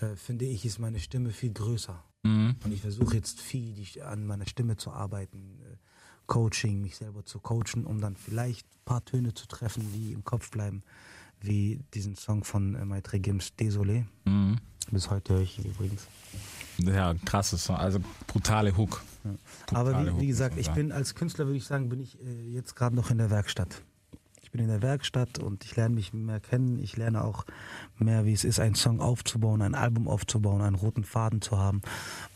äh, 0.00 0.16
finde 0.16 0.44
ich, 0.44 0.64
ist 0.64 0.78
meine 0.78 1.00
Stimme 1.00 1.30
viel 1.30 1.52
größer. 1.52 2.02
Und 2.24 2.72
ich 2.72 2.80
versuche 2.80 3.16
jetzt 3.16 3.38
viel 3.38 3.74
die, 3.74 4.00
an 4.00 4.26
meiner 4.26 4.46
Stimme 4.46 4.78
zu 4.78 4.90
arbeiten, 4.90 5.60
äh, 5.60 5.76
Coaching, 6.26 6.80
mich 6.80 6.96
selber 6.96 7.26
zu 7.26 7.38
coachen, 7.38 7.84
um 7.84 8.00
dann 8.00 8.16
vielleicht 8.16 8.66
ein 8.66 8.84
paar 8.86 9.04
Töne 9.04 9.34
zu 9.34 9.46
treffen, 9.46 9.86
die 9.92 10.14
im 10.14 10.24
Kopf 10.24 10.50
bleiben, 10.50 10.82
wie 11.40 11.80
diesen 11.92 12.16
Song 12.16 12.42
von 12.42 12.76
äh, 12.76 12.84
Maitre 12.86 13.20
Gims, 13.20 13.52
Désolé. 13.58 14.06
Bis 14.90 15.10
heute 15.10 15.34
höre 15.34 15.42
ich 15.42 15.58
ihn 15.58 15.66
übrigens. 15.66 16.06
Ja, 16.78 17.12
krasses 17.26 17.64
Song. 17.64 17.76
Also 17.76 18.00
brutale 18.26 18.74
Hook. 18.74 19.02
Aber 19.70 19.90
Brutale 19.90 20.06
wie, 20.06 20.10
Hook, 20.10 20.20
wie 20.20 20.26
muss 20.26 20.32
gesagt, 20.32 20.58
ich 20.58 20.70
bin 20.70 20.92
als 20.92 21.14
Künstler, 21.14 21.44
würde 21.44 21.58
ich 21.58 21.66
sagen, 21.66 21.90
bin 21.90 22.00
ich 22.00 22.18
äh, 22.22 22.48
jetzt 22.48 22.74
gerade 22.74 22.96
noch 22.96 23.10
in 23.10 23.18
der 23.18 23.28
Werkstatt. 23.30 23.82
Ich 24.54 24.56
bin 24.56 24.66
in 24.66 24.70
der 24.70 24.82
Werkstatt 24.82 25.40
und 25.40 25.64
ich 25.64 25.74
lerne 25.74 25.96
mich 25.96 26.12
mehr 26.12 26.38
kennen. 26.38 26.78
Ich 26.78 26.96
lerne 26.96 27.24
auch 27.24 27.44
mehr, 27.98 28.24
wie 28.24 28.32
es 28.32 28.44
ist, 28.44 28.60
einen 28.60 28.76
Song 28.76 29.00
aufzubauen, 29.00 29.62
ein 29.62 29.74
Album 29.74 30.06
aufzubauen, 30.06 30.60
einen 30.62 30.76
roten 30.76 31.02
Faden 31.02 31.42
zu 31.42 31.58
haben. 31.58 31.80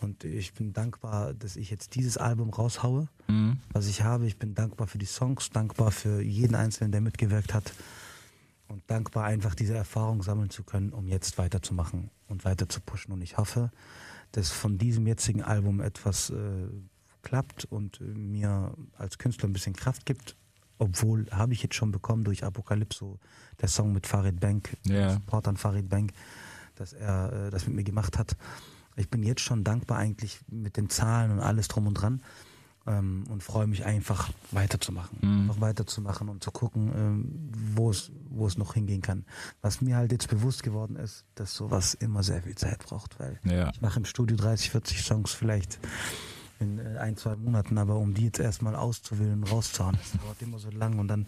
Und 0.01 0.25
ich 0.25 0.53
bin 0.53 0.73
dankbar, 0.73 1.33
dass 1.33 1.55
ich 1.55 1.71
jetzt 1.71 1.95
dieses 1.95 2.16
Album 2.16 2.51
raushaue, 2.51 3.07
Mhm. 3.29 3.61
was 3.73 3.87
ich 3.87 4.03
habe. 4.03 4.27
Ich 4.27 4.37
bin 4.37 4.57
dankbar 4.57 4.89
für 4.89 4.99
die 4.99 5.07
Songs, 5.07 5.51
dankbar 5.51 5.93
für 5.93 6.21
jeden 6.21 6.57
Einzelnen, 6.57 6.91
der 6.91 7.03
mitgewirkt 7.03 7.55
hat. 7.55 7.73
Und 8.66 8.83
dankbar, 8.89 9.23
einfach 9.23 9.55
diese 9.55 9.75
Erfahrung 9.77 10.25
sammeln 10.25 10.51
zu 10.51 10.64
können, 10.64 10.93
um 10.93 11.07
jetzt 11.07 11.39
weiterzumachen 11.39 12.11
und 12.27 12.45
weiter 12.45 12.69
zu 12.69 12.81
pushen. 12.81 13.12
Und 13.12 13.23
ich 13.23 13.39
hoffe, 13.39 13.71
dass 14.33 14.51
von 14.51 14.77
diesem 14.77 15.07
jetzigen 15.07 15.43
Album 15.45 15.81
etwas 15.81 16.31
äh, 16.31 16.35
klappt 17.23 17.64
und 17.66 18.01
äh, 18.01 18.05
mir 18.07 18.75
als 18.97 19.19
Künstler 19.19 19.49
ein 19.49 19.53
bisschen 19.53 19.77
Kraft 19.77 20.05
gibt. 20.05 20.35
Obwohl, 20.79 21.26
habe 21.31 21.53
ich 21.53 21.62
jetzt 21.62 21.74
schon 21.74 21.91
bekommen 21.93 22.24
durch 22.24 22.45
Apokalypso, 22.45 23.18
der 23.61 23.68
Song 23.68 23.93
mit 23.93 24.07
Farid 24.07 24.39
Bank, 24.41 24.76
Ja. 24.85 25.12
Support 25.14 25.49
an 25.49 25.57
Farid 25.57 25.89
Bank, 25.89 26.12
dass 26.76 26.93
er 26.93 27.47
äh, 27.47 27.51
das 27.51 27.66
mit 27.66 27.74
mir 27.76 27.85
gemacht 27.85 28.18
hat. 28.18 28.37
Ich 28.97 29.09
bin 29.11 29.22
jetzt 29.22 29.41
schon 29.41 29.64
dankbar 29.64 29.99
eigentlich 29.99 30.39
mit 30.49 30.76
den 30.76 30.89
Zahlen 30.91 31.31
und 31.33 31.41
alles 31.41 31.68
drum 31.68 31.87
und 31.87 31.95
dran 31.95 32.22
ähm, 32.87 33.24
und 33.29 33.43
freue 33.43 33.66
mich 33.66 33.85
einfach 33.85 34.31
weiterzumachen. 34.53 35.47
Noch 35.47 35.61
weiterzumachen 35.61 36.29
und 36.29 36.43
zu 36.43 36.51
gucken, 36.51 36.93
ähm, 36.95 37.49
wo 37.76 37.91
es, 37.91 38.11
wo 38.31 38.47
es 38.47 38.57
noch 38.59 38.74
hingehen 38.74 39.03
kann. 39.03 39.24
Was 39.62 39.81
mir 39.81 39.97
halt 39.97 40.11
jetzt 40.12 40.29
bewusst 40.29 40.62
geworden 40.62 40.97
ist, 40.97 41.24
dass 41.37 41.55
sowas 41.55 41.95
immer 41.95 42.22
sehr 42.22 42.43
viel 42.43 42.55
Zeit 42.57 42.79
braucht, 42.81 43.18
weil 43.20 43.39
Ja. 43.45 43.70
ich 43.70 43.81
mache 43.81 43.99
im 44.01 44.05
Studio 44.05 44.37
30, 44.37 44.70
40 44.70 45.03
Songs 45.03 45.33
vielleicht 45.33 45.79
in 46.61 46.79
äh, 46.79 46.99
ein, 46.99 47.17
zwei 47.17 47.37
Monaten, 47.37 47.79
aber 47.79 47.97
um 47.97 48.15
die 48.15 48.25
jetzt 48.25 48.41
erstmal 48.41 48.75
auszuwählen 48.75 49.35
und 49.35 49.45
rauszuhauen, 49.51 49.97
das 49.97 50.21
dauert 50.21 50.43
immer 50.43 50.59
so 50.59 50.71
lang 50.71 50.99
und 50.99 51.09
dann 51.09 51.27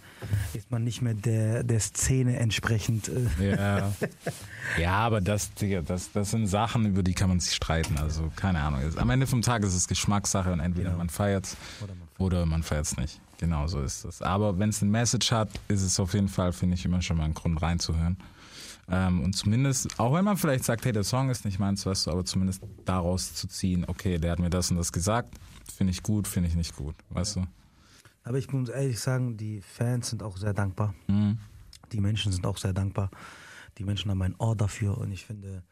ist 0.55 0.71
man 0.71 0.83
nicht 0.85 1.03
mehr 1.03 1.15
der, 1.15 1.63
der 1.63 1.81
Szene 1.81 2.37
entsprechend. 2.39 3.09
Äh, 3.39 3.55
Ja. 3.57 3.93
ja, 4.79 4.93
aber 4.93 5.21
das, 5.21 5.51
das, 5.87 6.13
das 6.13 6.31
sind 6.31 6.47
Sachen, 6.47 6.87
über 6.87 7.03
die 7.03 7.15
kann 7.15 7.29
man 7.29 7.41
sich 7.41 7.55
streiten. 7.55 7.97
Also, 7.99 8.31
keine 8.37 8.61
Ahnung. 8.61 8.81
Es- 8.81 8.97
Am 8.97 9.11
Ende 9.11 9.27
vom 9.27 9.43
Tag 9.43 9.63
ist 9.63 9.75
es 9.75 9.87
Geschmackssache 9.89 10.53
und 10.53 10.61
entweder 10.61 10.91
Genau. 10.91 10.99
man 10.99 11.09
feiert 11.11 11.57
Oder 11.83 11.95
man 11.95 12.09
oder 12.19 12.47
man 12.47 12.63
feiert 12.63 12.87
es 12.87 12.97
nicht. 12.97 13.21
Genau 13.39 13.67
so 13.67 13.81
ist 13.81 14.05
es. 14.05 14.21
Aber 14.21 14.59
wenn 14.59 14.69
es 14.69 14.83
ein 14.83 14.91
Message 14.91 15.33
hat, 15.33 15.49
ist 15.69 15.83
es 15.83 15.99
auf 15.99 16.13
jeden 16.13 16.29
Fall, 16.29 16.53
finde 16.53 16.75
ich, 16.75 16.85
immer 16.85 17.01
schon 17.01 17.17
mal 17.17 17.25
ein 17.25 17.33
Grund 17.35 17.63
reinzuhören. 17.63 18.19
Ähm, 18.91 19.23
und 19.23 19.35
zumindest, 19.35 19.99
auch 20.01 20.13
wenn 20.15 20.25
man 20.25 20.37
vielleicht 20.37 20.65
sagt, 20.65 20.85
hey, 20.85 20.93
der 20.93 21.05
Song 21.05 21.31
ist 21.31 21.45
nicht 21.45 21.59
meins, 21.59 21.87
weißt 21.87 22.07
du, 22.07 22.11
aber 22.11 22.25
zumindest 22.25 22.63
daraus 22.85 23.35
zu 23.35 23.47
ziehen, 23.47 23.85
okay, 23.87 24.19
der 24.19 24.33
hat 24.33 24.39
mir 24.39 24.51
das 24.51 24.71
und 24.71 24.77
das 24.77 24.93
gesagt, 24.93 25.39
finde 25.73 25.93
ich 25.93 26.03
gut, 26.03 26.27
finde 26.27 26.49
ich 26.49 26.57
nicht 26.57 26.75
gut, 26.77 26.97
weißt 27.11 27.37
du? 27.37 27.47
Aber 28.25 28.39
ich 28.39 28.53
muss 28.53 28.69
ehrlich 28.69 28.99
sagen, 29.01 29.37
die 29.37 29.61
Fans 29.61 30.11
sind 30.11 30.23
auch 30.23 30.37
sehr 30.37 30.53
dankbar. 30.53 30.95
Die 31.93 32.01
Menschen 32.01 32.33
sind 32.33 32.47
auch 32.47 32.59
sehr 32.59 32.73
dankbar. 32.73 33.11
Die 33.79 33.85
Menschen 33.85 34.11
haben 34.11 34.23
ein 34.23 34.35
Ohr 34.39 34.57
dafür 34.57 34.99
und 34.99 35.11
ich 35.11 35.25
finde 35.25 35.63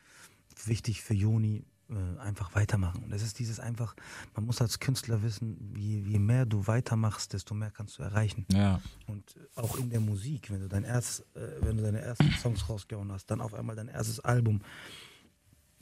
wichtig 0.65 1.03
für 1.03 1.15
Juni 1.15 1.65
äh, 1.91 2.21
einfach 2.21 2.55
weitermachen. 2.55 3.05
Und 3.05 3.11
das 3.11 3.23
ist 3.23 3.39
dieses 3.39 3.61
einfach, 3.61 3.95
man 4.35 4.45
muss 4.45 4.61
als 4.61 4.79
Künstler 4.79 5.23
wissen, 5.23 5.75
je, 5.77 6.01
je 6.01 6.19
mehr 6.19 6.45
du 6.45 6.67
weitermachst, 6.67 7.33
desto 7.33 7.55
mehr 7.55 7.71
kannst 7.71 7.99
du 7.99 8.03
erreichen. 8.03 8.45
Ja, 8.53 8.81
Und 9.07 9.37
auch 9.55 9.77
in 9.77 9.91
der 9.91 10.01
Musik, 10.01 10.51
wenn 10.51 10.61
du 10.61 10.69
dein 10.69 10.85
erstes, 10.85 11.21
äh, 11.35 11.49
wenn 11.61 11.77
du 11.77 11.83
deine 11.83 12.01
ersten 12.01 12.31
Songs 12.43 12.69
rausgehauen 12.69 13.11
hast, 13.13 13.27
dann 13.31 13.41
auf 13.41 13.55
einmal 13.55 13.77
dein 13.77 13.89
erstes 13.89 14.21
Album 14.21 14.61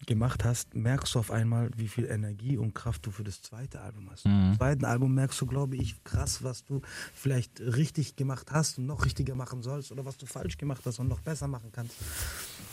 gemacht 0.04 0.44
hast, 0.44 0.74
merkst 0.74 1.14
du 1.14 1.18
auf 1.18 1.30
einmal, 1.30 1.70
wie 1.76 1.88
viel 1.88 2.04
Energie 2.04 2.58
und 2.58 2.74
Kraft 2.74 3.06
du 3.06 3.10
für 3.10 3.24
das 3.24 3.40
zweite 3.42 3.80
Album 3.80 4.10
hast. 4.10 4.26
Im 4.26 4.54
zweiten 4.56 4.84
Album 4.84 5.14
merkst 5.14 5.40
du, 5.40 5.46
glaube 5.46 5.76
ich, 5.76 6.02
krass, 6.04 6.42
was 6.42 6.64
du 6.64 6.82
vielleicht 7.14 7.60
richtig 7.60 8.16
gemacht 8.16 8.48
hast 8.50 8.78
und 8.78 8.86
noch 8.86 9.04
richtiger 9.04 9.34
machen 9.34 9.62
sollst 9.62 9.92
oder 9.92 10.04
was 10.04 10.18
du 10.18 10.26
falsch 10.26 10.58
gemacht 10.58 10.82
hast 10.84 10.98
und 10.98 11.08
noch 11.08 11.20
besser 11.20 11.48
machen 11.48 11.70
kannst. 11.72 11.96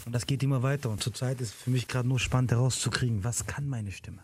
Und 0.05 0.11
das 0.13 0.25
geht 0.25 0.43
immer 0.43 0.63
weiter. 0.63 0.89
Und 0.89 1.01
zurzeit 1.01 1.39
ist 1.39 1.53
für 1.53 1.69
mich 1.69 1.87
gerade 1.87 2.07
nur 2.07 2.19
spannend 2.19 2.51
herauszukriegen, 2.51 3.23
was 3.23 3.45
kann 3.45 3.67
meine 3.69 3.91
Stimme. 3.91 4.19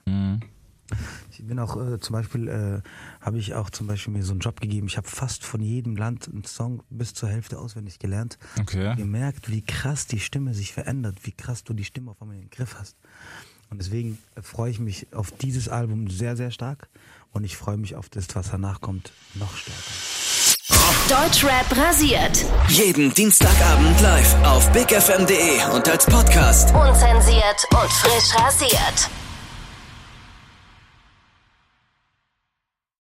Ich 1.31 1.45
bin 1.45 1.59
auch 1.59 1.75
äh, 1.75 1.99
zum 1.99 2.13
Beispiel, 2.13 2.47
äh, 2.47 2.81
habe 3.21 3.37
ich 3.37 3.53
auch 3.55 3.69
zum 3.69 3.87
Beispiel 3.87 4.13
mir 4.13 4.23
so 4.23 4.31
einen 4.31 4.39
Job 4.39 4.59
gegeben. 4.59 4.87
Ich 4.87 4.97
habe 4.97 5.07
fast 5.07 5.45
von 5.45 5.61
jedem 5.61 5.95
Land 5.95 6.27
einen 6.27 6.43
Song 6.43 6.83
bis 6.89 7.13
zur 7.13 7.29
Hälfte 7.29 7.59
auswendig 7.59 7.99
gelernt. 7.99 8.37
Okay. 8.59 8.89
Und 8.89 8.97
Gemerkt, 8.97 9.49
wie 9.49 9.61
krass 9.61 10.07
die 10.07 10.19
Stimme 10.19 10.53
sich 10.53 10.73
verändert, 10.73 11.17
wie 11.23 11.31
krass 11.31 11.63
du 11.63 11.73
die 11.73 11.85
Stimme 11.85 12.11
auf 12.11 12.21
einmal 12.21 12.35
in 12.37 12.43
den 12.43 12.49
Griff 12.49 12.75
hast. 12.77 12.97
Und 13.69 13.79
deswegen 13.79 14.17
äh, 14.35 14.41
freue 14.41 14.71
ich 14.71 14.79
mich 14.79 15.13
auf 15.13 15.31
dieses 15.31 15.69
Album 15.69 16.09
sehr, 16.09 16.35
sehr 16.35 16.51
stark. 16.51 16.89
Und 17.31 17.43
ich 17.43 17.57
freue 17.57 17.77
mich 17.77 17.95
auf 17.95 18.09
das, 18.09 18.27
was 18.33 18.51
danach 18.51 18.81
kommt, 18.81 19.11
noch 19.35 19.55
stärker. 19.55 20.09
Deutschrap 21.07 21.75
rasiert. 21.75 22.45
Jeden 22.67 23.13
Dienstagabend 23.13 23.99
live 24.01 24.35
auf 24.43 24.71
bigfm.de 24.71 25.73
und 25.73 25.87
als 25.87 26.05
Podcast. 26.05 26.73
Unzensiert 26.73 27.65
und 27.71 27.91
frisch 27.91 28.35
rasiert. 28.35 29.09